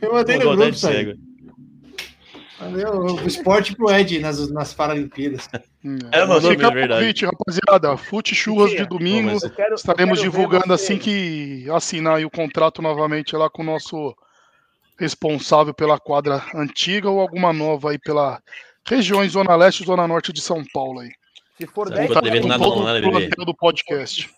[0.02, 1.12] Eu mandei no goleiro grupo cego.
[2.68, 5.48] O esporte pro Ed nas, nas Paralimpíadas.
[6.12, 7.00] É, mandou Fica mesmo, é verdade.
[7.00, 7.96] convite, rapaziada.
[7.96, 9.38] Fute churras de Tia, domingo.
[9.50, 14.14] Quero- Estaremos divulgando assim que assinar aí o contrato novamente lá com o nosso
[14.98, 18.40] responsável pela quadra antiga ou alguma nova aí pela
[18.88, 21.10] regiões Zona Leste e Zona Norte de São Paulo aí.
[21.58, 24.30] Se for Não 10%, tô devendo nada não, né, do podcast.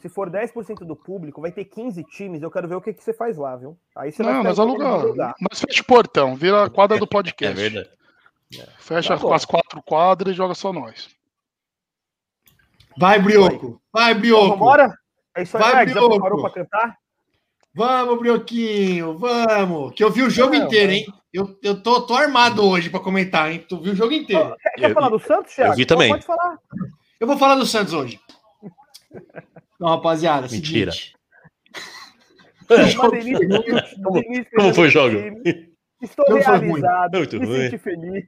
[0.00, 2.42] Se for 10% do público, vai ter 15 times.
[2.42, 3.76] Eu quero ver o que, que você faz lá, viu?
[3.96, 5.02] Aí você vai Não, nós todo alugamos.
[5.04, 5.34] lugar.
[5.40, 7.54] Nós fecha o portão, vira a quadra do É podcast.
[7.60, 7.90] verdade.
[8.78, 11.08] Fecha Tá as quatro quadras e joga só nós.
[12.96, 13.80] Vai, Brioco.
[13.92, 14.48] Vai, Brioco.
[14.50, 14.92] vambora?
[15.36, 15.86] É isso aí, Vai.
[15.88, 16.10] Já Brioco.
[16.10, 16.96] preparou pra cantar?
[17.74, 19.16] Vamos, Brioquinho.
[19.18, 19.94] Vamos.
[19.94, 20.94] Que eu vi o jogo Não, inteiro, não.
[20.98, 21.06] hein?
[21.32, 23.64] Eu, eu tô, tô armado hoje pra comentar, hein?
[23.68, 24.56] Tu viu o jogo inteiro.
[24.60, 25.74] Quer, quer Eu- falar do Santos, Thiago?
[25.76, 26.10] vi Então também.
[26.10, 26.58] Pode falar.
[27.20, 28.18] Eu vou falar do Santos hoje.
[29.78, 30.48] Não, rapaziada.
[30.48, 30.92] Mentira.
[30.92, 31.16] seguinte.
[34.54, 35.16] Como- foi o jogo?
[36.02, 37.16] Estou Não foi realizado.
[37.18, 37.60] Muito me ruim.
[37.62, 38.24] senti feliz.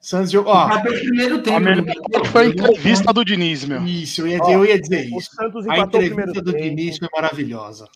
[0.00, 0.52] Santos jogou.
[0.52, 1.56] Ó, o primeiro tempo.
[1.56, 1.82] A né?
[2.12, 3.84] parte foi a entrevista do Diniz, meu.
[3.84, 5.30] isso, eu ia, Ó, eu ia dizer O isso.
[5.34, 6.64] Santos A empatou o primeiro entrevista do tempo.
[6.76, 7.88] Diniz foi maravilhosa.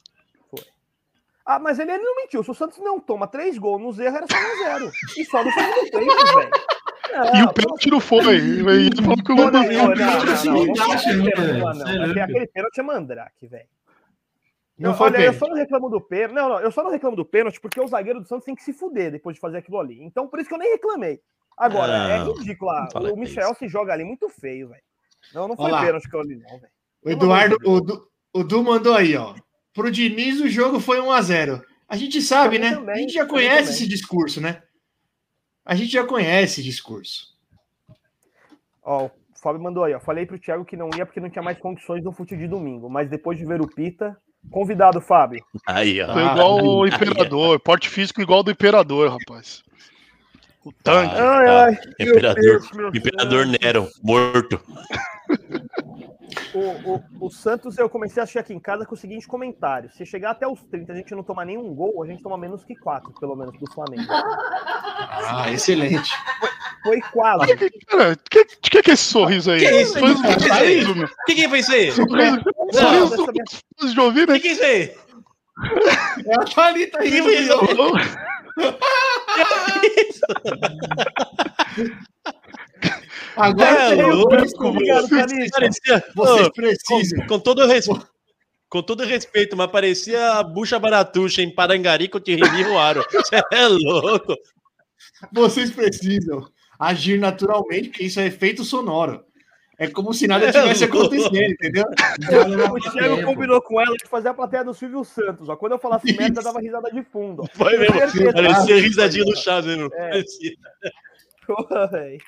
[1.44, 2.42] Ah, mas ele, ele não mentiu.
[2.44, 4.92] Se o Santos não toma três gols nos erros, era só 1x0.
[5.16, 5.98] E só no segundo tempo,
[6.38, 6.50] velho.
[7.34, 8.36] E o pênalti não foi.
[8.36, 10.04] Ele falou que o gol não, não, né,
[12.16, 12.22] é.
[12.22, 13.68] Aquele pênalti é mandrake, velho.
[14.78, 16.34] Não Eu- foi Olha, eu só não reclamo do pênalti.
[16.34, 18.62] Não, não, eu só não reclamo do pênalti porque o zagueiro do Santos tem que
[18.62, 20.02] se fuder depois de fazer aquilo ali.
[20.02, 21.20] Então, por isso que eu nem reclamei.
[21.56, 22.70] Agora, é ridículo.
[22.70, 23.58] ah, O Michel isso.
[23.60, 24.82] se joga ali muito feio, velho.
[25.34, 26.72] Não, não foi pênalti que eu ali, não, velho.
[27.02, 29.34] O Eduardo, o Du, o Du mandou aí, ó.
[29.72, 31.62] Pro Diniz o jogo foi 1x0.
[31.88, 32.74] A gente sabe, né?
[32.74, 34.62] também, a gente já conhece esse discurso, né?
[35.66, 37.34] A gente já conhece esse discurso.
[38.84, 39.10] Ó, o
[39.42, 39.98] Fábio mandou aí, ó.
[40.00, 42.88] Falei pro Thiago que não ia porque não tinha mais condições no fute de domingo.
[42.88, 44.16] Mas depois de ver o Pita,
[44.48, 45.44] convidado, Fábio.
[45.66, 46.12] Aí, ó.
[46.12, 47.58] Foi Ah, igual o aí, Imperador.
[47.58, 49.64] Porte físico igual do Imperador, rapaz.
[50.64, 51.14] O tanque.
[51.16, 51.64] Ah, Ai, tá.
[51.64, 53.58] ai, Imperador, Deus, meu Imperador Deus.
[53.60, 54.60] Nero, morto.
[56.54, 59.90] O, o, o Santos, eu comecei a assistir aqui em casa com o seguinte comentário:
[59.90, 62.64] se chegar até os 30 a gente não tomar nenhum gol, a gente toma menos
[62.64, 64.06] que 4, pelo menos, do Flamengo.
[64.10, 66.10] Ah, excelente.
[66.82, 67.56] Foi quase.
[67.56, 69.58] Que, cara, que, de que, que é esse sorriso aí?
[69.60, 69.98] Que isso?
[69.98, 71.06] Sorriso Que sorriso, meu.
[71.06, 71.90] O que, que foi isso aí?
[71.90, 74.38] O Sorriso, Não, sorriso minha- de ouvir, que, né?
[74.38, 74.94] que é isso aí?
[76.26, 77.10] É a Thalita Que aí.
[77.10, 77.58] que foi isso?
[83.36, 84.30] Agora É louco.
[84.30, 87.20] Parecia, vocês precisam.
[87.20, 88.08] com, com todo respeito.
[88.68, 93.04] Com todo respeito, mas parecia a bucha baratuxa em Parangari com o Tirrini Ruaro.
[93.12, 94.34] Você é louco.
[95.32, 96.48] Vocês precisam
[96.78, 99.24] agir naturalmente, porque isso é efeito sonoro.
[99.78, 100.98] É como se nada É tivesse louco.
[101.14, 101.84] acontecendo, entendeu?
[102.72, 105.48] O Thiago combinou com ela de fazer a plateia do Silvio Santos.
[105.48, 105.56] Ó.
[105.56, 107.42] Quando eu falasse merda, dava risada de fundo.
[107.42, 107.46] ó.
[107.54, 108.32] Foi mesmo.
[108.32, 109.88] Parecia risadinha no chá mesmo.
[109.92, 110.08] É.
[110.10, 110.52] Parecia.
[111.46, 112.18] Porra, velho.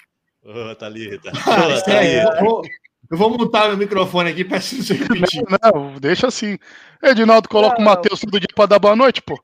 [0.49, 1.31] Ô, Thalita.
[1.47, 2.39] Ah, sério, Thalita.
[2.39, 2.63] eu, vou,
[3.11, 5.45] eu vou mutar meu microfone aqui pra você repetir.
[5.63, 6.59] Não, deixa assim.
[7.03, 7.91] Edinaldo coloca o Não.
[7.91, 9.39] Matheus todo dia pra dar boa noite, pô.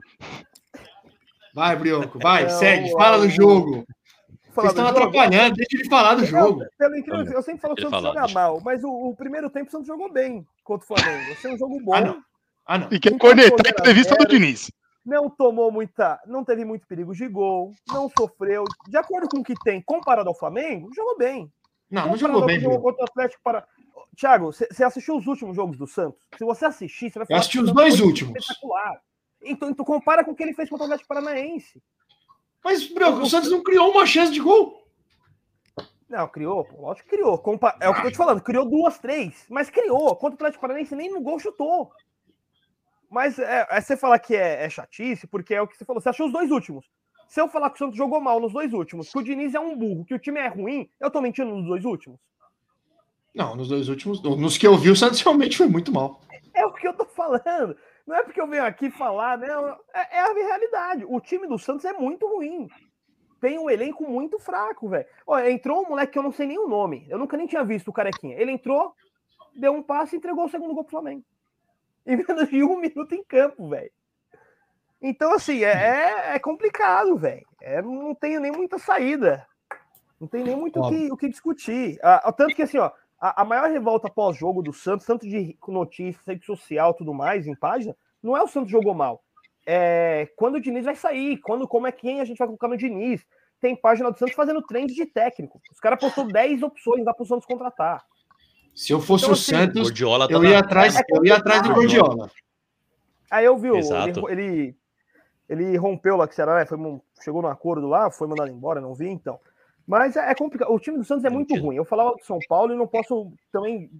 [1.55, 2.99] Vai, Brioco, vai, Não, segue, não.
[2.99, 3.85] fala do jogo.
[4.55, 5.09] Vocês estão do jogo?
[5.09, 6.61] atrapalhando, deixa ele falar do jogo.
[6.61, 9.51] Não, pelo incrível, eu sempre falo que o Santos joga mal, mas o, o primeiro
[9.51, 11.37] tempo o Santos jogou bem contra o Flamengo.
[11.45, 11.95] É um jogo bom.
[11.95, 12.23] Ah, não.
[12.67, 12.89] Ah, não.
[12.91, 14.27] E quer cornetar a entrevista do.
[14.27, 14.71] Diniz.
[15.05, 16.21] Não tomou muita.
[16.27, 17.75] Não teve muito perigo de gol.
[17.89, 18.65] Não sofreu.
[18.89, 21.53] De acordo com o que tem comparado ao Flamengo, jogou bem.
[21.91, 23.67] Não, não jogou bem, jogou contra o Atlético para.
[24.17, 26.23] Thiago, você assistiu os últimos jogos do Santos?
[26.39, 27.39] Se você assistir, você vai Eu falar.
[27.41, 28.35] assisti que o os dois últimos.
[28.37, 29.01] Espetacular.
[29.43, 31.83] Então, então compara com o que ele fez contra o Atlético Paranaense.
[32.65, 34.83] Mas, Brioco, o Santos não criou uma chance de gol.
[36.09, 37.37] Não, criou, pô, lógico que criou.
[37.39, 40.15] Compa- É o que eu tô te falando, criou duas, três, mas criou.
[40.17, 41.91] Contra o Atlético Paranaense nem no gol chutou.
[43.15, 46.03] Mas é, é você falar que é, é chatice, porque é o que você falou.
[46.03, 46.85] Você achou os dois últimos.
[47.29, 49.61] Se eu falar que o Santos jogou mal nos dois últimos, que o Diniz é
[49.61, 52.19] um burro, que o time é ruim, eu tô mentindo nos dois últimos?
[53.33, 54.21] Não, nos dois últimos.
[54.21, 56.21] Nos que eu vi, o Santos realmente foi muito mal.
[56.53, 57.77] É o que eu tô falando.
[58.05, 59.69] Não é porque eu venho aqui falar, não.
[59.95, 61.05] É, é a realidade.
[61.07, 62.67] O time do Santos é muito ruim.
[63.41, 65.07] Tem um elenco muito fraco, velho.
[65.49, 67.07] Entrou um moleque que eu não sei nem o nome.
[67.09, 68.37] Eu nunca nem tinha visto o carequinha.
[68.37, 68.93] Ele entrou,
[69.55, 71.25] deu um passe e entregou o segundo gol pro Flamengo.
[72.07, 73.91] Em menos de um minuto em campo, velho.
[75.01, 77.47] Então, assim, é, é- é complicado, velho.
[77.61, 79.47] É, não tem nem muita saída.
[80.21, 81.99] Não tem nem muito o que, o que discutir.
[82.03, 82.91] Ah, tanto que, assim, ó,
[83.21, 87.55] a, a maior revolta pós-jogo do Santos, tanto de notícias, rede social tudo mais, em
[87.55, 89.23] página, não é o Santos jogou mal.
[89.67, 92.77] É quando o Diniz vai sair, quando, como é quem a gente vai colocar no
[92.77, 93.27] Diniz.
[93.61, 95.61] Tem página do Santos fazendo trend de técnico.
[95.73, 98.05] Os caras postou 10 opções lá pro Santos contratar.
[98.75, 101.63] Se eu fosse Então, o assim, Santos, Gordiola tá eu ia atrás, eu ia atrás
[101.63, 102.31] do Gordiola.
[103.31, 104.29] Aí eu vi, o- Exato.
[104.29, 104.75] ele,
[105.49, 106.67] ele, ele rompeu lá que será, né?
[106.67, 106.79] Foi,
[107.23, 109.39] chegou num acordo lá, foi mandado embora, não vi, então.
[109.87, 110.73] Mas é, é complicado.
[110.73, 111.67] O time do Santos é muito Entendi.
[111.67, 111.77] ruim.
[111.77, 113.91] Eu falava do São Paulo e não posso também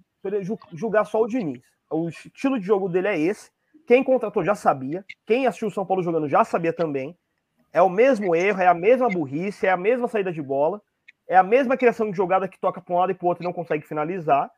[0.41, 1.61] ju- julgar só o Diniz.
[1.89, 3.51] O estilo de jogo dele é esse.
[3.87, 5.05] Quem contratou já sabia.
[5.27, 7.15] Quem assistiu o São Paulo jogando já sabia também.
[7.71, 10.81] É o mesmo erro, é a mesma burrice, é a mesma saída de bola,
[11.27, 13.43] é a mesma criação de jogada que toca para um lado e para o outro
[13.43, 14.49] e não consegue finalizar.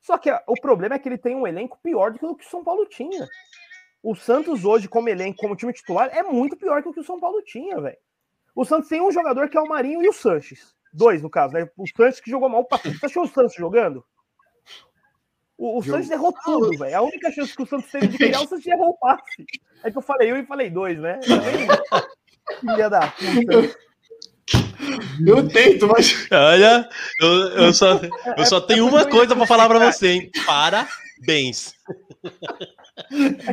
[0.00, 2.46] Só que o problema é que ele tem um elenco pior do que o que
[2.46, 3.26] o São Paulo tinha.
[4.02, 7.04] O Santos hoje, como elenco, como time titular, é muito pior que o que o
[7.04, 7.98] São Paulo tinha, velho.
[8.54, 10.74] O Santos tem um jogador que é o Marinho e o Sanches.
[10.92, 11.68] Dois, no caso, né?
[11.76, 12.64] O Sanches que jogou mal.
[12.64, 14.04] pra- Você achou o Santos jogando?
[15.56, 16.96] O, o Sanches errou tudo, velho.
[16.96, 19.44] A única chance que o Santos teve de criar, o Santos errou o passe.
[19.84, 21.20] É que eu falei eu e falei dois, né?
[22.60, 23.78] Filha da puta.
[25.26, 26.26] Eu tento, mas.
[26.30, 26.88] Olha,
[27.20, 27.28] eu,
[27.64, 28.00] eu só,
[28.36, 30.30] eu só tenho uma coisa pra falar pra você, hein?
[30.46, 31.74] Parabéns.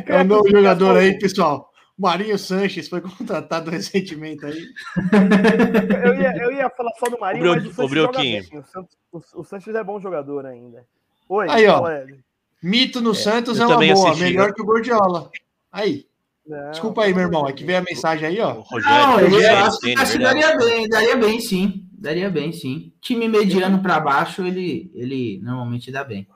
[0.06, 1.70] É o novo jogador aí, pessoal.
[1.98, 4.62] Marinho Sanches foi contratado recentemente aí.
[6.04, 8.42] Eu ia, eu ia falar só do Marinho, Ô, mas o Sanches ô, Breuquinho.
[8.42, 8.60] joga bem.
[8.60, 10.84] O, Santos, o, o Sanches é bom jogador ainda.
[11.28, 11.82] Oi, Aí, ó.
[12.62, 15.30] Mito no Santos eu é uma boa, assisti, melhor eu- que o Gordiola.
[15.70, 16.06] Aí,
[16.48, 17.46] Não, desculpa aí, meu irmão.
[17.46, 18.54] É que veio a mensagem aí, ó.
[18.54, 21.84] Não, Rogério, eu Rogério acho acho que daria bem, daria bem sim.
[21.92, 22.92] Daria bem sim.
[23.02, 26.26] Time mediano para baixo, ele, ele normalmente dá bem.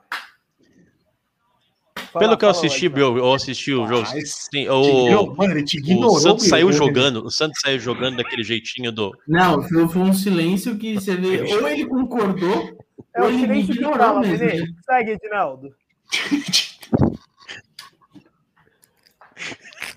[2.11, 4.05] Fala, Pelo que eu assisti, eu assisti o jogo.
[4.23, 6.17] Sim, o, Mano, ele te ignorou.
[6.17, 7.25] o Santos saiu jogando.
[7.25, 9.17] O Santos saiu jogando daquele jeitinho do.
[9.27, 11.41] Não, foi, um silêncio que você vê.
[11.55, 12.77] Ou ele concordou,
[13.15, 14.67] É ou o ele ignorou fala, mesmo.
[14.85, 15.73] Segue, Edinaldo.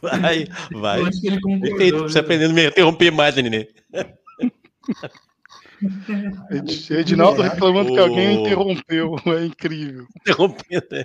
[0.02, 1.01] Vai, vai.
[1.01, 1.77] Eu acho que ele concordou.
[1.77, 3.68] Perfeito, a me interromper mais, né, Nenê?
[6.51, 9.16] Ed- Edinaldo reclamando que alguém O- interrompeu.
[9.27, 10.06] É incrível.
[10.20, 11.05] Interrompendo, né?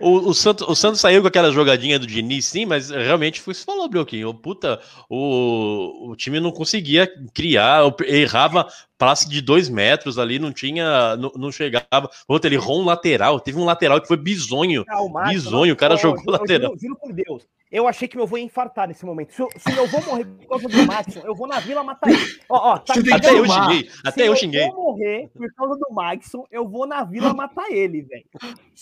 [0.00, 3.52] O, o, Santos, o Santos saiu com aquela jogadinha do Diniz, sim, mas realmente foi
[3.52, 4.30] o que você falou, Brioquinho.
[4.30, 8.66] O, puta, o, o time não conseguia criar, errava
[9.02, 12.08] passe de dois metros ali, não tinha, não, não chegava.
[12.28, 14.84] Outro, ele errou um lateral, teve um lateral que foi bizonho.
[14.88, 16.68] Ah, o Max, Bizonho, o cara ó, jogou eu- eu lateral.
[16.70, 17.48] Juro, juro por Deus.
[17.70, 19.32] Eu achei que meu avô ia infartar nesse momento.
[19.32, 22.10] Se eu, se eu vou morrer por causa do Max, eu vou na vila matar
[22.10, 22.20] ele.
[22.48, 24.66] Ó, ó, tá Até eu xinguei, até Se eu xinguei.
[24.68, 28.24] vou morrer por causa do Maxson, eu vou na vila matar ele, velho.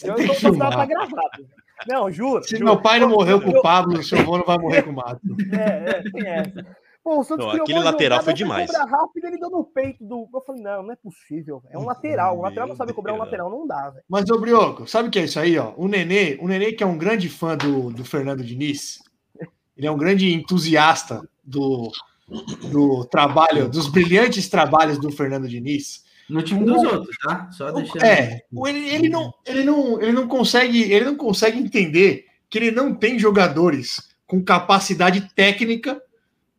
[0.05, 1.47] Eu tem tô tá gravado.
[1.89, 2.43] Não, juro.
[2.45, 2.65] Se juro.
[2.65, 4.91] meu pai não Eu- morreu com eu- o Pablo, seu avô não vai morrer com
[4.91, 5.21] o Mato.
[5.53, 6.67] É, é, tem essa.
[7.03, 8.71] Pô, o Santos Não, criou aquele lateral foi demais.
[8.71, 10.29] cobrar rápido, ele deu no peito do.
[10.35, 11.63] Eu falei, não, não é possível.
[11.71, 12.39] É um lateral.
[12.39, 14.05] Um lateral não sabe cobrar um lateral, não dá, velho.
[14.09, 15.73] Mas, ô Brioco, sabe o que é isso aí, ó?
[15.77, 18.99] O Nenê, o Nenê que é um grande fã do, do Fernando Diniz,
[19.77, 21.91] ele é um grande entusiasta do,
[22.71, 26.05] do trabalho, dos brilhantes trabalhos do Fernando Diniz.
[26.29, 27.51] No time dos outros, tá?
[27.51, 28.05] Só deixando.
[28.05, 32.59] É, o- ele, ele, não, ele, não, ele não consegue, ele não consegue entender que
[32.59, 36.01] ele não tem jogadores com capacidade técnica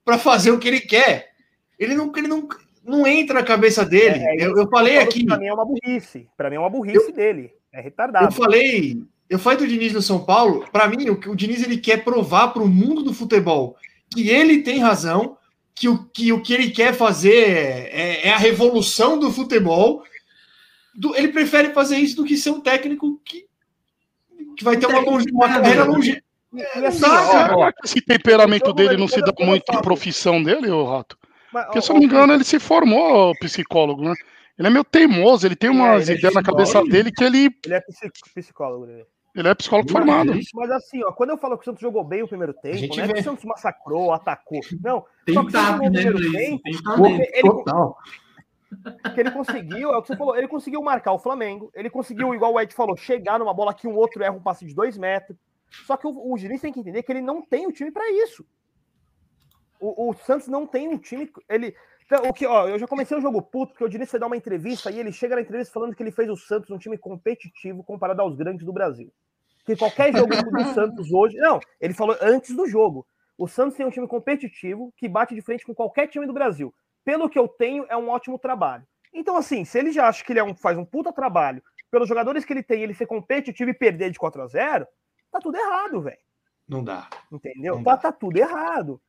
[0.04, 1.32] para fazer o que ele quer.
[1.78, 2.48] Ele não, ele não,
[2.84, 4.20] não entra na cabeça dele.
[4.20, 6.28] É, é eu, eu falei aqui, Pra mim é uma burrice.
[6.38, 7.52] Pra mim é uma burrice dele.
[7.74, 8.32] É eu retardado.
[8.34, 10.66] falei, eu falei do Diniz no São Paulo.
[10.72, 13.78] Para mim, o que o Diniz ele quer provar para o mundo do futebol
[14.14, 15.38] que ele tem razão,
[15.74, 20.04] que o que, o que ele quer fazer é, é a revolução do futebol.
[20.94, 23.46] Do- ele prefere fazer isso do que ser um técnico que,
[24.58, 26.22] que vai ter uma, uma carreira longe.
[26.54, 27.58] E assim, Não, ó, cara.
[27.58, 31.18] ó, Esse temperamento dele não se dá muito à profissão dele, ô Rato?
[31.54, 34.14] mas, Porque, ó, se eu não me engano, ele se formou psicólogo, né?
[34.60, 37.50] Ele é meio teimoso, ele tem umas ele é ideias na cabeça dele que ele,
[37.66, 38.86] Ele é psic- psicólogo.
[38.86, 39.06] Ele.
[39.34, 40.34] ele é psicólogo formado.
[40.54, 43.04] Mas assim, ó, quando eu falo que o Santos jogou bem o primeiro tempo, não
[43.04, 44.60] é que o Santos massacrou, atacou.
[44.84, 47.98] Não, Tem Só que o né, primeiro tempo, Tem ele, Total.
[49.16, 52.36] que ele conseguiu, é o que você falou, ele conseguiu marcar o Flamengo, ele conseguiu,
[52.36, 54.98] igual o Ed falou, chegar numa bola que um outro erra um passe de dois
[54.98, 55.38] metros.
[55.86, 58.10] Só que o, o Diniz tem que entender que ele não tem o time para
[58.12, 58.46] isso.
[59.80, 61.32] O, o Santos não tem um time.
[61.50, 61.76] Ele.
[62.06, 64.28] então, o que, ó, eu já comecei o jogo puto, porque o Diniz foi dar
[64.28, 66.98] uma entrevista e ele chega na entrevista falando que ele fez o Santos um time
[66.98, 69.12] competitivo comparado aos grandes do Brasil.
[69.66, 71.38] Que qualquer jogo do Santos hoje.
[71.38, 73.08] Não, ele falou antes do jogo.
[73.38, 76.74] O Santos tem um time competitivo que bate de frente com qualquer time do Brasil.
[77.04, 78.86] Pelo que eu tenho, é um ótimo trabalho.
[79.14, 82.08] Então, assim, se ele já acha que ele é um, faz um puta trabalho, pelos
[82.08, 84.88] jogadores que ele tem, ele ser competitivo e perder de 4 a 0
[85.32, 86.18] tá tudo errado, velho.
[86.68, 87.08] Não dá.
[87.32, 87.76] Entendeu?
[87.76, 89.00] Não Tá, tá tudo errado.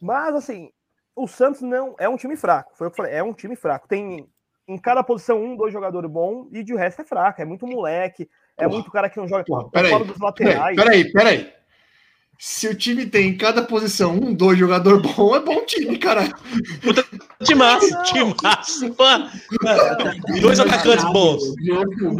[0.00, 0.70] Mas, assim,
[1.14, 2.72] o Santos não é um time fraco.
[2.74, 3.86] Foi o que eu falei, é um time fraco.
[3.88, 4.26] Tem
[4.68, 7.40] em cada posição um, dois jogadores bons e de resto é fraco.
[7.42, 8.68] É muito moleque, é Porra.
[8.74, 9.44] muito cara que não joga.
[9.44, 10.76] Porra, eu peraí, falo dos laterais.
[10.76, 11.52] Peraí, peraí, peraí.
[12.38, 16.22] Se o time tem em cada posição um, dois jogador bom, é bom time, cara.
[17.44, 18.02] Timaço, Não.
[18.04, 18.94] timaço.
[18.94, 19.04] pô.
[20.40, 21.42] Dois atacantes bons,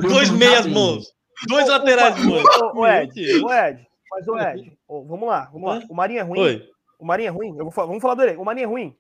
[0.03, 1.11] dois meias bons,
[1.47, 2.45] dois laterais bons.
[2.75, 5.83] Ô, ô, Ed, ô, Ed, mas o Ed, vamos lá, vamos lá.
[5.89, 6.41] O Marinho é ruim?
[6.41, 6.69] Oi.
[6.99, 7.49] O Marinho é ruim?
[7.57, 8.37] Eu vou falar, vamos falar dele.
[8.37, 8.97] O Marinho é ruim?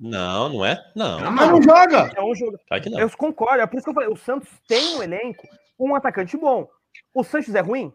[0.00, 0.84] Não, não é?
[0.94, 2.10] Não, Mas não joga.
[2.16, 2.58] É um jogo.
[2.68, 3.00] claro não.
[3.00, 5.46] Eu concordo, é por isso que eu falei, o Santos tem um elenco,
[5.78, 6.68] um atacante bom.
[7.12, 7.92] O Sanches é ruim?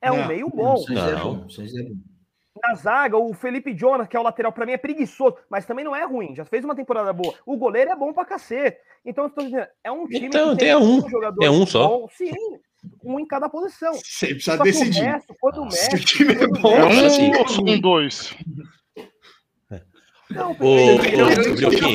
[0.00, 0.28] É um Não.
[0.28, 0.82] meio bom.
[0.88, 1.36] É Não.
[1.36, 1.94] bom, vocês é bom.
[2.62, 5.84] Na zaga, o Felipe Jonas, que é o lateral, pra mim é preguiçoso, mas também
[5.84, 6.34] não é ruim.
[6.34, 7.34] Já fez uma temporada boa.
[7.46, 8.78] O goleiro é bom pra cacete.
[9.04, 11.08] Então, eu tô dizendo, é um time Então, que tem um.
[11.08, 11.88] jogadores É um só.
[11.88, 12.12] bons.
[12.16, 12.32] Sim,
[13.04, 13.94] um em cada posição.
[13.94, 15.00] Você precisa Só decidir.
[15.00, 17.32] o resto, quando Se o mexe, time é bom, É um assim.
[17.66, 18.34] ou dois?
[20.30, 21.86] Não, eu- eu- eu- eu- Deixa,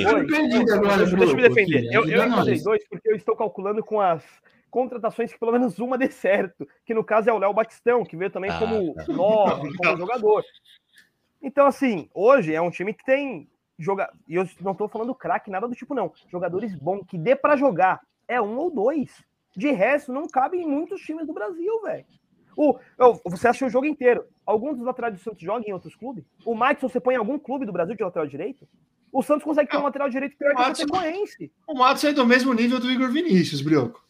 [1.24, 1.86] eu me defender.
[1.86, 2.64] Eu, eu encontrei nós.
[2.64, 4.24] dois porque eu estou calculando com as
[4.76, 8.18] contratações que pelo menos uma dê certo, que no caso é o Léo Batistão, que
[8.18, 9.06] veio também Ah, como tá.
[9.08, 10.44] nove, como jogador.
[11.42, 13.48] Então, assim, hoje é um time que tem
[13.80, 16.12] joga e eu não estou falando craque, nada do tipo, não.
[16.30, 18.02] Jogadores bons, que dê para jogar.
[18.28, 19.24] É um ou dois.
[19.56, 22.06] De resto, não cabe em muitos times do Brasil, velho.
[22.58, 22.78] O,
[23.26, 24.26] você assistiu o jogo inteiro.
[24.46, 26.26] Alguns dos laterais do Santos jogam em outros clubes?
[26.46, 28.68] O Maxson, você põe em algum clube do Brasil de lateral direito?
[29.12, 31.52] O Santos consegue ter um lateral direito pior que o Madison- Chapecoense.
[31.68, 34.04] o Matos é do mesmo nível do Igor Vinícius, Brioco.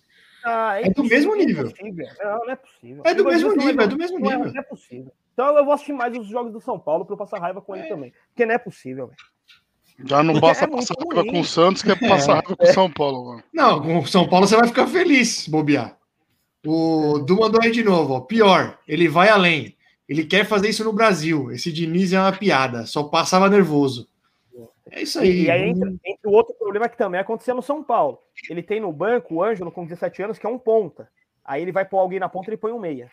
[0.45, 1.67] Ah, É do mesmo nível.
[1.67, 2.07] impossível.
[2.23, 3.03] Não, não é possível.
[3.05, 4.45] É do Igor mesmo nível, é do mesmo não nível.
[4.53, 5.11] Não é possível.
[5.33, 7.75] Então eu vou assistir mais os jogos do São Paulo para eu passar raiva com
[7.75, 8.13] ele também.
[8.29, 9.17] Porque não é possível, velho.
[10.05, 11.31] Já não Porque basta é passar raiva ruim.
[11.31, 13.25] com o Santos, que é passar raiva com o São Paulo.
[13.29, 13.43] Mano.
[13.53, 15.97] Não, com o São Paulo você vai ficar feliz, bobear.
[16.65, 18.19] O Du mandou aí de novo, ó.
[18.21, 19.75] Pior, ele vai além.
[20.07, 21.51] Ele quer fazer isso no Brasil.
[21.51, 24.07] Esse Diniz é uma piada, só passava nervoso.
[24.95, 25.43] É isso aí.
[25.43, 28.17] E aí entra, entra o outro problema que também aconteceu no São Paulo.
[28.49, 31.09] Ele tem no banco o Ângelo com 17 anos, que é um ponta.
[31.43, 33.09] Aí ele vai pôr alguém na ponta e põe um meia.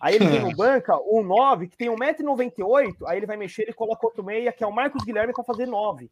[0.00, 3.72] Aí ele tem no banca um 9 que tem 1,98m, aí ele vai mexer e
[3.72, 6.08] coloca outro meia, que é o Marcos Guilherme, para fazer 9.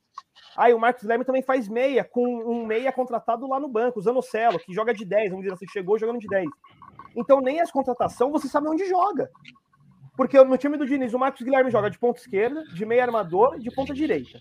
[0.56, 4.02] Aí o Marcos Guilherme também faz meia, com um meia contratado lá no banco, o
[4.02, 6.48] Zanocelo, que joga de 10, vamos dizer assim, chegou jogando de 10.
[7.14, 9.30] Então nem as contratações você sabe onde joga.
[10.16, 13.56] Porque no time do Diniz, o Marcos Guilherme joga de ponta esquerda, de meia armador
[13.56, 14.40] e de ponta direita.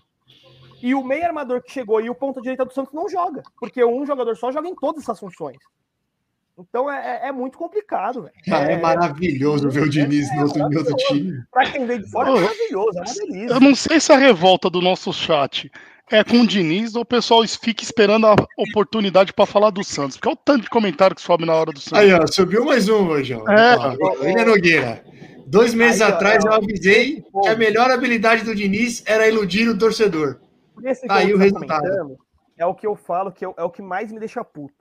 [0.84, 3.82] E o meio armador que chegou e o ponta direita do Santos não joga, porque
[3.82, 5.56] um jogador só joga em todas essas funções.
[6.58, 8.34] Então é, é- é muito complicado, velho.
[8.46, 11.42] Cara, é maravilhoso ver o Diniz no outro, outro time.
[11.50, 13.54] Pra quem vem de fora é maravilhoso, é uma delícia.
[13.54, 15.72] Eu não sei se a revolta do nosso chat
[16.12, 20.18] é com o Diniz ou o pessoal fica esperando a oportunidade pra falar do Santos.
[20.18, 21.98] Porque é o tanto de comentário que sobe na hora do Santos.
[21.98, 23.50] Aí, ó, subiu mais um hoje, ó.
[23.50, 23.74] É.
[23.76, 25.02] Ó, William Nogueira.
[25.46, 29.66] Dois meses Aí, atrás ó, eu avisei que a melhor habilidade do Diniz era iludir
[29.68, 30.43] o torcedor.
[30.82, 32.16] Esse Tá aí que o tá resultado.
[32.56, 34.74] É o que eu falo, que é o- é o que mais me deixa puto.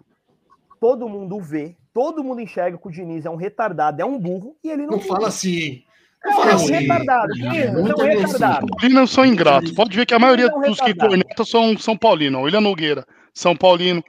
[0.79, 4.55] Todo mundo vê, todo mundo enxerga que o Diniz é um retardado, é um burro,
[4.63, 5.83] e ele não, Não fala assim, hein?
[6.25, 6.73] É um fala assim.
[6.73, 7.33] retardado.
[7.45, 8.67] É um retardado.
[8.67, 9.71] Paulinos são ingratos.
[9.71, 12.41] Pode ver que a maioria Não, dos que cornetam são São Paulino.
[12.41, 14.03] William Nogueira, São Paulino.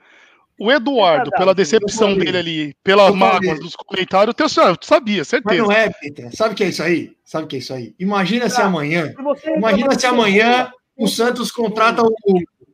[0.58, 5.28] O Eduardo, Retardado, pela decepção dele ali, pelas mágoas dos comentários, eu eu sabia, Mas
[5.28, 5.62] certeza.
[5.62, 6.36] não é, Peter.
[6.36, 7.16] Sabe o que é isso aí?
[7.24, 7.92] Sabe o que é isso aí?
[7.98, 9.12] Imagina se Ah, amanhã.
[9.36, 12.14] Se Imagina se amanhã o Santos contrata o.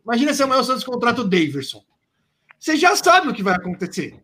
[0.05, 1.83] Imagina se amanhã o Santos contrata o Daverson.
[2.59, 4.21] Você já sabe o que vai acontecer.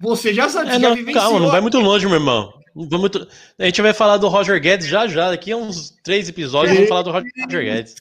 [0.00, 2.52] Você já sabe, É, já não, calma, não vai muito longe, meu irmão.
[2.74, 3.28] Muito-
[3.58, 5.30] A gente vai falar do Roger Guedes já já.
[5.30, 7.94] Daqui a uns três episódios vamos falar do Roger Guedes.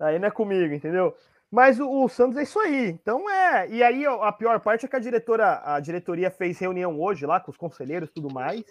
[0.00, 1.14] Aí não é comigo, entendeu?
[1.50, 2.86] Mas o, o Santos é isso aí.
[2.88, 3.68] Então é.
[3.70, 7.40] E aí a pior parte é que a diretora, a diretoria fez reunião hoje lá
[7.40, 8.62] com os conselheiros e tudo mais,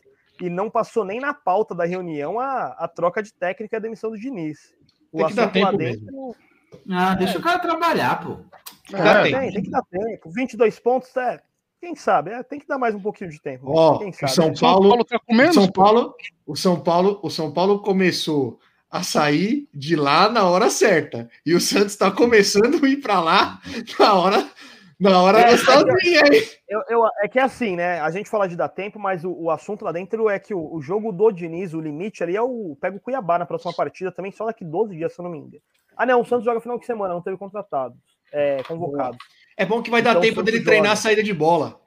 [0.41, 3.81] e não passou nem na pauta da reunião a, a troca de técnica e a
[3.81, 4.73] demissão do Diniz.
[5.11, 6.35] O Tem que dar assunto lá tempo dentro.
[6.89, 8.38] Ah, deixa o cara trabalhar, pô.
[8.89, 9.39] Dá É, tempo.
[9.39, 10.31] Tem, tem que dar tempo.
[10.31, 11.39] 22 pontos, é.
[11.80, 12.31] Quem sabe?
[12.31, 13.65] É, tem que dar mais um pouquinho de tempo.
[13.68, 14.31] Ó, quem o sabe?
[14.31, 15.53] São São Paulo, Paulo tá com o menos.
[15.53, 15.72] São.
[15.72, 16.15] Paulo,
[16.45, 21.30] o São Paulo, o São Paulo começou a sair de lá na hora certa.
[21.45, 23.60] E o Santos está começando a ir para lá
[23.99, 24.47] na hora,
[24.99, 26.41] na hora É, gostosinha, hein?
[26.67, 27.99] Eu, eu- é que é assim, né?
[27.99, 30.73] A gente fala de dar tempo, mas o, o assunto lá dentro é que o,
[30.75, 32.77] o jogo do Diniz, o limite ali é o.
[32.79, 35.37] Pega o Cuiabá na próxima partida também, só daqui 12 dias, se eu não me
[35.39, 35.61] engano.
[35.95, 37.95] Ah, não, o Santos joga final de semana, não teve contratado.
[38.31, 39.15] É, convocado.
[39.55, 40.93] É bom que vai dar Então, tempo Santos dele treinar joga.
[40.93, 41.79] a saída de bola.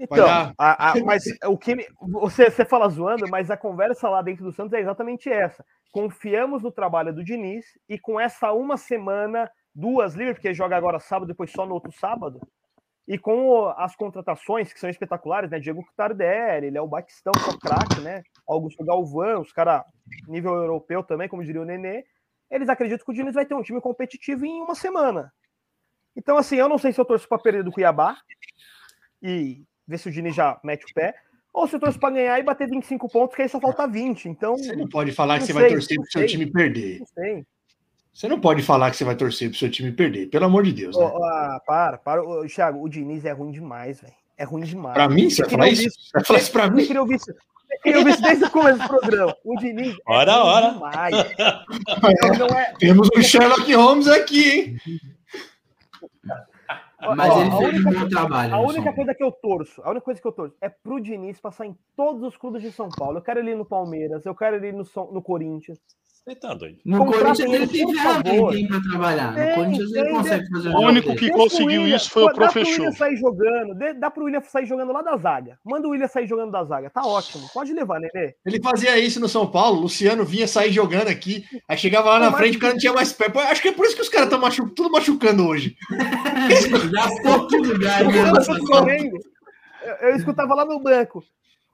[0.00, 0.52] Então, dar.
[0.58, 4.44] a- a- mas o que me- você, você fala zoando, mas a conversa lá dentro
[4.44, 5.64] do Santos é exatamente essa.
[5.92, 10.98] Confiamos no trabalho do Diniz e com essa uma semana, duas livres, porque joga agora
[10.98, 12.40] sábado, depois só no outro sábado,
[13.06, 15.58] e com o- as contratações que são espetaculares, né?
[15.60, 18.22] Diego Tardelli, ele é o Batistão, que é o craque, né?
[18.46, 19.82] Augusto Galvão, os caras
[20.26, 22.04] nível europeu também, como diria o Nenê.
[22.50, 25.32] Eles acreditam que o Diniz vai ter um time competitivo em uma semana.
[26.16, 28.16] Então, assim, eu não sei se eu torço para perder do Cuiabá
[29.22, 31.14] e ver se o Diniz já mete o pé,
[31.52, 34.28] ou se eu torço para ganhar e bater 25 pontos, que aí só falta 20.
[34.28, 36.50] Então, Você não pode falar que Não você sei, vai torcer não pro seu time
[36.50, 36.98] perder.
[36.98, 37.46] não sei.
[38.18, 40.72] Você não pode falar que você vai torcer pro seu time perder, pelo amor de
[40.72, 40.96] Deus.
[40.96, 41.04] Né?
[41.04, 42.20] ô, ah, para, para.
[42.20, 44.12] Ô, Thiago, o Diniz é ruim demais, velho.
[44.36, 44.94] É ruim demais.
[44.94, 45.82] Pra mim, você vai Eu falar isso?
[45.84, 46.84] Você vai falar isso pra Eu mim?
[46.84, 47.30] queria ouvir isso.
[47.30, 49.36] Eu queria ouvir isso desde o começo do programa.
[49.44, 50.70] O Diniz é Ora, ruim ora.
[50.72, 51.14] demais.
[52.40, 54.76] Não, não é, Temos um Sherlock Holmes aqui, hein?
[57.16, 58.54] Mas Ó, ele a fez única- um bom trabalho.
[58.54, 61.40] A única coisa que eu torço, a única coisa que eu torço é pro Diniz
[61.40, 63.18] passar em todos os clubes de São Paulo.
[63.18, 65.78] Eu quero ele no Palmeiras, eu quero ele no, São- no Corinthians.
[66.28, 66.78] Você tá doido.
[66.84, 69.34] No Corinthians ele ele, tem por ferramenta pra trabalhar.
[69.34, 72.26] Tem, no Corinthians ele tem, consegue fazer o único que conseguiu William- isso foi o
[72.26, 72.72] Pô, Dá pro Professor.
[72.80, 75.58] William sair jogando, dê- dá pro William sair jogando lá da zaga.
[75.64, 77.48] Manda o William sair jogando da zaga, tá ótimo.
[77.54, 78.34] Pode levar, Nenê.
[78.44, 79.80] Ele fazia isso no São Paulo.
[79.80, 81.44] Luciano vinha sair jogando aqui.
[81.68, 83.26] Aí chegava lá na Mas- frente, o cara não tinha mais pé.
[83.50, 84.68] Acho que é por isso que os caras estão machu...
[84.74, 85.76] tudo machucando hoje.
[86.92, 87.72] Já ficou tudo.
[89.82, 91.22] Eu, eu escutava lá no banco.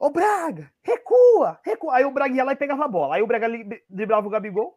[0.04, 1.96] Ô Braga, recua, recua.
[1.96, 3.14] Aí o Braga ia lá e pegava a bola.
[3.16, 3.46] Aí o Braga
[3.88, 4.76] driblava o Gabigol,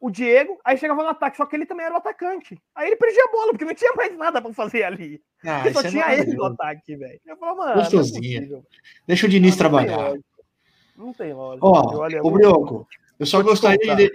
[0.00, 2.56] o Diego, aí chegava no ataque, só que ele também era o atacante.
[2.72, 5.20] Aí ele perdia a bola, porque não tinha mais nada pra fazer ali.
[5.44, 7.20] Ah, só é tinha ele no ataque, velho.
[7.26, 8.38] Eu falava, mano, é Gostosinha.
[8.40, 8.64] possível.
[9.04, 9.96] Deixa o Diniz Não tem trabalhar.
[10.10, 10.24] lógica.
[10.96, 11.66] Não tem lógica.
[11.66, 14.12] Ó, Eu, olha, o vou- Brioco, eu só gostaria de-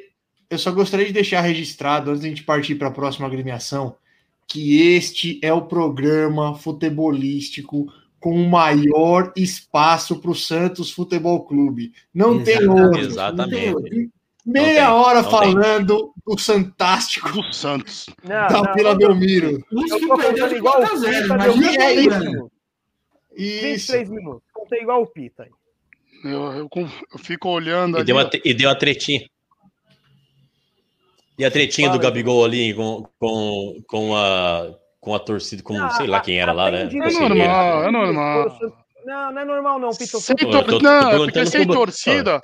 [0.49, 3.97] eu só gostaria de deixar registrado antes de a gente partir para a próxima agremiação
[4.47, 7.87] que este é o programa futebolístico
[8.19, 11.91] com o maior espaço para o Santos Futebol Clube.
[12.13, 12.81] Não tem Exatamente.
[12.83, 12.99] outro.
[13.01, 14.09] Exatamente.
[14.45, 15.31] Meia tem, hora não tem.
[15.53, 18.05] falando do Fantástico Do Santos.
[18.23, 19.57] Não, da não, Vila Belmiro.
[19.71, 21.21] Isso Eu que perdeu de igual 4 a o 0.
[21.21, 22.25] Pita, deu Imagina 23 aí, mano.
[22.31, 22.51] minutos.
[23.35, 23.91] Isso.
[23.91, 24.43] 23 minutos.
[24.53, 25.43] Contei igual o Pita.
[25.43, 25.49] aí.
[26.23, 28.05] Eu, eu eu fico olhando E ali.
[28.05, 29.21] deu, uma, e deu uma tretinha.
[31.37, 34.73] E a tretinha do Fala, Gabigol ali com, com, com, a,
[35.07, 36.89] com a torcida, com Ah, sei lá quem era lá, né?
[36.91, 38.59] É normal, é normal.
[39.05, 39.93] Não, não é normal, não.
[39.93, 42.41] Sem tor- tô- tô Não, perguntando porque sem pro- torcida,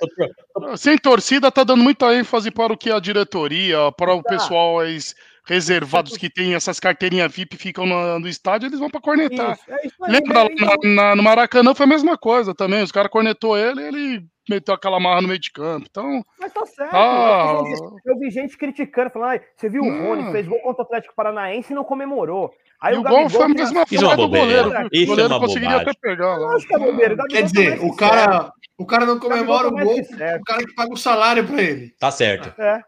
[0.54, 4.30] Tô- sem torcida tá dando muita ênfase para o que a diretoria, para o Tá.
[4.30, 5.14] pessoal ex-
[5.46, 9.52] reservados que tem essas carteirinhas VIP ficam no, no estádio, eles vão pra cornetar.
[9.52, 10.54] Isso, é isso aí, Lembra lá né?
[10.54, 12.82] Então, na- na- no Maracanã foi a mesma coisa também.
[12.82, 15.86] Os caras cornetou ele ele meteu aquela marra no meio de campo.
[15.90, 16.94] Então, Mas tá certo.
[16.94, 17.54] Ah.
[17.56, 20.06] eu, vi gente, eu vi gente criticando, falando, "Ai, você viu o Não.
[20.08, 22.50] Rony, fez gol contra o Atlético Paranaense e não comemorou.
[22.80, 24.68] Aí e o Gabigol gol foi a mesma Isso é uma do goleiro.
[24.92, 25.90] Isso O goleiro é uma conseguiria bobagem.
[25.90, 26.50] até pegar lá.
[26.52, 30.44] Lógico é o Quer dizer, o cara, o cara não comemora o mais gol, o
[30.44, 31.94] cara que paga o salário pra ele.
[31.98, 32.54] Tá certo.
[32.54, 32.60] certo.
[32.60, 32.80] É,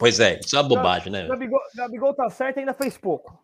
[0.00, 1.26] Pois é, isso é uma bobagem, né?
[1.28, 3.38] Gabigol, Gabigol tá certo e ainda fez pouco.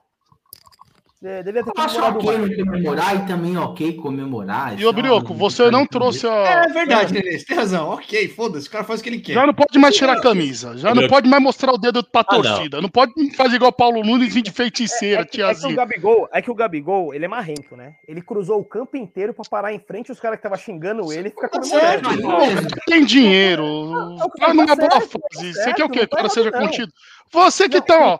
[1.24, 4.78] É, devia ter Eu acho ok comemorar e também ok comemorar.
[4.78, 6.30] E ô é Brioco, você não trouxe a.
[6.30, 7.88] É verdade, Nenê, você tem razão.
[7.88, 9.32] Ok, foda-se, o cara faz o que ele quer.
[9.32, 10.76] Já não pode mais tirar a camisa.
[10.76, 12.43] Já não pode mais mostrar o dedo pra Ah, não.
[12.43, 12.80] torcida.
[12.82, 15.55] Não pode fazer igual o Paulo Nunes vir de É feiticeira, que, é que o
[15.55, 15.74] tiazinha.
[15.76, 17.94] Gabigol, é que o Gabigol, ele é marrento, né?
[18.06, 21.28] Ele cruzou o campo inteiro pra parar em frente os caras que estavam xingando ele
[21.28, 22.68] e ficar certo, comemorando.
[22.86, 23.62] Tem dinheiro.
[23.64, 25.55] Não, O cara não tá é boa fase.
[25.55, 26.01] tá Você quer o quê?
[26.02, 26.93] o cara tá seja contido?
[27.32, 28.19] Você que Não, tá, ó.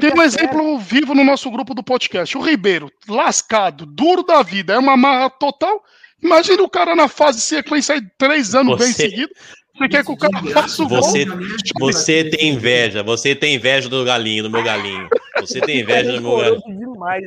[0.00, 2.36] Tem um é exemplo vivo no nosso grupo do podcast.
[2.36, 5.82] O Ribeiro, lascado, duro da vida, é uma marra total.
[6.22, 9.36] Imagina o cara na fase sequência aí três anos bem Você- seguidos.
[9.76, 11.02] Você quer que o cara faça o gol?
[11.02, 11.24] Você,
[11.78, 15.08] você tem inveja, você tem inveja do galinho, do meu galinho.
[15.40, 16.78] Você tem inveja do meu galinho.
[16.78, 17.24] demais,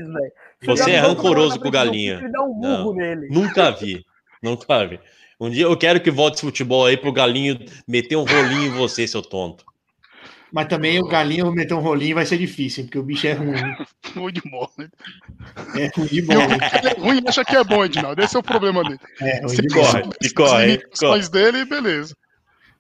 [0.62, 2.94] Você é rancoroso com o dá um.
[3.32, 4.06] Nunca vi.
[4.42, 5.00] Nunca vi.
[5.40, 8.78] Um dia eu quero que volte esse futebol aí pro galinho meter um rolinho em
[8.78, 9.66] você, seu tonto.
[10.54, 13.60] Mas também o galinho meter um rolinho vai ser difícil, porque o bicho é ruim.
[14.16, 14.70] Ruim de bola.
[15.76, 16.44] É ruim de bola.
[16.44, 18.22] é ruim acha que é bom, Edinaldo.
[18.22, 19.00] Esse é o problema dele.
[19.20, 20.14] É ruim de corre, bola.
[20.22, 22.16] e corre, As limitações dele, beleza.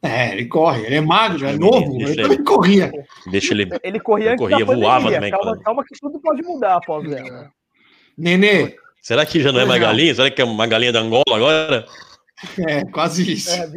[0.03, 2.91] É, ele corre, ele é magro, é Deixa novo, ele, ele deixa também corria.
[3.31, 3.69] Deixa ele.
[3.81, 4.87] Ele corria Eu antes corria, da pandemia.
[4.89, 7.49] voava também, calma, calma que tudo pode mudar após ela.
[8.17, 9.87] Nenê, Será que já não é mais Não.
[9.87, 10.13] galinha?
[10.13, 11.85] Será que é uma galinha da Angola agora?
[12.67, 13.49] é quase isso.
[13.49, 13.67] É.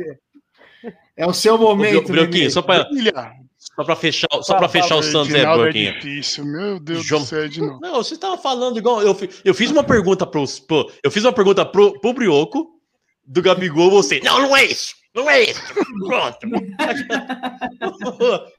[1.16, 3.32] É o seu momento, Brio- Brioquinho, só Brilha.
[3.74, 6.44] Só pra fechar, só pra fechar o Santos aí, Edinaldo é difícil.
[6.44, 7.80] Meu Deus João- do céu, Edinaldo.
[7.80, 9.02] Não, você tava falando igual.
[9.02, 12.80] Eu, eu fiz uma pergunta pro, pro- Eu fiz uma pergunta pro, pro Brioco,
[13.24, 14.20] do Gabigol, você.
[14.20, 14.94] Não, não é isso!
[15.14, 15.60] Não é isso!
[16.06, 16.38] Pronto!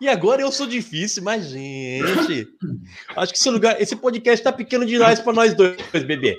[0.00, 2.48] e agora eu sou difícil, mas, gente.
[3.16, 6.38] Acho que esse lugar, esse podcast tá pequeno demais pra nós dois, bebê.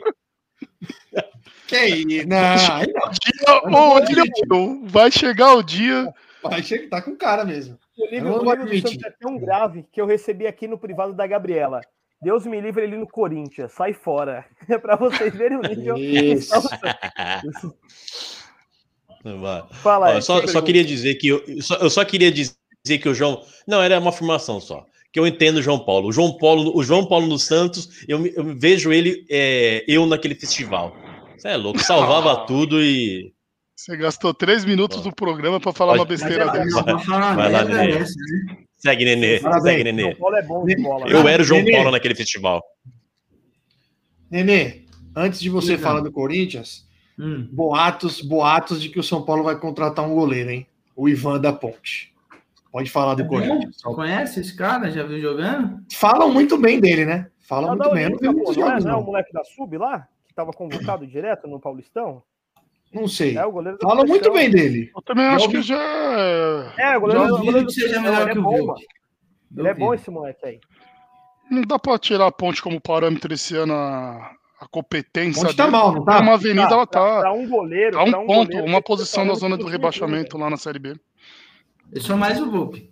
[1.68, 2.26] Que aí?
[2.26, 2.38] Não,
[4.48, 4.88] não.
[4.88, 6.14] Vai chegar o dia.
[6.50, 7.78] Vai chegar, tá com cara mesmo.
[7.98, 8.82] O não o nível do.
[8.82, 11.82] Santos é tão grave que eu recebi aqui no privado da Gabriela.
[12.22, 14.46] Deus me livre ele no Corinthians, sai fora.
[14.68, 15.98] É pra vocês verem o nível.
[15.98, 16.52] Isso.
[19.82, 22.56] Fala eu só, só queria dizer que eu, eu só, eu só queria dizer
[23.00, 23.42] que o João.
[23.68, 24.86] Não, era uma afirmação só.
[25.12, 26.10] Que eu entendo o João Paulo.
[26.10, 30.36] O João Paulo, o João Paulo no Santos, eu, eu vejo ele, é, eu naquele
[30.36, 30.96] festival.
[31.38, 33.35] Você é louco, salvava tudo e.
[33.76, 36.82] Você gastou três minutos do programa pra falar Pode- uma besteira é- dessa.
[36.84, 38.06] Vai, lá, Nenê.
[38.78, 39.40] Segue, Nenê.
[39.40, 39.64] Parabéns.
[39.64, 40.16] Segue, Nenê.
[40.16, 41.08] Paulo é bom de bola.
[41.10, 41.76] Eu era o João Nenê.
[41.76, 42.64] Paulo naquele festival.
[44.32, 44.86] Nenê,
[45.16, 46.88] antes de você falar do Corinthians,
[47.20, 47.48] Hum.
[47.52, 50.68] boatos, boatos de que o São Paulo vai contratar um goleiro, hein?
[50.96, 52.14] O Ivan da Ponte.
[52.72, 53.82] Pode falar do Corinthians.
[53.82, 54.90] Conhece esse cara?
[54.92, 55.80] Já viu jogando?
[55.94, 57.28] Falam muito bem dele, né?
[57.40, 58.04] Falam da muito bem.
[58.06, 59.04] Eu não vi Olímpia, muitos pô, não, é, não é o não.
[59.04, 60.08] moleque da Sub lá?
[60.28, 62.22] Que tava convocado direto no Paulistão?
[62.96, 63.38] Não sei.
[63.38, 64.90] É o goleiro da Falam muito bem dele.
[64.96, 65.76] Eu também Já acho que já.
[65.76, 68.68] É, o Já goleiro, o ouvi goleiro que seja melhor seleção, que ele é o
[68.68, 68.80] mano.
[69.58, 70.60] Ele é bom esse moleque aí.
[71.52, 74.32] Não dá pra tirar a ponte como parâmetro esse ano a,
[74.62, 75.44] a competência.
[75.44, 75.76] Onde tá dele.
[75.78, 76.22] mal, não Tá tá?
[76.22, 77.20] uma avenida, ela Pra, tá.
[77.22, 77.92] pra um goleiro.
[77.98, 80.80] Tá um pra ponto, goleiro, uma posição ser na zona do rebaixamento lá na Série
[80.80, 80.96] B.
[81.94, 82.90] Eu sou mais o Volpe.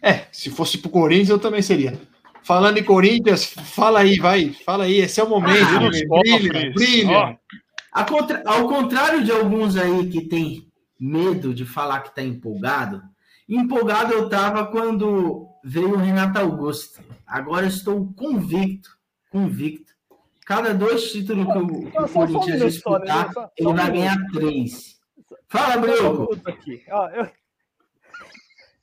[0.00, 1.92] É, se fosse pro Corinthians, eu também seria.
[2.42, 4.48] Falando em Corinthians, fala aí, vai.
[4.64, 5.64] Fala aí, esse é o momento.
[6.08, 6.40] Cofres.
[6.48, 7.38] brilha, brilha.
[8.08, 10.66] Contra- Ao contrário de alguns aí que tem
[10.98, 13.02] medo de falar que tá empolgado,
[13.48, 17.02] empolgado eu tava quando veio o Renato Augusto.
[17.26, 18.96] Agora estou convicto,
[19.30, 19.92] convicto.
[20.46, 22.46] Cada dois títulos que o, que o um Corinthians
[22.80, 23.00] só, né?
[23.04, 25.00] disputar, Só- só ele um vai ganhar três.
[25.48, 26.34] Fala, um Brioco.
[27.14, 27.30] eu-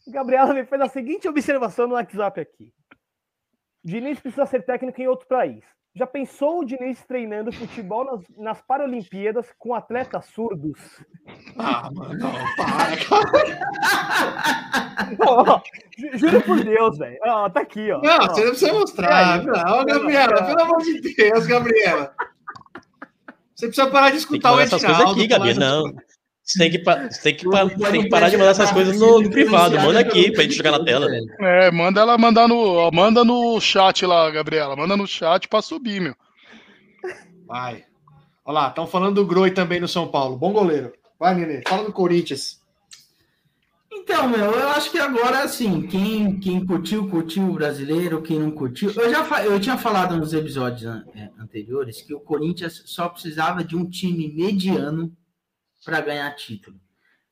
[0.07, 2.73] Gabriela me fez a seguinte observação no WhatsApp aqui.
[3.83, 5.63] Diniz precisa ser técnico em outro país.
[5.95, 10.79] Já pensou o Diniz treinando futebol nas, nas Paralimpíadas com atletas surdos?
[11.57, 12.95] Ah, mano, não, para.
[15.27, 15.61] Ó,
[15.97, 17.17] ju- juro por Deus, velho.
[17.25, 18.01] Ó, tá aqui, ó.
[18.01, 18.27] Não, Ó.
[18.27, 19.39] você não precisa É mostrar.
[19.39, 19.45] aí.
[19.45, 22.13] Não, Gabriela, pelo amor de Deus, Gabriela.
[23.55, 25.19] Você precisa parar de escutar o mandar essas coisas Edinaldo.
[25.19, 25.53] aqui, Gabi.
[25.55, 25.83] Não.
[26.49, 28.99] Você tem que, você tem que, pa- você tem que parar de mandar essas coisas
[28.99, 29.75] no, no privado.
[29.79, 31.07] Manda aqui pra gente jogar na tela.
[31.39, 32.57] É, manda ela mandar no.
[32.57, 34.75] ó, Manda no chat lá, Gabriela.
[34.75, 36.15] Manda no chat pra subir, meu.
[37.45, 37.83] Vai.
[38.43, 40.37] Olha lá, estão falando do Groi também no São Paulo.
[40.37, 40.91] Bom goleiro.
[41.19, 41.61] Vai, Nenê.
[41.67, 42.59] Fala do Corinthians.
[43.91, 48.49] Então, meu, eu acho que agora, assim, quem, quem curtiu, curtiu o brasileiro, quem não
[48.49, 48.91] curtiu.
[48.95, 53.63] Eu já eu tinha falado nos episódios an- é, anteriores que o Corinthians só precisava
[53.63, 55.11] de um time mediano
[55.83, 56.79] para ganhar título.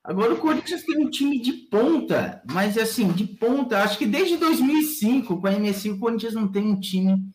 [0.04, 4.38] Agora o Corinthians tem um time de ponta, mas assim, de ponta, acho que desde
[4.38, 7.30] 2005, com a MSI, o Corinthians não tem um time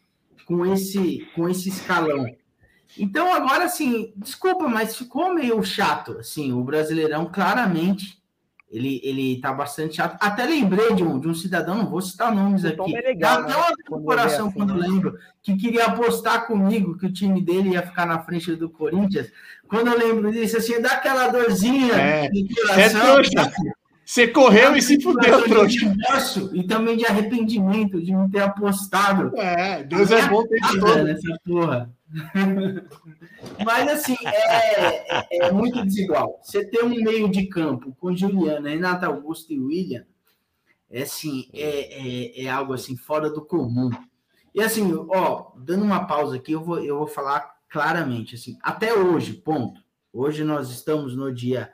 [0.47, 2.27] com esse, com esse escalão.
[2.99, 8.23] Então, agora, assim, desculpa, mas ficou meio chato, assim, o Brasileirão, claramente,
[8.71, 10.17] ele, ele tá bastante chato.
[10.19, 13.49] Até lembrei de um, de um cidadão, não vou citar nomes aqui, é legal, dá
[13.49, 13.55] né?
[13.55, 14.89] até Quando no coração vê assim, quando né?
[14.89, 19.31] lembro, que queria apostar comigo que o time dele ia ficar na frente do Corinthians.
[19.73, 23.31] Quando eu lembro disso, assim, dá aquela dorzinha É, no é coração, trouxa.
[23.33, 23.73] sabe?
[24.05, 26.51] Você correu e se fudeu, de trouxa.
[26.53, 31.05] E também de arrependimento de não ter apostado É, Deus é bom nada todo.
[31.05, 31.91] nessa porra.
[33.65, 36.39] Mas assim, é, é- é muito desigual.
[36.43, 40.05] Você ter um meio de campo com Juliana, Renato Augusto e William,
[40.91, 43.89] é assim, é, é, é algo assim fora do comum.
[44.55, 48.93] E assim, ó, dando uma pausa aqui, eu vou, eu vou falar claramente, assim, até
[48.93, 49.81] hoje, ponto.
[50.13, 51.73] Hoje nós estamos no dia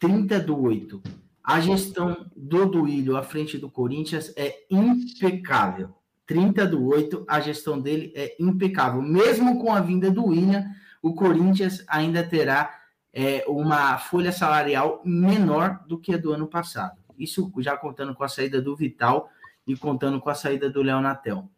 [0.00, 1.02] 30 do 8.
[1.44, 5.94] A gestão do Duílio à frente do Corinthians é impecável.
[6.26, 9.02] 30 do 8, a gestão dele é impecável.
[9.02, 10.64] Mesmo com a vinda do William,
[11.02, 12.80] o Corinthians ainda terá
[13.12, 16.96] é, uma folha salarial menor do que a do ano passado.
[17.18, 19.28] Isso já contando com a saída do Vital
[19.66, 21.50] e contando com a saída do Léo Natel.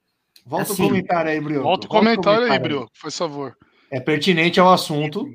[0.45, 1.63] Volta Assim, o comentário aí, Brioco.
[1.63, 3.57] Volta o Volta comentário aí, Brio, por favor.
[3.91, 5.29] É pertinente ao assunto.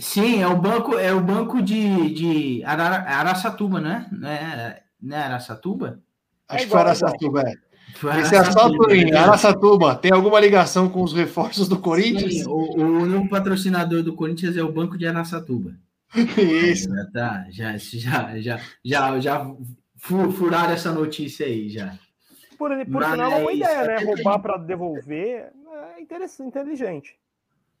[0.00, 4.06] Sim, é o banco, é o banco de, de Arara, Araçatuba, né?
[4.10, 6.00] Né, né Araçatuba?
[6.48, 7.42] Acho que igual, foi Araçatuba.
[7.42, 7.72] É.
[7.94, 9.18] Foi Esse assalto em né?
[9.18, 12.34] Araçatuba tem alguma ligação com os reforços do Corinthians?
[12.34, 15.74] Sim, o, o único patrocinador do Corinthians é o Banco de Araçatuba.
[16.14, 16.88] Isso.
[16.88, 19.54] Já tá, já, já, já, já, já
[19.96, 21.98] fu- furaram essa notícia aí já.
[22.56, 23.96] Por, por Mas sinal, é uma boa ideia, né?
[23.96, 25.50] é Roubar para devolver é
[26.02, 27.16] interessante, inteligente.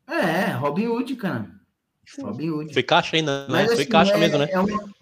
[0.06, 1.50] É, Robin Hood, cara.
[2.20, 2.72] Robin Hood.
[2.72, 3.46] Foi caixa ainda, né?
[3.48, 4.48] Mas, Foi assim, caixa é- mesmo, né?
[4.50, 4.92] é uma-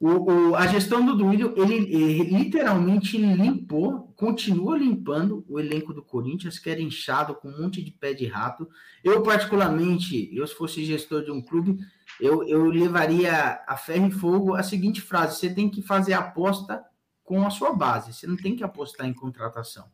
[0.00, 0.08] o,
[0.50, 6.58] o- a gestão do Duílio, ele, ele literalmente limpou, continua limpando o elenco do Corinthians,
[6.58, 8.66] que era inchado com um monte de pé de rato.
[9.02, 11.76] Eu, particularmente, eu se fosse gestor de um clube,
[12.18, 16.82] eu, eu levaria a ferro e fogo a seguinte frase: você tem que fazer aposta
[17.22, 19.86] com a sua base, você não tem que apostar em contratação.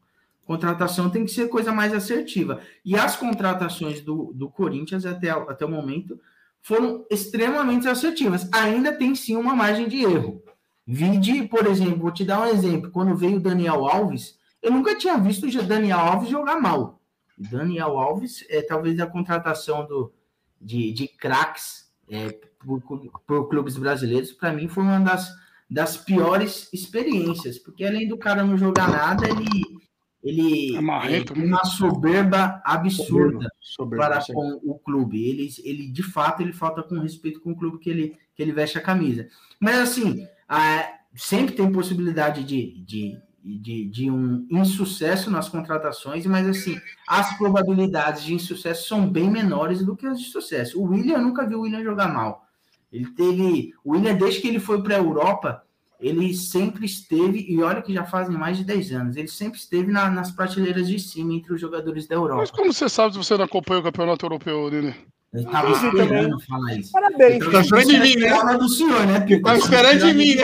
[0.51, 2.61] Contratação tem que ser coisa mais assertiva.
[2.85, 6.19] E as contratações do, do Corinthians até, até o momento
[6.61, 8.49] foram extremamente assertivas.
[8.51, 10.43] Ainda tem sim uma margem de erro.
[10.85, 12.91] Vide, por exemplo, vou te dar um exemplo.
[12.91, 17.01] Quando veio o Daniel Alves, eu nunca tinha visto o Daniel Alves jogar mal.
[17.39, 20.13] Daniel Alves é talvez a contratação do,
[20.61, 22.83] de, de craques é, por,
[23.25, 25.33] por clubes brasileiros, para mim foi uma das,
[25.71, 29.80] das piores experiências, porque além do cara não jogar nada, ele,
[30.23, 34.33] ele É é, tem uma soberba absurda Soberbo, para sim.
[34.33, 35.27] com o clube.
[35.27, 38.53] Ele, ele de fato ele falta com respeito com o clube que ele, que ele
[38.53, 39.29] veste a camisa.
[39.59, 46.47] Mas assim, ah, sempre tem possibilidade de, de, de, de um insucesso nas contratações, mas
[46.47, 46.79] assim,
[47.09, 50.81] as probabilidades de insucesso são bem menores do que as de sucesso.
[50.81, 52.47] O William, eu nunca vi o William jogar mal.
[52.93, 53.73] Ele teve.
[53.85, 55.65] O William, desde que ele foi para a Europa,
[56.01, 59.93] ele sempre esteve, e olha que já fazem mais de 10 anos, ele sempre esteve
[59.93, 62.41] na- nas prateleiras de cima entre os jogadores da Europa.
[62.41, 64.95] Mas como você sabe se você não acompanha o campeonato europeu, Nene?
[65.33, 66.91] Eu tava Entendi esperando falar isso.
[66.91, 67.39] Parabéns.
[67.53, 68.57] Tá esperando de mim, né?
[68.59, 69.43] do senhor, né, Pedro?
[69.45, 70.43] Tá esperando de mim, né?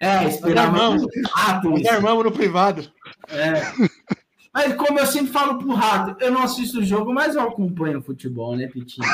[0.00, 1.02] É, esperava armamos
[2.24, 2.90] no privado.
[4.52, 7.98] Mas como eu sempre falo pro rato, eu não assisto o jogo, mas eu acompanho
[7.98, 9.06] o futebol, né, Pitinho?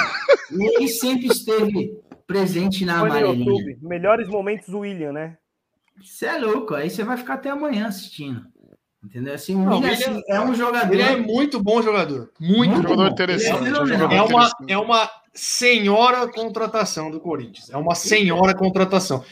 [0.53, 3.77] E ele sempre esteve presente na Foi amarelinha.
[3.83, 5.37] Melhores momentos do William, né?
[6.05, 8.45] Você é louco, aí você vai ficar até amanhã assistindo.
[9.05, 9.35] Entendeu?
[9.35, 10.93] Assim, Não, William, William- assim, é um jogador.
[10.93, 12.31] Ele é muito bom jogador.
[12.39, 12.83] Muito Muito bom.
[12.83, 13.13] Jogador bom.
[13.13, 13.65] interessante.
[13.67, 13.93] É jogador.
[13.93, 14.73] É uma, interessante.
[14.73, 17.69] é uma senhora contratação do Corinthians.
[17.71, 19.25] É uma senhora contratação.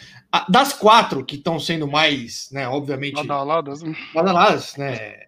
[0.49, 3.95] Das quatro que estão sendo mais, né, obviamente, Badaladas, né?
[4.15, 5.25] badaladas, né?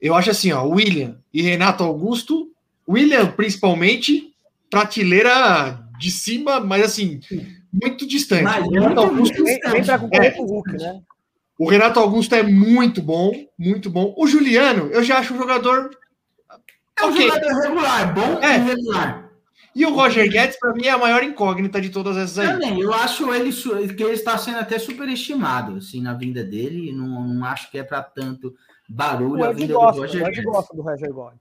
[0.00, 2.50] Eu acho assim, ó, William e Renato Augusto,
[2.88, 4.34] William principalmente,
[4.70, 7.20] prateleira de cima, mas assim,
[7.72, 8.42] muito distante.
[8.42, 11.00] Mas o, Renato Augusto, Vem, vem pra concorrer com o Hulk, né?
[11.58, 14.14] o Renato Augusto é muito bom, muito bom.
[14.16, 15.90] O Juliano, eu já acho um jogador.
[16.98, 17.28] É um ok.
[17.28, 18.56] jogador regular, bom É.
[18.56, 19.32] e regular.
[19.74, 22.48] E o Roger Guedes, para mim, é a maior incógnita de todas essas aí.
[22.48, 23.50] Também, eu acho ele
[23.94, 26.92] que ele está sendo até superestimado assim, na vinda dele.
[26.92, 28.54] Não, não acho que é para tanto
[28.86, 30.44] barulho O a vinda do Roger Guedes.
[30.44, 31.40] gosta do Roger Gomes.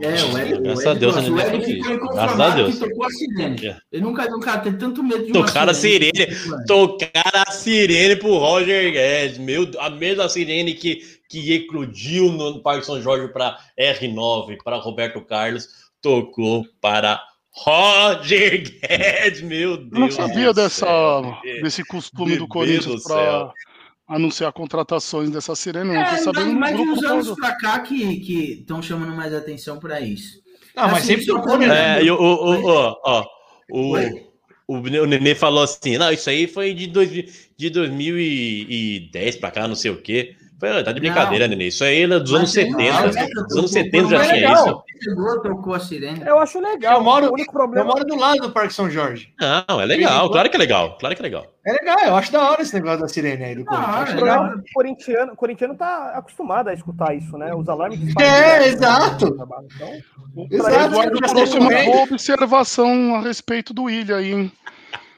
[0.00, 0.60] É, o Hélio.
[0.60, 2.74] Graças a Deus, eu ficou Graças a Deus.
[2.74, 3.66] que tocou a sirene.
[3.66, 3.76] É.
[3.90, 6.12] Ele nunca, nunca teve tanto medo de uma Tocaram a sirene.
[6.46, 6.64] Mano.
[6.66, 9.38] Tocaram a sirene pro Roger Guedes.
[9.38, 11.00] Meu, a mesma sirene que,
[11.30, 15.68] que eclodiu no Parque São Jorge para R9, para Roberto Carlos,
[16.02, 19.40] tocou para Roger Guedes.
[19.40, 19.92] Meu Deus.
[19.92, 21.22] Eu não sabia dessa,
[21.62, 23.50] desse costume Meu do Corinthians para.
[24.08, 25.92] Anunciar contratações dessa sirene.
[25.94, 27.36] Não É, sabendo no mais de uns anos todo.
[27.36, 27.94] pra cá que
[28.60, 30.40] estão chamando mais atenção pra isso.
[30.74, 32.06] Não, mas Assim, sempre só tocou, pra- né?
[32.06, 33.24] É, o, o, o, ó, ó,
[33.70, 33.96] o,
[34.68, 37.10] o, o Nenê falou assim: não, isso aí foi de, dois,
[37.56, 40.36] de 2010 pra cá, não sei o quê.
[40.58, 41.66] Foi, tá de brincadeira, Nenê.
[41.68, 43.12] Isso aí é dos anos Mas não, 70.
[43.12, 43.26] né?
[43.46, 44.82] Dos anos 70 já tinha isso.
[46.26, 46.94] Eu acho legal.
[46.98, 49.34] Eu moro- o único Eu problema moro do lado do Parque São Jorge.
[49.38, 51.46] Não, é legal, claro que é legal, claro que é legal.
[51.66, 54.22] É legal, eu acho da hora esse negócio da sirene aí do Corinthians.
[54.22, 57.54] O é o corintiano, o corintiano tá acostumado a escutar isso, né?
[57.54, 59.26] Os alarmes É, exato.
[59.26, 59.90] Então,
[60.34, 60.74] O Exato.
[60.86, 64.52] Eduardo Tá trouxe uma boa observação a respeito do William aí, hein?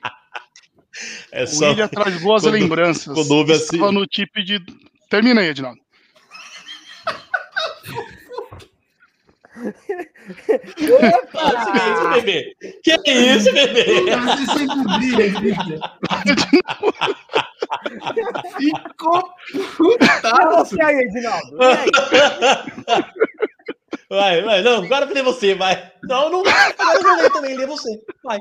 [1.31, 1.69] É O só.
[1.69, 3.15] William traz boas quando- lembranças.
[3.15, 4.59] quando houve assim- Estava no tipo de.
[5.09, 5.81] Termina aí, Edinaldo.
[10.77, 12.57] Que isso, bebê?
[12.83, 13.85] Que isso, bebê?
[13.85, 15.81] Você sempre brilha, Victor.
[18.57, 19.35] Ficou
[19.77, 20.77] putaço.
[20.77, 21.59] você aí, Edinaldo.
[21.63, 23.29] E?
[24.11, 25.93] Vai, vai, não, agora eu falei você, vai.
[26.05, 26.41] Não, não.
[26.41, 27.91] Agora eu falei também, lê você.
[28.25, 28.39] Vai.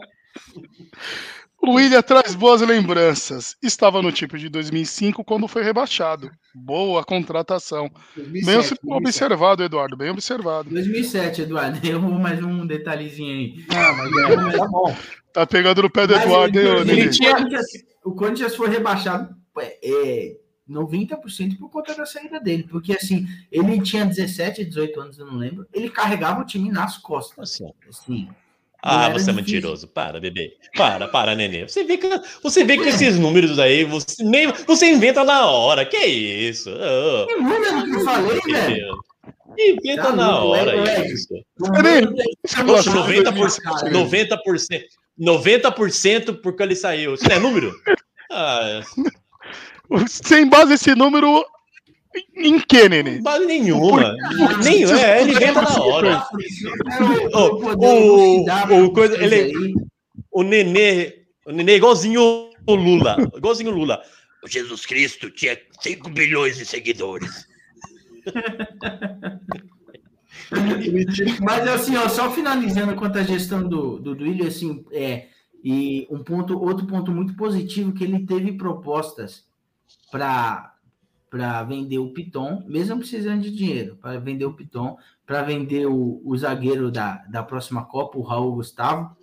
[1.68, 3.56] O William traz boas lembranças.
[3.61, 6.31] Estava no tipo de 2005 quando foi rebaixado.
[6.56, 7.89] Boa contratação.
[8.15, 9.98] 2007, Bem observado, Eduardo.
[9.98, 10.69] Bem observado.
[10.69, 11.85] 2007, Eduardo.
[11.85, 13.65] Eu vou mais um detalhezinho aí.
[13.76, 14.11] Ah, mas
[14.53, 14.95] é, tá bom.
[15.34, 17.35] Tá pegando no pé do Mas Eduardo, hein, ele- ô, ele tinha-
[18.03, 20.38] o Corinthians- foi rebaixado é, é,
[20.69, 22.64] 90% por conta da saída dele.
[22.69, 25.68] Porque assim, ele tinha 17, 18 anos, eu não lembro.
[25.73, 27.38] Ele carregava o time nas costas.
[27.61, 28.30] Assim, Assim,
[28.82, 29.88] Ah, você é mentiroso.
[29.88, 30.54] Para, bebê.
[30.76, 31.68] Para, para, nenê.
[31.68, 32.08] Você vê que,
[32.44, 35.86] você vê que esses números aí, você, nem, você inventa na hora.
[35.86, 36.70] Que isso?
[36.70, 38.76] Oh, que número que eu falei, velho?
[38.76, 39.08] Deus.
[39.60, 41.12] Inventa Tá na hora é, é.
[41.12, 41.34] isso.
[41.34, 43.62] De 90%, 2005?
[43.90, 44.84] 90%,
[45.20, 47.16] 90% porque ele saiu.
[47.16, 47.74] Isso não é número?
[48.30, 48.82] Ah,
[50.06, 51.45] Sem base esse número
[52.35, 53.22] em que, Nenê?
[53.22, 54.15] base nenhuma.
[54.64, 56.26] Nem, é, ele inventa na hora.
[57.34, 59.73] O- elucidar o coisa- ele-.
[60.31, 62.22] O Nenê, o Nenê é igualzinho
[62.68, 63.18] o Lula.
[63.35, 64.02] Igualzinho o Lula.
[64.44, 67.48] O Jesus Cristo tinha 5 bilhões de seguidores.
[71.41, 75.27] Mas assim, ó, só finalizando quanto à gestão do, do Duílio, assim, é,
[75.64, 79.44] e um ponto, outro ponto muito positivo que ele teve propostas
[80.11, 80.73] para
[81.30, 86.22] para vender o Piton, mesmo precisando de dinheiro, para vender o Piton, para vender o,
[86.24, 89.16] o zagueiro da, da próxima Copa, o Raul Gustavo.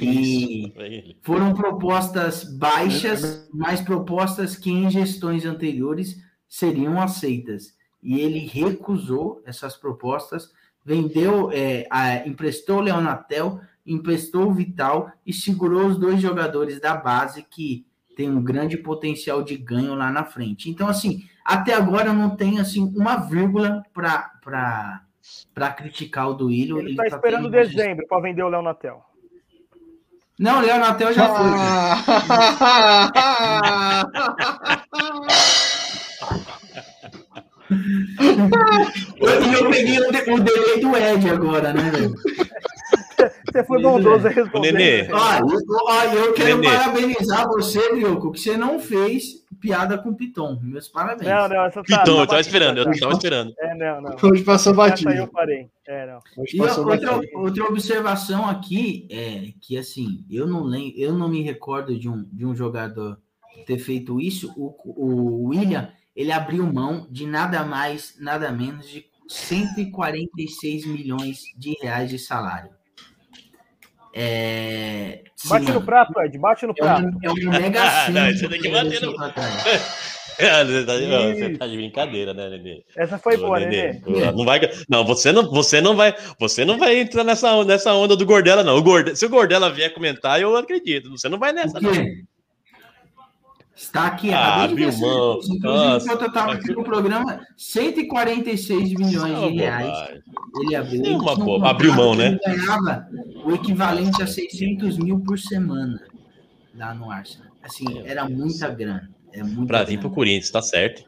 [0.00, 6.16] E foram propostas baixas, mas propostas que em gestões anteriores
[6.48, 7.74] seriam aceitas.
[8.02, 10.52] E ele recusou essas propostas,
[10.84, 16.94] vendeu, é, a- emprestou o Leonatel, emprestou o Vital e segurou os dois jogadores da
[16.94, 17.86] base que
[18.18, 20.68] tem um grande potencial de ganho lá na frente.
[20.68, 26.80] Então, assim, até agora eu não tenho assim uma vírgula para criticar o Duílio.
[26.80, 29.04] Ele tá tá esperando tendo- dezembro pra vender o Léo Natel.
[30.36, 31.46] Não, o Leonatel já foi.
[37.70, 42.14] Ah, E eu peguei o, de- o delay do Ed agora, né, velho?
[43.50, 44.72] Você foi bondoso em responder.
[44.72, 45.10] Nenê.
[45.10, 46.76] Eu, ó, eu quero Nenê.
[46.76, 50.58] parabenizar você, Brioco, que você não fez piada com o Piton.
[50.62, 51.28] Meus parabéns.
[51.28, 51.98] Não, não, essa tá.
[51.98, 52.92] Pitão, tá eu tava esperando, eu tá.
[52.92, 53.54] tava esperando.
[53.58, 54.16] É, não, não.
[54.22, 55.10] Hoje passou Essa batido.
[55.10, 55.68] aí eu parei.
[55.86, 56.20] É, não.
[56.36, 57.38] Hoje E passou outra, batido.
[57.38, 62.24] outra observação aqui é que assim, eu não lembro, eu não me recordo de um,
[62.32, 63.18] de um jogador
[63.66, 64.52] ter feito isso.
[64.56, 71.74] O, o William, ele abriu mão de nada mais, nada menos de 146 milhões de
[71.82, 72.70] reais de salário.
[74.20, 77.04] É, Bate sim, no prato, Ed, bate no é prato.
[77.06, 79.32] um, é um mega Ah, não, você tem que bater no- Ah,
[80.38, 82.82] Você tá, você tá de brincadeira, né, Nenê?
[82.96, 84.30] Essa foi Ô, boa, Nenê, Nenê.
[84.32, 87.92] Não, vai, não, você não, você não vai, você não vai entrar nessa, onda- nessa
[87.94, 88.76] onda do Gordela, não.
[88.76, 91.10] O Gorde, se o Gordela vier comentar, eu acredito.
[91.10, 91.90] Você não vai nessa, não.
[93.78, 94.76] Está aqui, Ah, mão.
[95.38, 95.54] isso.
[95.54, 100.22] Inclusive, eu estava aqui no programa, 146 milhões de reais bobagem.
[100.62, 101.04] ele abriu.
[101.04, 102.38] É uma um boa- abriu mão, né?
[102.44, 103.08] Ganhava
[103.44, 106.02] o equivalente a 600 mil por semana
[106.76, 107.46] lá no Arsenal.
[107.62, 109.08] Assim, era muita grana.
[109.32, 110.00] É Pra vir grana.
[110.00, 111.04] pro Corinthians, tá certo.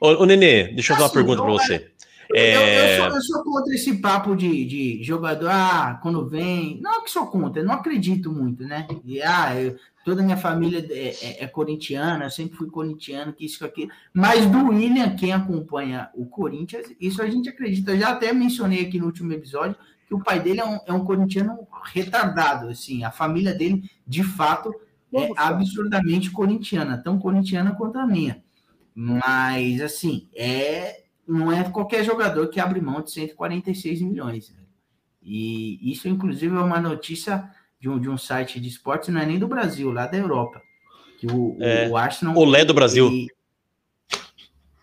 [0.00, 1.90] Ô, ô Nenê, deixa eu fazer uma Assim, pergunta pra não você.
[2.30, 6.80] Eu, É, eu sou, eu sou contra esse papo de, de jogador, ah, quando vem.
[6.82, 8.86] Não que sou contra, eu não acredito muito, né?
[9.04, 11.08] E, ah, eu- toda a minha família é,
[11.40, 13.90] é- é corintiana, eu sempre fui corintiano, que isso, que aquilo.
[14.12, 17.92] Mas do William, quem acompanha o Corinthians, isso a gente acredita.
[17.92, 19.76] Eu já até mencionei aqui no último episódio
[20.06, 23.04] que o pai dele é um, é um corintiano retardado, assim.
[23.04, 24.72] A família dele, de fato,
[25.12, 28.42] é absurdamente corintiana, tão corintiana quanto a minha.
[28.94, 34.50] Mas, assim, é não é qualquer jogador que abre mão de 146 milhões.
[34.50, 34.64] velho.
[35.22, 37.50] E isso, inclusive, é uma notícia
[37.84, 40.62] de um, de um site de esportes, não é nem do Brasil, lá da Europa.
[41.18, 42.34] Que o, É, o Arsenal.
[42.34, 43.08] Olé do Brasil.
[43.08, 43.28] ele-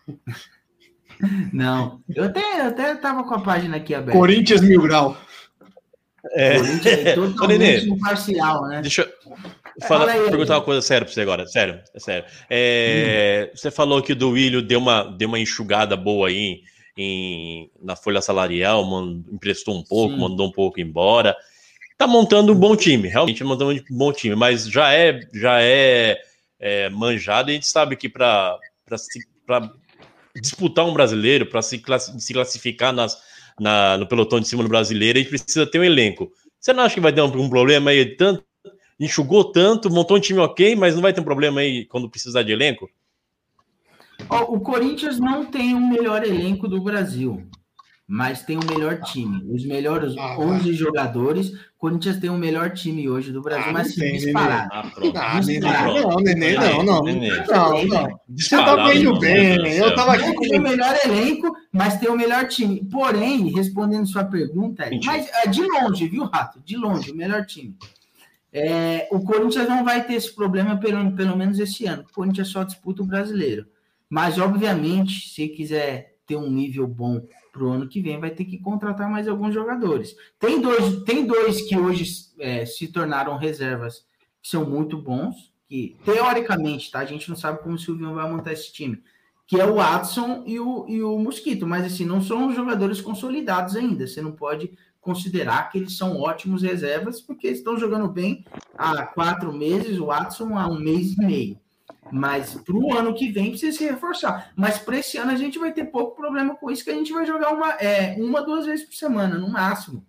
[1.52, 4.16] Não, eu até, eu até tava com a página aqui aberta.
[4.16, 5.16] Corinthians Mil Grau.
[6.32, 7.84] é, Corinthians é totalmente Nenê.
[7.86, 8.80] imparcial, né?
[8.82, 9.08] Deixa eu
[9.86, 10.60] falar- Fala aí, perguntar Edu.
[10.60, 11.46] uma coisa séria pra você agora.
[11.48, 12.24] Sério, é sério.
[12.48, 16.60] É, Você falou que o do Willio deu uma, deu uma enxugada boa aí
[16.96, 20.20] em, na folha salarial, man- emprestou um pouco, Sim.
[20.20, 21.36] mandou um pouco embora.
[22.02, 26.20] Tá montando um bom time, realmente montando um bom time, mas já é, já é,
[26.58, 28.58] é, manjado a gente sabe que para
[30.34, 33.16] disputar um brasileiro, para se, classi- se classificar nas,
[33.56, 36.28] na- no pelotão de cima do brasileiro, a gente precisa ter um elenco.
[36.58, 38.16] Você não acha que vai ter um, um problema aí?
[38.16, 38.42] Tanto,
[38.98, 42.42] enxugou tanto, montou um time ok, mas não vai ter um problema aí quando precisar
[42.42, 42.90] de elenco?
[44.28, 47.46] O Corinthians não tem o melhor elenco do Brasil,
[48.12, 49.42] mas tem o melhor time.
[49.50, 51.48] Os melhores Ah, 11 jogadores.
[51.48, 54.68] O Corinthians tem o melhor time hoje do Brasil, Ah, mas tem, disparado.
[54.70, 54.82] Ah.
[55.14, 55.40] Ah,
[55.94, 57.02] não, Nenê, não, não.
[57.02, 58.20] Não, não.
[58.28, 59.66] Você tá vendo não, bem.
[59.78, 62.84] Eu tava aqui com o melhor elenco, mas tem o melhor time.
[62.84, 66.60] Porém, respondendo sua pergunta, mas é, de longe, viu, Rato?
[66.62, 67.74] De longe, o melhor time.
[68.52, 72.04] É, o Corinthians não vai ter esse problema, pelo, pelo menos esse ano.
[72.10, 73.64] O Corinthians só disputa o brasileiro.
[74.06, 77.22] Mas, obviamente, se quiser ter um nível bom
[77.52, 80.16] para o ano que vem, vai ter que contratar mais alguns jogadores.
[80.38, 82.04] Tem dois, tem dois que hoje
[82.38, 84.06] é, se tornaram reservas,
[84.42, 87.00] que são muito bons, que teoricamente, tá?
[87.00, 89.02] A gente não sabe como o vai montar esse time
[89.52, 93.76] que é o Watson e o, e o Mosquito, mas assim, não são jogadores consolidados
[93.76, 94.06] ainda.
[94.06, 98.46] Você não pode considerar que eles são ótimos reservas, porque estão jogando bem
[98.78, 101.58] há quatro meses, o Watson há um mês e meio.
[102.12, 104.52] Mas para o ano que vem precisa se reforçar.
[104.54, 107.12] Mas para esse ano a gente vai ter pouco problema com isso, que a gente
[107.12, 110.04] vai jogar uma, é, uma duas vezes por semana, no máximo.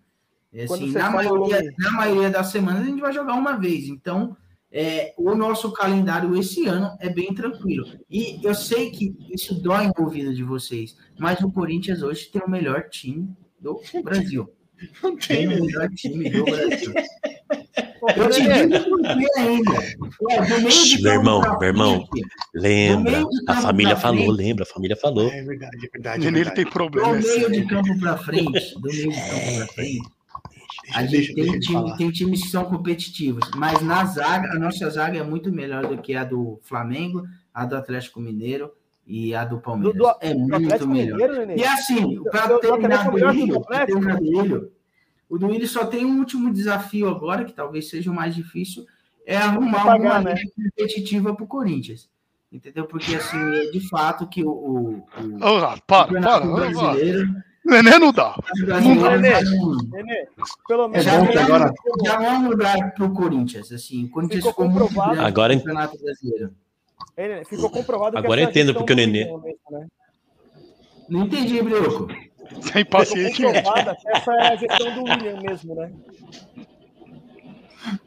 [0.52, 3.88] É, Assim, na, maioria, na maioria das semanas a gente vai jogar uma vez.
[3.88, 4.36] Então,
[4.70, 7.86] é, o nosso calendário esse ano é bem tranquilo.
[8.10, 12.42] E eu sei que isso dói no ouvido de vocês, mas o Corinthians hoje tem
[12.42, 14.52] o melhor time do Brasil.
[15.02, 16.92] Não Tem tem, o melhor time do Brasil.
[18.16, 18.96] Eu te Nenê, digo
[19.38, 19.72] ainda.
[19.72, 22.08] Do meio Meu campo irmão, pra meu irmão.
[22.54, 24.36] Lembra, meio a família pra falou, frente.
[24.36, 25.28] lembra, a família falou.
[25.30, 26.24] É verdade, é verdade.
[26.26, 27.12] É ele tem Do problema.
[27.12, 30.02] meio esse- de campo para frente, do meio de campo para frente,
[30.94, 34.58] a gente deixa, tem, deixa time- tem times que são competitivos, mas na zaga, a
[34.58, 37.22] nossa zaga é muito melhor do que a do Flamengo,
[37.52, 38.70] a do Atlético Mineiro
[39.06, 39.96] e a do Palmeiras.
[39.96, 41.18] do- é do muito Atlético melhor.
[41.30, 41.60] Mineiro.
[41.60, 43.98] E assim, para terminar do sou melhor que o Willian, pra Atlético.
[44.00, 44.60] terminar do Willian,
[45.28, 48.86] o do Willian só tem um último desafio agora, que talvez seja o mais difícil,
[49.26, 50.34] é arrumar Pagar, uma né?
[50.34, 52.08] linha competitiva para o Corinthians.
[52.52, 52.84] Entendeu?
[52.86, 56.46] Porque assim, é de fato que o, o, o Ô, Rato, para, para.
[56.46, 57.34] brasileiro,
[57.64, 58.36] Nenê não dá.
[58.54, 59.42] Nenê.
[59.90, 60.28] Nenê,
[60.68, 61.04] pelo É menos.
[61.04, 61.72] já, bom que não, agora-
[62.04, 63.72] já é um lugar para o Corinthians.
[63.72, 65.20] Assim, o Corinthians Ficou ficou, muito comprovado.
[65.22, 66.54] Agora- no Campeonato Brasileiro.
[67.16, 69.24] Ei, Nenê, Ficou comprovado Agora entendo porque o Nenê-
[69.70, 69.86] né?
[71.08, 72.06] Não entendi, Brioco.
[72.60, 73.44] Sem que
[74.08, 75.92] essa é a gestão do William mesmo, né?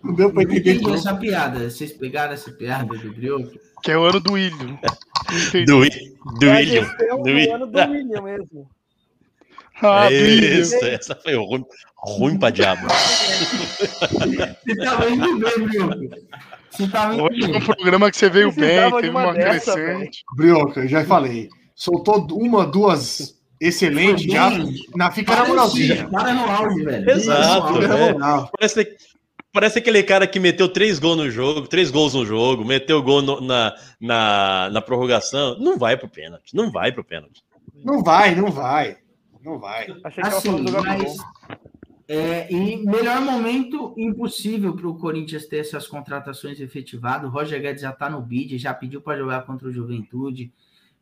[0.03, 0.95] Não deu pra Não entender entendi tudo.
[0.95, 1.69] essa piada.
[1.69, 3.51] Vocês pegaram essa piada do Brioco?
[3.83, 4.67] Que é o ano do William.
[4.67, 4.79] Não.
[5.65, 6.83] Do, do é William.
[6.83, 7.55] Do do William.
[7.55, 8.69] ano do William mesmo.
[9.81, 10.59] Ah, William.
[10.59, 11.63] Isso, essa foi ruim,
[11.95, 12.87] ruim pra diabo.
[12.87, 16.15] Você tá vendo bem, Brioco.
[16.71, 17.61] Você tá Hoje é um bem.
[17.61, 20.23] programa que você veio bem, Precisava de teve uma uma dessa, crescente.
[20.35, 21.49] Brioca, eu já falei.
[21.75, 24.49] Soltou uma, duas excelentes, já
[24.95, 26.07] na, fica na moralzinha.
[26.09, 27.09] Para no auge, velho.
[27.09, 27.73] Exato.
[27.73, 28.49] Moral.
[28.57, 28.97] Parece,
[29.51, 33.21] parece aquele cara que meteu três gols no jogo, três gols no jogo, meteu gol
[33.21, 35.57] no- na, na, na prorrogação.
[35.59, 37.43] Não vai pro pênalti, não vai pro pênalti.
[37.83, 38.97] Não vai, não vai.
[39.43, 39.87] Não vai.
[40.03, 41.15] Achei que Assim, mas.
[42.09, 47.29] É, e melhor momento impossível para o Corinthians ter essas contratações efetivadas.
[47.29, 50.51] O Roger Guedes já está no bid, já pediu para jogar contra o Juventude.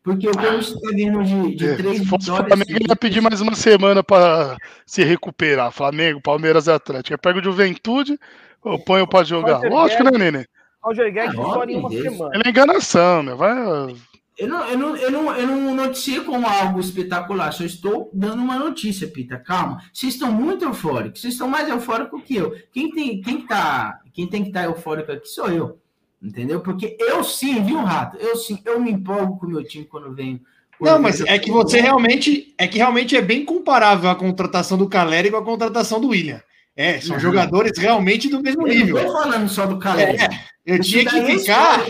[0.05, 2.59] Porque o Corinthians está vindo de, de É, três Se fosse o vitórias.
[2.59, 4.55] Flamengo, ia pedir mais uma semana para
[4.85, 5.71] se recuperar.
[5.71, 7.15] Flamengo, Palmeiras e Atlético.
[7.15, 8.17] Eu pego o Juventude,
[8.63, 9.55] eu ponho para jogar.
[9.55, 10.31] Roger Lógico, né, Guedes.
[10.31, 10.45] Nenê?
[10.83, 12.35] Roger Guedes Ah, só em uma óbvio, semana.
[12.35, 13.35] Ele é enganação, meu.
[13.35, 13.95] Vai,
[14.37, 18.43] Eu não, eu, não, eu, não, eu não noticiei como algo espetacular, só estou dando
[18.43, 19.39] uma notícia, Pita.
[19.39, 19.81] Calma.
[19.91, 22.53] Vocês estão muito eufóricos, vocês estão mais eufóricos que eu.
[22.71, 25.79] Quem tem, quem tá, quem tem que estar eufórico aqui sou eu.
[26.25, 26.59] Entendeu?
[26.61, 28.17] Porque eu sim, viu, Rato?
[28.17, 30.41] Eu sim, eu me empolgo com o meu time quando venho.
[30.79, 34.77] quando Não, mas é que você realmente é que realmente é bem comparável a contratação
[34.77, 36.41] do Caleri com a contratação do William.
[36.77, 37.21] É, são Uhum.
[37.21, 38.95] jogadores realmente do mesmo Eu nível.
[38.97, 40.17] não tô falando só do Caleri.
[40.21, 40.27] É,
[40.65, 41.87] eu Isso tinha que é ficar.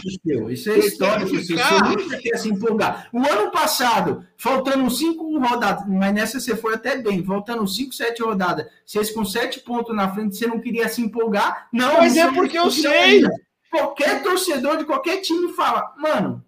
[0.51, 1.29] Isso é histórico.
[1.39, 1.57] seu.
[1.57, 3.07] Você nunca quer se empolgar.
[3.11, 8.21] O ano passado, faltando cinco rodadas, mas nessa você foi até bem, faltando cinco, sete
[8.21, 11.67] rodadas, vocês com sete pontos na frente, você não queria se empolgar?
[11.73, 12.91] Não, Mas é foi porque eu sei.
[12.95, 13.29] ainda.
[13.77, 16.43] Qualquer torcedor de qualquer time fala, mano,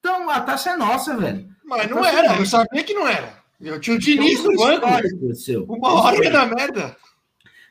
[0.00, 1.48] então a taça é nossa, velho.
[1.64, 3.38] Mas não era, eu sabia que não era.
[3.60, 4.86] Eu tinha o Diniz no banco.
[5.34, 5.64] Seu.
[5.64, 6.96] Uma hora ia dar merda.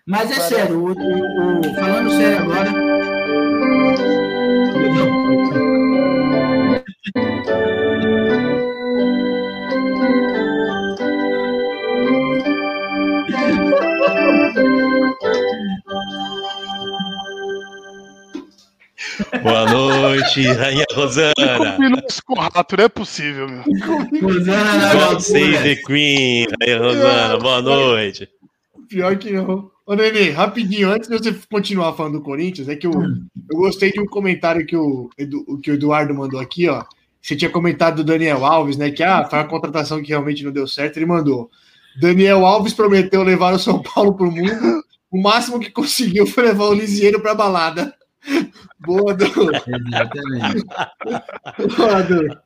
[0.05, 2.71] Mas é sério, o, o- o- falando sério agora.
[19.41, 21.33] Boa noite, Rainha Rosana.
[21.75, 23.63] Combinou isso com o rato, não é possível, meu.
[24.21, 27.37] Rosana na God save the Queen, Rainha Rosana.
[27.37, 28.27] Boa noite.
[28.89, 29.69] Pior que não.
[29.85, 33.91] Ô, Nenê, rapidinho, antes de você continuar falando do Corinthians, é que eu, eu gostei
[33.91, 36.83] de um comentário que o, Edu- que o Eduardo mandou aqui, ó.
[37.21, 38.91] Você tinha comentado do Daniel Alves, né?
[38.91, 40.97] Que ah, foi uma contratação que realmente não deu certo.
[40.97, 41.49] Ele mandou.
[41.99, 44.83] Daniel Alves prometeu levar o São Paulo pro mundo.
[45.09, 47.93] O máximo que conseguiu foi levar o Lisieiro pra balada.
[48.79, 49.25] Boa, Du.
[49.25, 50.65] Exatamente.
[51.77, 52.39] Boa, Du.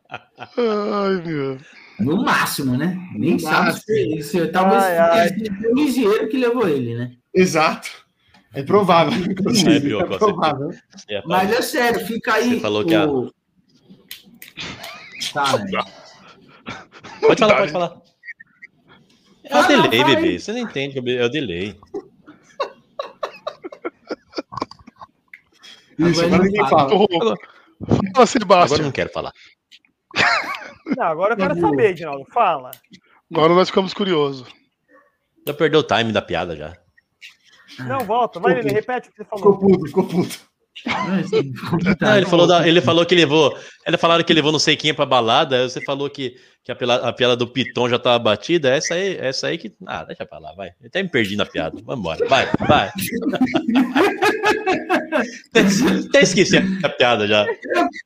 [0.58, 1.58] Ai, meu.
[2.00, 2.98] No máximo, né?
[3.16, 3.84] Nem No sabe máximo.
[3.86, 4.84] se, se talvez
[5.70, 7.12] o Lisieiro que levou ele, né?
[7.34, 7.90] Exato.
[8.54, 9.14] É provável.
[9.68, 10.72] É, Bill, É provável.
[11.10, 12.56] É, Mas é sério, fica aí.
[12.56, 13.32] Você falou que a- o...
[15.34, 15.80] Tá, né?
[17.22, 18.02] Pode falar, pode falar.
[19.46, 20.40] É o delay, bebê.
[20.40, 21.76] Você não entende, que é o delay.
[26.00, 26.90] Isso, Agora agora ninguém fala.
[26.90, 26.90] fala.
[26.90, 27.38] Fala,
[28.12, 28.84] Agora eu Sebastião.
[28.86, 29.34] não quero falar.
[30.98, 32.26] Não, agora eu quero saber, Edinaldo.
[32.32, 32.72] Fala.
[33.32, 34.48] Agora nós ficamos curiosos.
[35.48, 36.76] Já perdeu o time da piada já.
[37.80, 38.40] Não, volta.
[38.40, 39.60] Vai, Ficou Nenê, repete o que você Ficou falou.
[39.60, 40.51] puto, ficou puto.
[42.00, 43.56] Não, ele falou, da- ele falou que levou.
[43.86, 45.68] Ele falaram que levou não sei quem pra balada.
[45.68, 48.70] Você falou que, que a, pela- a piada do Piton já tava batida.
[48.70, 49.74] Essa aí, essa aí que.
[49.86, 50.70] Ah, deixa pra lá, vai.
[50.82, 51.78] Eu até me perdi na piada.
[51.84, 52.26] Vamos embora.
[52.28, 52.90] Vai, vai.
[55.52, 55.62] até,
[56.08, 57.46] até esqueci a piada já.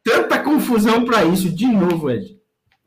[0.04, 2.36] Tanta confusão pra isso, de novo, Ed.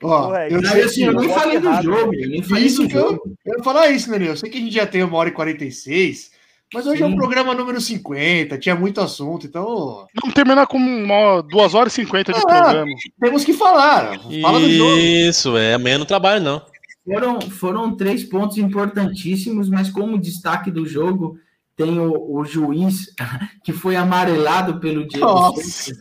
[0.03, 2.89] Ó, Ué, eu sei assim, eu nem falei do jogo, eu nem falei Isso do
[2.89, 3.35] que eu, jogo.
[3.45, 4.29] eu ia falar isso, Nenê.
[4.29, 6.31] Eu sei que a gente já tem uma hora e 46,
[6.73, 7.17] mas hoje é um Sim.
[7.17, 12.33] programa número 50, tinha muito assunto, então Vamos terminar com uma, 2 horas e 50
[12.33, 12.43] de Ah.
[12.43, 12.93] programa.
[13.21, 14.19] temos que falar.
[14.43, 14.97] Fala do jogo.
[14.99, 15.75] Isso, é.
[15.75, 16.63] Amanhã não trabalho, não.
[17.05, 21.39] Foram, foram três pontos importantíssimos, mas como destaque do jogo,
[21.75, 23.07] tem o, o juiz
[23.65, 25.93] que foi amarelado pelo Diego Nossa.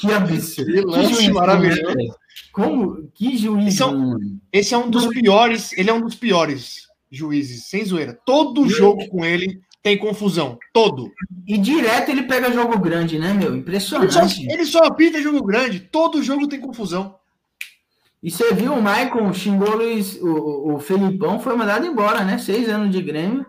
[0.00, 0.72] Que absurdo.
[0.72, 1.82] Que lance juiz maravilhoso.
[1.82, 2.04] né?
[2.52, 3.08] Como?
[3.14, 4.38] Que juiz Isso é um-.
[4.52, 8.18] Esse é um dos piores, ele é um dos piores juízes, sem zoeira.
[8.24, 10.58] Todo jogo com ele tem confusão.
[10.72, 11.10] Todo.
[11.46, 13.56] E direto ele pega jogo grande, né, meu?
[13.56, 14.46] Ele só, Impressionante.
[14.50, 15.80] ele só apita jogo grande.
[15.80, 17.16] Todo jogo tem confusão.
[18.22, 22.22] E você viu o Maicon xingou o Luiz, o, o- o Felipão, foi mandado embora,
[22.24, 22.38] né?
[22.38, 23.44] Seis anos de Grêmio,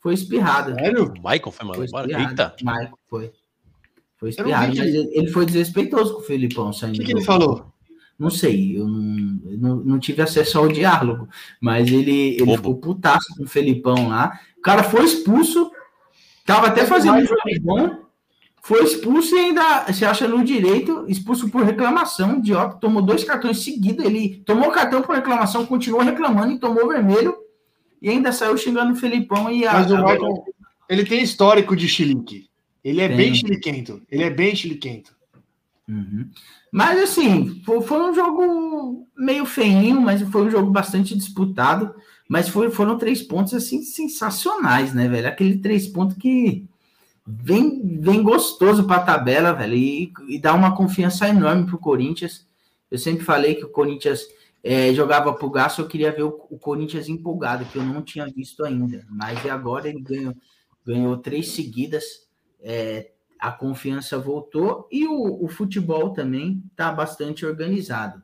[0.00, 0.74] foi espirrado.
[0.74, 1.12] Sério?
[1.18, 2.20] O Maicon foi mandado embora.
[2.22, 2.56] Eita.
[2.62, 3.30] Maicon foi.
[4.16, 4.72] Foi espirrado.
[4.72, 6.94] que- ele, foi desrespeitoso com o Felipão O saindo.
[6.94, 7.66] que, do que ele falou?
[8.18, 8.98] Não sei, eu não,
[9.58, 11.28] não, não tive acesso ao diálogo,
[11.60, 12.56] mas ele, ele Bobo.
[12.56, 14.40] ficou putaço com o Felipão lá.
[14.68, 15.70] O cara foi expulso,
[16.44, 18.00] tava até fazendo um jogo bom,
[18.62, 23.64] foi expulso e ainda se acha no direito, expulso por reclamação, idiota, tomou dois cartões
[23.64, 27.34] seguidos, ele tomou o cartão por reclamação, continuou reclamando e tomou vermelho,
[28.02, 29.72] e ainda saiu xingando o Felipão e a.
[29.72, 30.44] Mas o Michael,
[30.86, 32.46] ele tem histórico de chilique.
[32.84, 33.16] Ele é Tem.
[33.16, 34.02] bem chiliquento.
[34.10, 35.16] Ele é bem chiliquento.
[35.88, 36.28] Uhum.
[36.70, 41.94] Mas assim, fo- foi um jogo meio feinho, mas foi um jogo bastante disputado.
[42.28, 45.28] Mas foi- foram três pontos assim sensacionais, né, velho?
[45.28, 46.66] Aquele três pontos que
[47.26, 52.46] vem, vem gostoso para a tabela, velho, e, e dá uma confiança enorme pro Corinthians.
[52.90, 54.22] Eu sempre falei que o Corinthians
[54.62, 58.26] é, jogava pro gasto, eu queria ver o, o Corinthians empolgado, que eu não tinha
[58.26, 59.06] visto ainda.
[59.10, 60.34] Mas agora ele ganhou,
[60.84, 62.26] ganhou três seguidas.
[62.62, 63.10] é,
[63.40, 68.20] a confiança voltou e o, o futebol também está bastante organizado.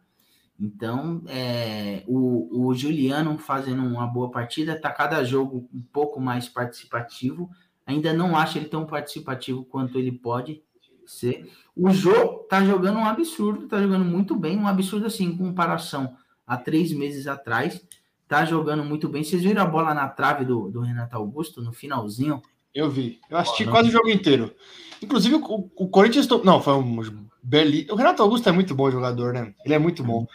[0.59, 6.49] Então, é, o, o Juliano fazendo uma boa partida, está cada jogo um pouco mais
[6.49, 7.51] participativo.
[7.87, 10.63] Ainda não acho ele tão participativo quanto ele pode,
[11.07, 11.45] Você-
[11.77, 16.17] O Jô tá jogando um absurdo, tá jogando muito bem, um absurdo assim, em comparação
[16.47, 17.85] a três meses atrás.
[18.27, 19.23] Tá jogando muito bem.
[19.23, 22.41] Vocês viram a bola na trave do, do Renato Augusto no finalzinho?
[22.75, 23.21] Eu vi.
[23.31, 24.53] Eu assisti Ó, quase o jogo inteiro.
[25.01, 26.27] Inclusive, o, o Corinthians.
[26.27, 27.01] to- Não, foi um
[27.43, 27.87] beli...
[27.91, 29.55] O Renato Augusto é muito bom jogador, né?
[29.65, 30.27] Ele é muito bom.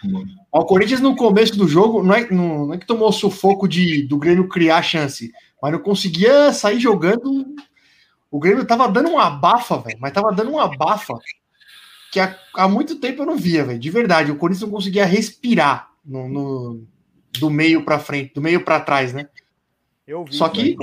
[0.51, 4.03] O Corinthians, no começo do jogo, não é, não, não é que tomou sufoco de,
[4.03, 7.45] do Grêmio criar chance, mas não conseguia sair jogando.
[8.31, 9.97] O Grêmio tava dando uma abafa, velho.
[9.99, 11.15] Mas tava dando uma abafa
[12.11, 13.79] que há, há muito tempo eu não via, velho.
[13.79, 14.31] De verdade.
[14.31, 16.87] O Corinthians não conseguia respirar no, no-
[17.39, 19.27] do meio pra frente, do meio pra trás, né?
[20.07, 20.35] Eu vi.
[20.35, 20.75] Só que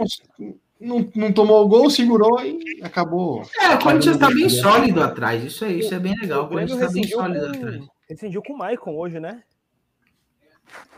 [0.80, 3.42] não, não tomou o gol, segurou e acabou.
[3.60, 5.42] É, o Corinthians tá bem sólido atrás.
[5.42, 6.44] Isso é, isso é bem legal.
[6.44, 7.86] O Corinthians tá bem sólido com, atrás.
[8.08, 9.42] rescindiu com o Maicon hoje, né?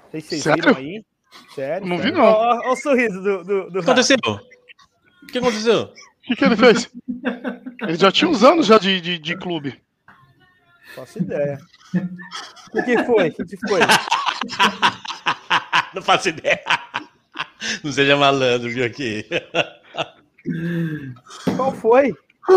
[0.04, 0.62] Não sei se vocês Sério?
[0.62, 1.04] viram aí.
[1.54, 1.86] Sério?
[1.86, 2.22] Não vi, não.
[2.22, 4.16] Ó o sorriso do, do, do O que aconteceu?
[5.22, 5.82] O que aconteceu?
[5.82, 5.92] O
[6.22, 6.90] que, que ele fez?
[7.82, 9.80] Ele já tinha uns anos já de, de, de clube.
[10.94, 11.58] Faço ideia.
[12.74, 13.28] O que, foi?
[13.28, 13.80] O que, que foi?
[15.94, 16.60] Não faço ideia.
[17.84, 19.24] Não seja malandro, viu aqui.
[21.56, 22.12] Qual foi?
[22.48, 22.54] O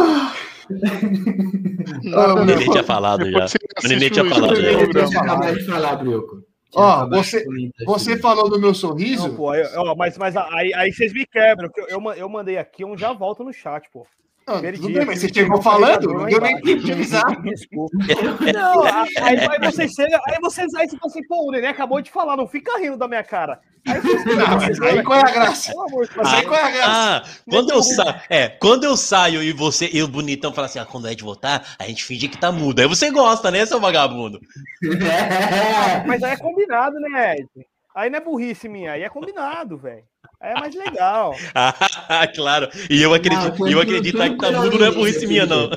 [2.04, 2.46] não.
[2.46, 3.46] Nenê tinha falado já.
[3.84, 4.72] O Nenê tinha falado já.
[4.72, 6.44] Eu de falar, Brioco.
[6.74, 7.46] Ó, de você-
[7.86, 9.28] Você falou do meu sorriso?
[9.28, 11.70] Não, pô, aí- ó, mas, mas aí, aí vocês me quebram.
[11.70, 14.08] que Eu, eu, ma- eu mandei aqui, eu já volto no chat, pô.
[14.52, 17.24] Ah, Perdi, tudo bem, mas você chegou falando, não deu nem tempo de avisar.
[18.54, 22.02] Não, aí, aí vocês chegam, aí vocês aí você fala assim, pô, o Nenê acabou
[22.02, 23.62] de falar, não fica rindo da minha cara.
[23.88, 23.96] Aí,
[24.36, 25.72] Não, mas aí qual é a graça?
[25.72, 26.92] Amor de aí qual é a graça?
[26.92, 30.80] Ah, quando eu saio, é, quando eu saio e você e o bonitão fala assim,
[30.80, 32.80] ah, quando o Ed voltar, a gente finge que tá mudo.
[32.80, 34.40] Aí você gosta, né, seu vagabundo?
[34.84, 36.06] É.
[36.06, 37.48] Mas aí é combinado, né, Ed?
[37.96, 40.04] Aí não é burrice minha, aí é combinado, velho.
[40.42, 41.36] É mais legal.
[41.54, 42.70] Ah, claro.
[42.90, 45.70] E eu acredito, Ah, eu acreditar que tá mudo não é burrice minha, não.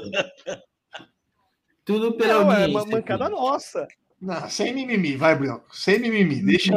[1.84, 2.78] Tudo pela Não, é audiência.
[2.82, 3.86] uma mancada nossa.
[4.20, 5.60] Não, sem mimimi, vai, Bruno.
[5.72, 6.42] Sem mimimi.
[6.42, 6.72] Deixa.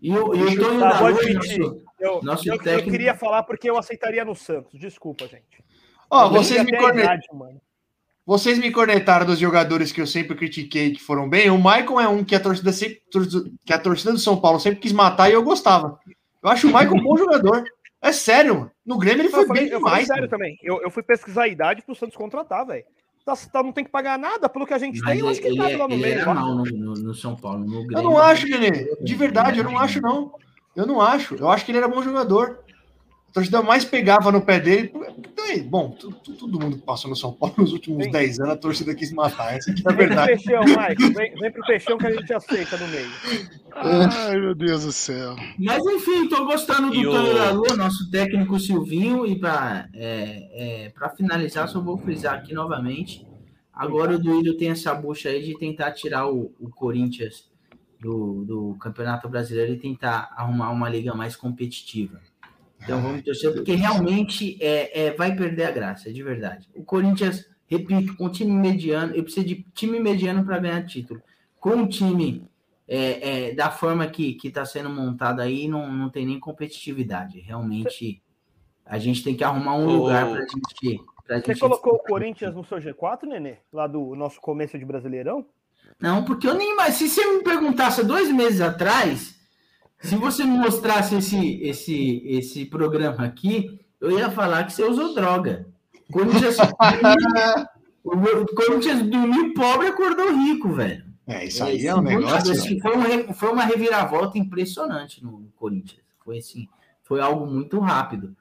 [0.00, 3.42] E o, e o Tonho Tá, pode nosso- Eu, Nosso eu, eu técnico- queria falar
[3.42, 4.78] porque eu aceitaria no Santos.
[4.80, 5.62] Desculpa, gente.
[6.10, 7.02] Ó, Eu vocês me, até a corne...
[7.02, 7.60] idade, mano.
[8.26, 11.50] vocês me cornetaram dos jogadores que eu sempre critiquei que foram bem.
[11.50, 13.02] O Maicon é um que a torcida sempre...
[13.64, 15.98] que a torcida do São Paulo sempre quis matar e eu gostava.
[16.44, 17.64] Eu acho o Maicon um bom jogador.
[18.02, 18.70] É sério, mano.
[18.84, 20.06] No Grêmio ele Eu foi falei, bem eu demais.
[20.06, 20.58] sério também.
[20.62, 22.84] Eu, eu fui pesquisar a idade pro Santos contratar, velho.
[23.24, 25.20] Tá, tá- não tem que pagar nada pelo que a gente Mas tem.
[25.20, 26.20] Eu acho que ele ele, cabe lá no ele meio.
[26.20, 27.60] era mal no, no, no São Paulo.
[27.64, 28.04] No Eu Grêmio.
[28.10, 28.94] não acho, Nenê.
[29.00, 30.34] De verdade, eu não acho, não.
[30.76, 31.34] Eu não acho.
[31.36, 32.58] Eu acho que ele era bom jogador.
[33.34, 34.92] A torcida mais pegava no pé dele.
[35.68, 38.12] Bom, tu- tu- todo mundo que passou no São Paulo nos últimos Sim.
[38.12, 39.56] 10 anos, a torcida quis matar.
[39.56, 40.44] Essa aqui é a Vem pro verdade.
[40.44, 41.12] peixão, Mike.
[41.14, 43.10] Vem, vem pro peixão que a gente aceita no meio.
[43.74, 45.34] Ai, meu Deus do céu.
[45.58, 49.26] Mas enfim, tô gostando do E o- da Lua, nosso técnico Silvinho.
[49.26, 53.26] E para é, é, pra finalizar, só vou frisar aqui novamente.
[53.72, 57.50] Agora o Duílio tem essa bucha aí de tentar tirar o, o Corinthians
[58.00, 62.20] do, do Campeonato Brasileiro e tentar arrumar uma liga mais competitiva.
[62.84, 66.68] Então vamos torcer, porque realmente é, é, vai perder a graça, de verdade.
[66.74, 71.20] O Corinthians, repito, com um time mediano, eu preciso de time mediano para ganhar título.
[71.58, 72.46] Com um time
[72.86, 77.40] é, é, da forma que está sendo montado aí, não, não tem nem competitividade.
[77.40, 78.22] Realmente,
[78.84, 81.02] a gente tem que arrumar um lugar para gente.
[81.26, 83.56] Pra Você gente colocou o Corinthians no seu G4, Nenê?
[83.72, 85.46] Lá do nosso começo de Brasileirão?
[85.98, 86.96] Não, porque eu nem mais.
[86.96, 89.33] Se você me perguntasse dois meses atrás,
[90.04, 95.14] se você me mostrasse esse, esse, esse programa aqui, eu ia falar que você usou
[95.14, 95.66] droga.
[96.12, 96.56] Corinthians,
[98.56, 101.04] Corinthians dormiu pobre e acordou rico, velho.
[101.26, 102.52] É, isso aí é um Esse negócio.
[102.52, 106.02] assim, foi, um re- foi uma reviravolta impressionante no Corinthians.
[106.22, 106.68] Foi assim,
[107.02, 108.36] foi algo muito rápido.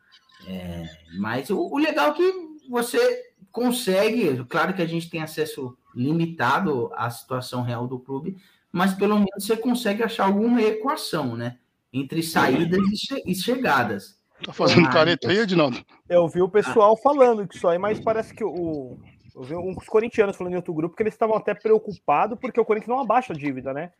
[0.46, 2.34] É, mas o, o legal é que
[2.70, 8.36] você consegue, claro que a gente tem acesso limitado à situação real do clube,
[8.74, 11.58] mas pelo menos você consegue achar alguma equação, né?
[11.94, 14.18] Entre saídas e, che- e chegadas.
[14.44, 15.78] Tá fazendo Ah, careta aí, Edinaldo?
[16.10, 18.98] Eu vi o pessoal falando isso aí, mas parece que o.
[19.36, 22.66] Eu vi uns corintianos falando em outro grupo que eles estavam até preocupados porque o
[22.66, 23.92] Corinthians não abaixa a dívida, né?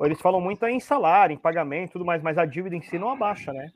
[0.00, 2.98] Eles falam muito em salário, em pagamento e tudo mais, mas a dívida em si
[2.98, 3.68] não abaixa, né?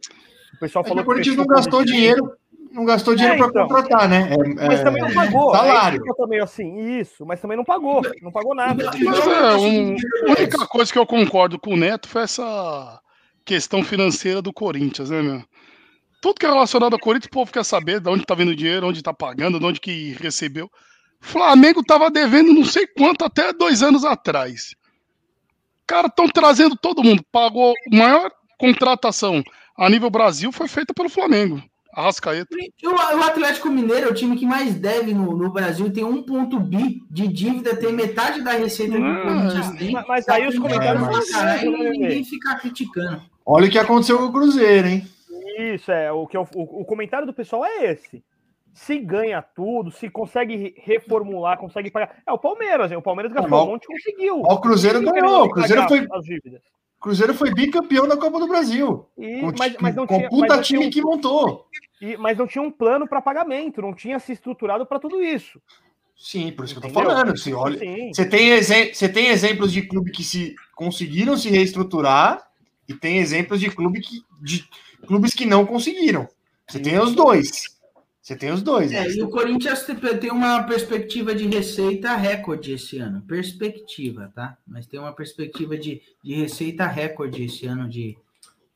[0.54, 2.32] O pessoal É que falou o Corinthians não gastou dinheiro,
[2.76, 3.66] não gastou dinheiro É, para então.
[3.68, 4.28] contratar, né?
[4.32, 5.50] É, Mas é, também não pagou.
[5.52, 5.98] Salário.
[6.00, 8.02] Aí ficou também assim, isso, mas também não pagou.
[8.22, 8.84] Não pagou nada.
[8.84, 9.96] Mas é, um-
[10.28, 13.00] a única coisa que eu concordo com o Neto foi essa
[13.44, 15.42] questão financeira do Corinthians, né, meu?
[16.20, 18.56] Tudo que é relacionado ao Corinthians, o povo quer saber de onde tá vindo o
[18.56, 20.70] dinheiro, onde tá pagando, de onde que recebeu.
[21.20, 24.74] Flamengo tava devendo não sei quanto até dois anos atrás.
[25.86, 27.24] Cara, estão trazendo todo mundo.
[27.30, 29.42] Pagou a maior contratação
[29.78, 31.62] a nível Brasil foi feita pelo Flamengo.
[31.96, 32.46] Arrascaeta.
[32.84, 36.22] O, o Atlético Mineiro é o time que mais deve no, no Brasil, tem um
[36.22, 39.92] ponto bi de dívida, tem metade da receita que o Corinthians tem.
[39.92, 43.22] Mas, mas aí os comentários É, mas- Cara, são aí né, ninguém fica criticando.
[43.46, 45.06] Olha o que aconteceu com o Cruzeiro, hein?
[45.58, 46.12] Isso, é.
[46.12, 48.22] O, que eu- o, o comentário do pessoal é esse.
[48.74, 52.16] Se ganha tudo, se consegue re- reformular, consegue pagar.
[52.26, 52.98] É o Palmeiras, hein?
[52.98, 54.42] O Palmeiras gastou um monte e conseguiu.
[54.44, 56.60] Ó, o Cruzeiro ganhou, o Cruzeiro foi- As dívidas.
[56.98, 59.06] O Cruzeiro foi bicampeão da Copa do Brasil.
[59.16, 61.66] E- Com, mas, mas não com tinha, o puta mas time tinha um- que montou.
[62.00, 65.60] E- mas não tinha um plano para pagamento, não tinha se estruturado para tudo isso.
[66.16, 67.10] Sim, por isso que eu tô Entendeu?
[67.10, 67.32] falando.
[67.32, 68.10] Assim, olha, Sim.
[68.12, 68.62] você, tem
[68.94, 72.42] você tem exemplos de clube que se conseguiram se reestruturar
[72.88, 74.66] e tem exemplos de, clube que, de
[75.06, 76.26] clubes que não conseguiram.
[76.68, 77.76] Você tem os dois.
[78.22, 78.90] Você tem os dois.
[78.92, 83.22] É, e o Corinthians te- tem uma perspectiva de receita recorde esse ano.
[83.22, 84.56] Perspectiva, tá?
[84.66, 88.16] Mas tem uma perspectiva de, de receita recorde esse ano de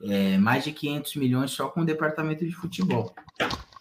[0.03, 3.15] é, mais de 500 milhões só com o departamento de futebol.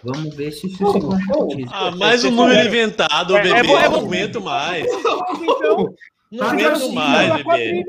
[0.04, 1.70] Vamos ver se isso se concretiza.
[1.74, 3.58] Ah, mais um número inventado, É, bebê.
[3.58, 3.96] é bom- é bom.
[4.00, 4.86] Não aguento mais.
[4.86, 5.94] Então,
[6.32, 7.86] Não Mas aguento assim, mais, é bebê.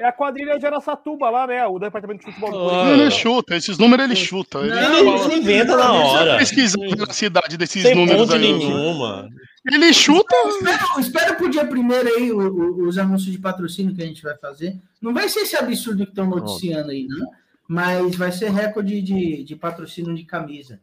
[0.00, 1.66] É a quadrilha de Araçatuba lá, né?
[1.66, 2.90] O departamento de futebol do Ah.
[2.90, 4.58] Ele chuta, esses números ele chuta.
[4.60, 6.38] Ele Não, Ele, inventa na hora.
[6.38, 6.76] pesquisa
[7.08, 8.40] a cidade desses Sem números aí.
[8.40, 9.28] nenhuma.
[9.70, 10.34] Ele chuta.
[10.48, 14.22] Espera, espera pro dia primeiro aí o- o- os anúncios de patrocínio que a gente
[14.22, 14.76] vai fazer.
[15.02, 17.30] Não vai ser esse absurdo que estão noticiando aí, não.
[17.68, 20.80] Mas vai ser recorde de, de patrocínio de camisa.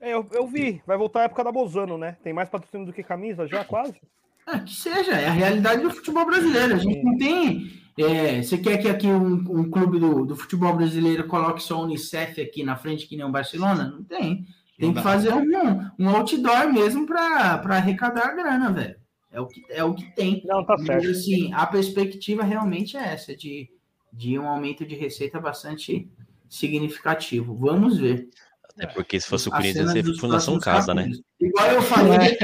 [0.00, 0.82] É, eu, eu vi.
[0.86, 2.16] Vai voltar a época da Bozano, né?
[2.22, 3.94] Tem mais patrocínio do que camisa já, quase.
[4.46, 6.74] Ah, que seja, é a realidade do futebol brasileiro.
[6.74, 7.68] A gente não tem.
[7.98, 11.82] é, você quer que aqui um, um clube do, do futebol brasileiro coloque só o
[11.82, 13.90] Unicef aqui na frente, que nem o Barcelona?
[13.90, 14.46] Não tem.
[14.78, 18.96] Tem que fazer um, um outdoor mesmo para arrecadar a grana, velho.
[19.32, 20.42] É o que, é o que tem.
[20.44, 21.10] Não, tá Mas, certo.
[21.10, 23.68] assim, a perspectiva realmente é essa, de,
[24.12, 26.08] de um aumento de receita bastante
[26.48, 27.56] significativo.
[27.56, 28.28] Vamos ver.
[28.78, 31.10] É porque se fosse o Corinthians, ia ser Fundação Casa, né?
[31.40, 32.36] Igual eu falei,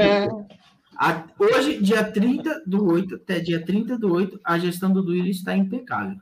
[0.97, 5.31] a- hoje, dia 30 do 8, até dia 30 do 8, a gestão do Duílio
[5.31, 6.17] está impecável.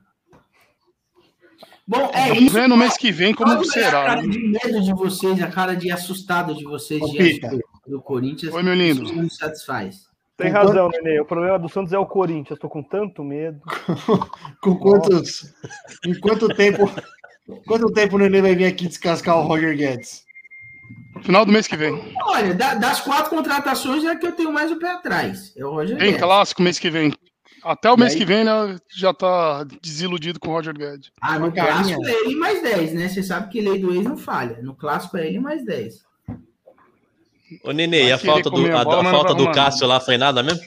[1.87, 2.53] Bom, é Vamos isso.
[2.53, 3.91] ver no mês que vem como Qual é a será.
[4.05, 4.27] cara né?
[4.29, 8.53] de medo de vocês, a cara de assustado de vocês Ô, diante do, do Corinthians.
[8.53, 9.03] Oi, meu lindo.
[9.03, 10.09] Isso não me satisfaz.
[10.37, 11.19] Tem razão, Nenê.
[11.19, 12.57] O problema do Santos é o Corinthians.
[12.59, 13.59] Tô com tanto medo.
[14.61, 15.53] Com quantos.
[16.05, 16.89] Em quanto tempo.
[17.67, 20.23] Quanto tempo o Nenê vai vir aqui descascar o Roger Guedes?
[21.23, 22.13] Final do mês que vem.
[22.25, 25.53] Olha, da- das quatro contratações é a que eu tenho mais o pé atrás.
[25.55, 26.21] É o Roger Tem Guedes.
[26.21, 27.13] clássico mês que vem.
[27.63, 28.17] Até o E mês aí?
[28.17, 31.11] que vem, né, já tá desiludido com o Roger Guedes.
[31.21, 31.95] Ah, no Carinha.
[31.95, 33.07] clássico é ele mais 10, né?
[33.07, 34.59] Você sabe que lei do ex não falha.
[34.63, 36.03] No clássico é ele mais 10.
[37.63, 40.41] Ô, Nenê, e a falta do, a a, bola, falta do Cássio lá foi nada
[40.41, 40.63] mesmo?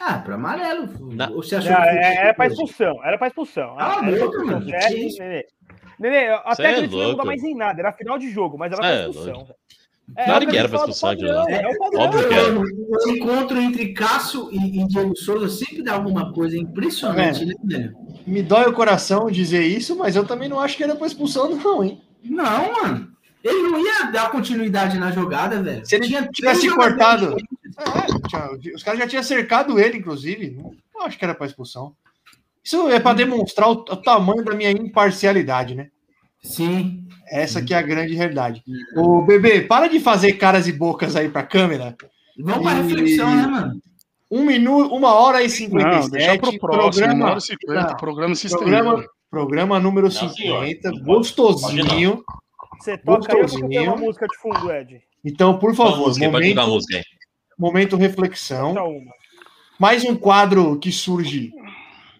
[0.00, 0.88] Ah, para amarelo.
[1.14, 2.54] Na- Você achou Não, que é, era pra coisa?
[2.62, 3.04] expulsão.
[3.04, 3.76] Era pra expulsão.
[3.78, 4.44] Ah, era pra louco,
[5.98, 6.20] Nenê.
[6.20, 7.26] Nenê, até Cê é que a gente não louco.
[7.26, 7.80] mais em nada.
[7.80, 9.48] Era final de jogo, mas era Cê pra expulsão.
[10.16, 11.44] É, Claro é que era do expulsão de lá.
[11.50, 12.00] É o padrão.
[12.02, 12.58] Óbvio que era.
[12.58, 17.46] O encontro entre Cássio e, e Diego Souza sempre dá alguma coisa impressionante, É.
[17.46, 17.94] né, velho?
[18.26, 21.54] Me dói o coração dizer isso, mas eu também não acho que era pra expulsão,
[21.56, 22.00] não, hein?
[22.24, 23.08] Não, mano.
[23.44, 25.84] Ele não ia dar continuidade na jogada, velho.
[25.86, 27.36] Se ele Tinha tivesse cortado.
[27.78, 30.58] É, os caras já tinham cercado ele, inclusive.
[30.94, 31.92] Não, acho que era pra expulsão.
[32.64, 35.88] Isso é pra demonstrar o, o tamanho da minha imparcialidade, né?
[36.42, 37.04] Sim.
[37.30, 38.62] Essa que é a grande realidade.
[38.96, 41.94] Ô, bebê, para de fazer caras e bocas aí pra câmera.
[42.38, 43.80] Vamos pra E- reflexão, né, mano?
[44.30, 46.10] Um minuto, uma hora e Não, 57.
[46.10, 46.58] deixa pro próximo.
[46.92, 47.96] programa, Uma hora e 50, não.
[47.96, 50.64] programa programa, programa número Não, senhor.
[50.66, 52.22] 50, Não pode- gostosinho.
[52.80, 53.82] Você toca Gostosinho.
[53.84, 55.00] uma música de fundo, Ed.
[55.24, 56.30] Então, por favor, música?
[56.30, 57.02] Momento, a música
[57.58, 58.74] momento reflexão.
[59.80, 61.50] Mais um quadro que surge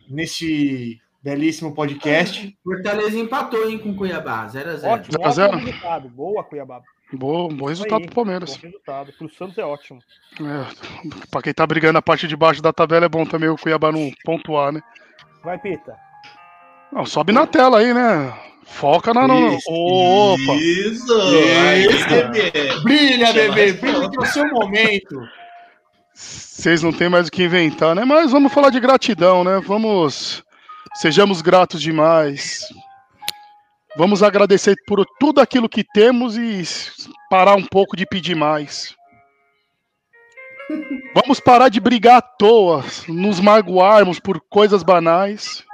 [0.08, 2.56] nesse belíssimo podcast.
[2.62, 4.46] Fortaleza empatou, hein, com Cuiabá.
[4.46, 4.84] 0x0.
[4.84, 5.52] Ótimo, Zero a zero?
[5.54, 6.08] ótimo resultado.
[6.08, 6.80] Boa, Cuiabá.
[7.12, 8.56] Bom, bom resultado Aí, pro Palmeiras.
[8.56, 9.12] Bom resultado.
[9.16, 10.00] Pro Santos é ótimo.
[10.40, 13.56] É, pra quem tá brigando na parte de baixo da tabela, é bom também o
[13.56, 14.82] Cuiabá não pontuar, né?
[15.42, 15.96] Vai, Pita.
[16.92, 18.34] Não, sobe na tela aí, né?
[18.64, 19.26] Foca na.
[19.26, 19.70] Isso.
[19.70, 20.54] Opa!
[20.56, 21.14] Isso!
[22.08, 22.52] Bebê.
[22.82, 25.20] Brilha, bebê, brilha que é o seu momento.
[26.18, 28.04] Vocês não tem mais o que inventar, né?
[28.04, 29.60] Mas vamos falar de gratidão, né?
[29.64, 30.42] Vamos.
[30.96, 32.66] Sejamos gratos demais.
[33.96, 36.62] Vamos agradecer por tudo aquilo que temos e
[37.30, 38.96] parar um pouco de pedir mais.
[41.14, 45.64] Vamos parar de brigar à toa, nos magoarmos por coisas banais.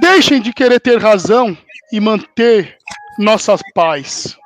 [0.00, 1.56] Deixem de querer ter razão
[1.90, 2.76] e manter
[3.18, 4.36] nossas paz.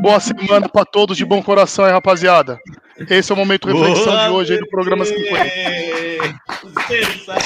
[0.00, 2.58] Boa semana para todos de bom coração aí, rapaziada.
[3.08, 5.44] Esse é o momento de reflexão de hoje aí do programa 50.
[6.86, 7.42] Sensacional.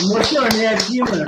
[0.00, 1.26] Emocionei aqui, mano.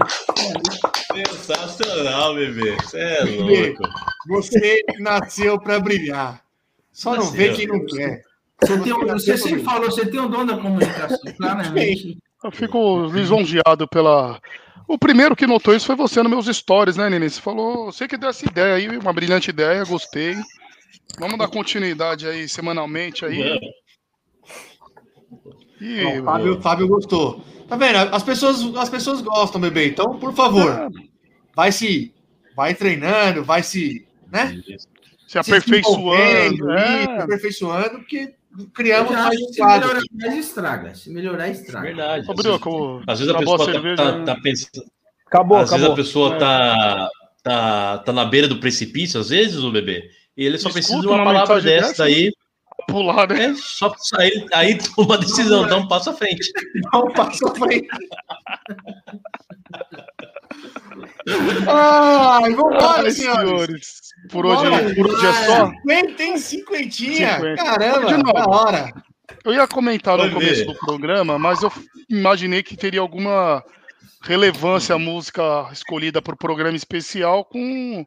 [1.14, 2.76] Sensacional, bebê.
[2.82, 3.66] Você é Bebê.
[3.78, 3.82] louco.
[4.28, 6.40] Você nasceu para brilhar.
[6.92, 8.22] Só não vê quem não quer.
[8.60, 12.18] Você, tem um- você sempre falou, você tem o dom da comunicação, claramente.
[12.44, 14.40] Eu fico lisonjeado pela.
[14.86, 17.30] O primeiro que notou isso foi você nos meus stories, né, Nini?
[17.30, 20.36] Você falou, você que deu essa ideia aí, uma brilhante ideia, gostei.
[21.18, 23.60] Vamos dar continuidade aí semanalmente aí.
[25.80, 27.44] E Ó, o Fábio, Fábio gostou.
[27.68, 27.96] Tá vendo?
[27.96, 29.88] As pessoas, as pessoas gostam, bebê.
[29.88, 30.90] Então, por favor,
[31.54, 32.12] vai se.
[32.54, 34.06] Vai treinando, vai se.
[34.30, 34.62] Né?
[35.32, 36.10] se aperfeiçoando.
[36.10, 37.22] desenvolvendo, é.
[37.22, 38.34] aperfeiçoando, porque
[38.74, 40.94] criamos mais se melhorar mais, estraga.
[40.94, 41.86] Se melhorar, estraga.
[41.86, 42.28] Verdade.
[42.28, 44.24] Ô, Às vezes, Brioco, às vezes a acabou pessoa a tá, cerveja, tá- né?
[44.26, 44.84] tá pensando.
[45.26, 45.92] Acabou, às vezes acabou.
[45.92, 47.08] a pessoa tá,
[47.42, 50.10] tá, tá na beira do precipício, às vezes, o bebê.
[50.36, 52.32] E ele só Escuta precisa de uma uma palavra dessa dessa, daí.
[52.88, 53.44] pular, né?
[53.46, 56.50] É só sair, aí toma uma decisão, dá um passo à frente.
[56.90, 57.88] Dá um passo à frente.
[61.68, 63.44] Ai, vambora, Ai, senhores.
[63.46, 64.00] senhores.
[64.30, 64.94] Por hoje, Bora.
[64.94, 65.70] por hoje é só.
[66.16, 67.34] Tem cinquentinha.
[67.36, 67.64] Cinquenta.
[67.64, 68.32] Caramba, De novo.
[68.32, 68.92] da hora.
[69.44, 70.66] Eu ia comentar no Vai começo ver.
[70.66, 71.72] do programa, mas eu
[72.08, 73.64] imaginei que teria alguma
[74.22, 78.06] relevância a música escolhida para o programa especial com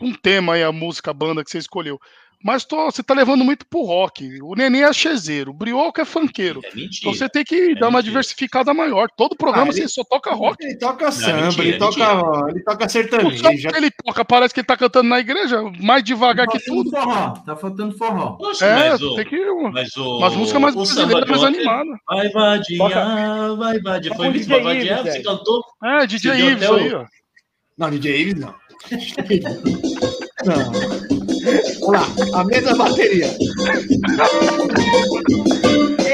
[0.00, 1.98] um tema aí, a música, a banda que você escolheu.
[2.44, 4.38] Mas tô- você tá levando muito pro rock.
[4.42, 6.60] O Nenê é chezeiro, o Brioco é funkeiro.
[6.64, 6.90] É mentira.
[7.00, 8.02] Então você tem que dar uma mentira.
[8.02, 9.08] diversificada maior.
[9.16, 10.62] Todo programa Ah, ele- você só toca rock.
[10.62, 13.68] Ele toca samba, mentira, ele, toca, ele toca O sertanejo.
[13.74, 17.02] ele toca parece que ele tá cantando na igreja, mais devagar Tá que faltando tudo.
[17.02, 17.30] forró.
[17.30, 18.32] Tá faltando forró.
[18.36, 19.50] Poxa, É, mas o, tem que.
[19.72, 21.98] mas o, Umas músicas mais o brasileiras, mais animadas.
[22.06, 24.14] Vai vadiar, Toca- vai vadiar.
[24.16, 25.64] Toca Foi Vitor DJ Ives, você cantou.
[25.82, 27.06] É, DJ Ives o- aí, ó.
[27.78, 28.54] Não, DJ Ives não.
[30.44, 30.72] Não.
[31.80, 32.06] Vamos lá,
[32.40, 33.30] a mesa bateria.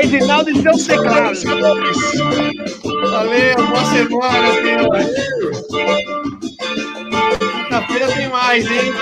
[0.03, 1.43] Edinaldo e seus teclados.
[1.45, 1.77] Valeu,
[3.57, 5.09] boa semana, senhores.
[7.39, 8.93] Quinta-feira tem mais, hein?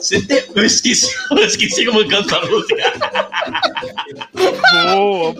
[0.00, 0.44] Você tem...
[0.54, 2.92] Eu esqueci, eu esqueci como canta a música.
[4.94, 5.34] Boa, boa.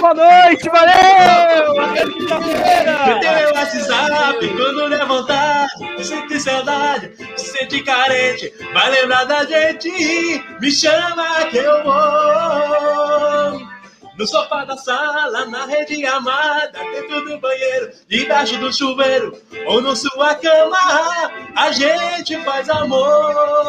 [0.00, 1.80] Boa noite, valeu!
[1.80, 3.20] Até quinta-feira!
[3.20, 5.66] tem meu WhatsApp quando levantar,
[6.02, 9.90] sente saudade, se sente carente, vai lembrar da gente,
[10.60, 13.69] me chama que eu vou.
[14.20, 19.34] No sofá da sala, na rede amada, dentro do banheiro, debaixo do chuveiro,
[19.66, 20.76] ou na sua cama,
[21.56, 23.66] a gente faz amor,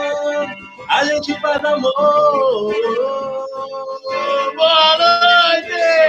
[0.90, 2.74] a gente faz amor.
[4.58, 6.02] Boa noite!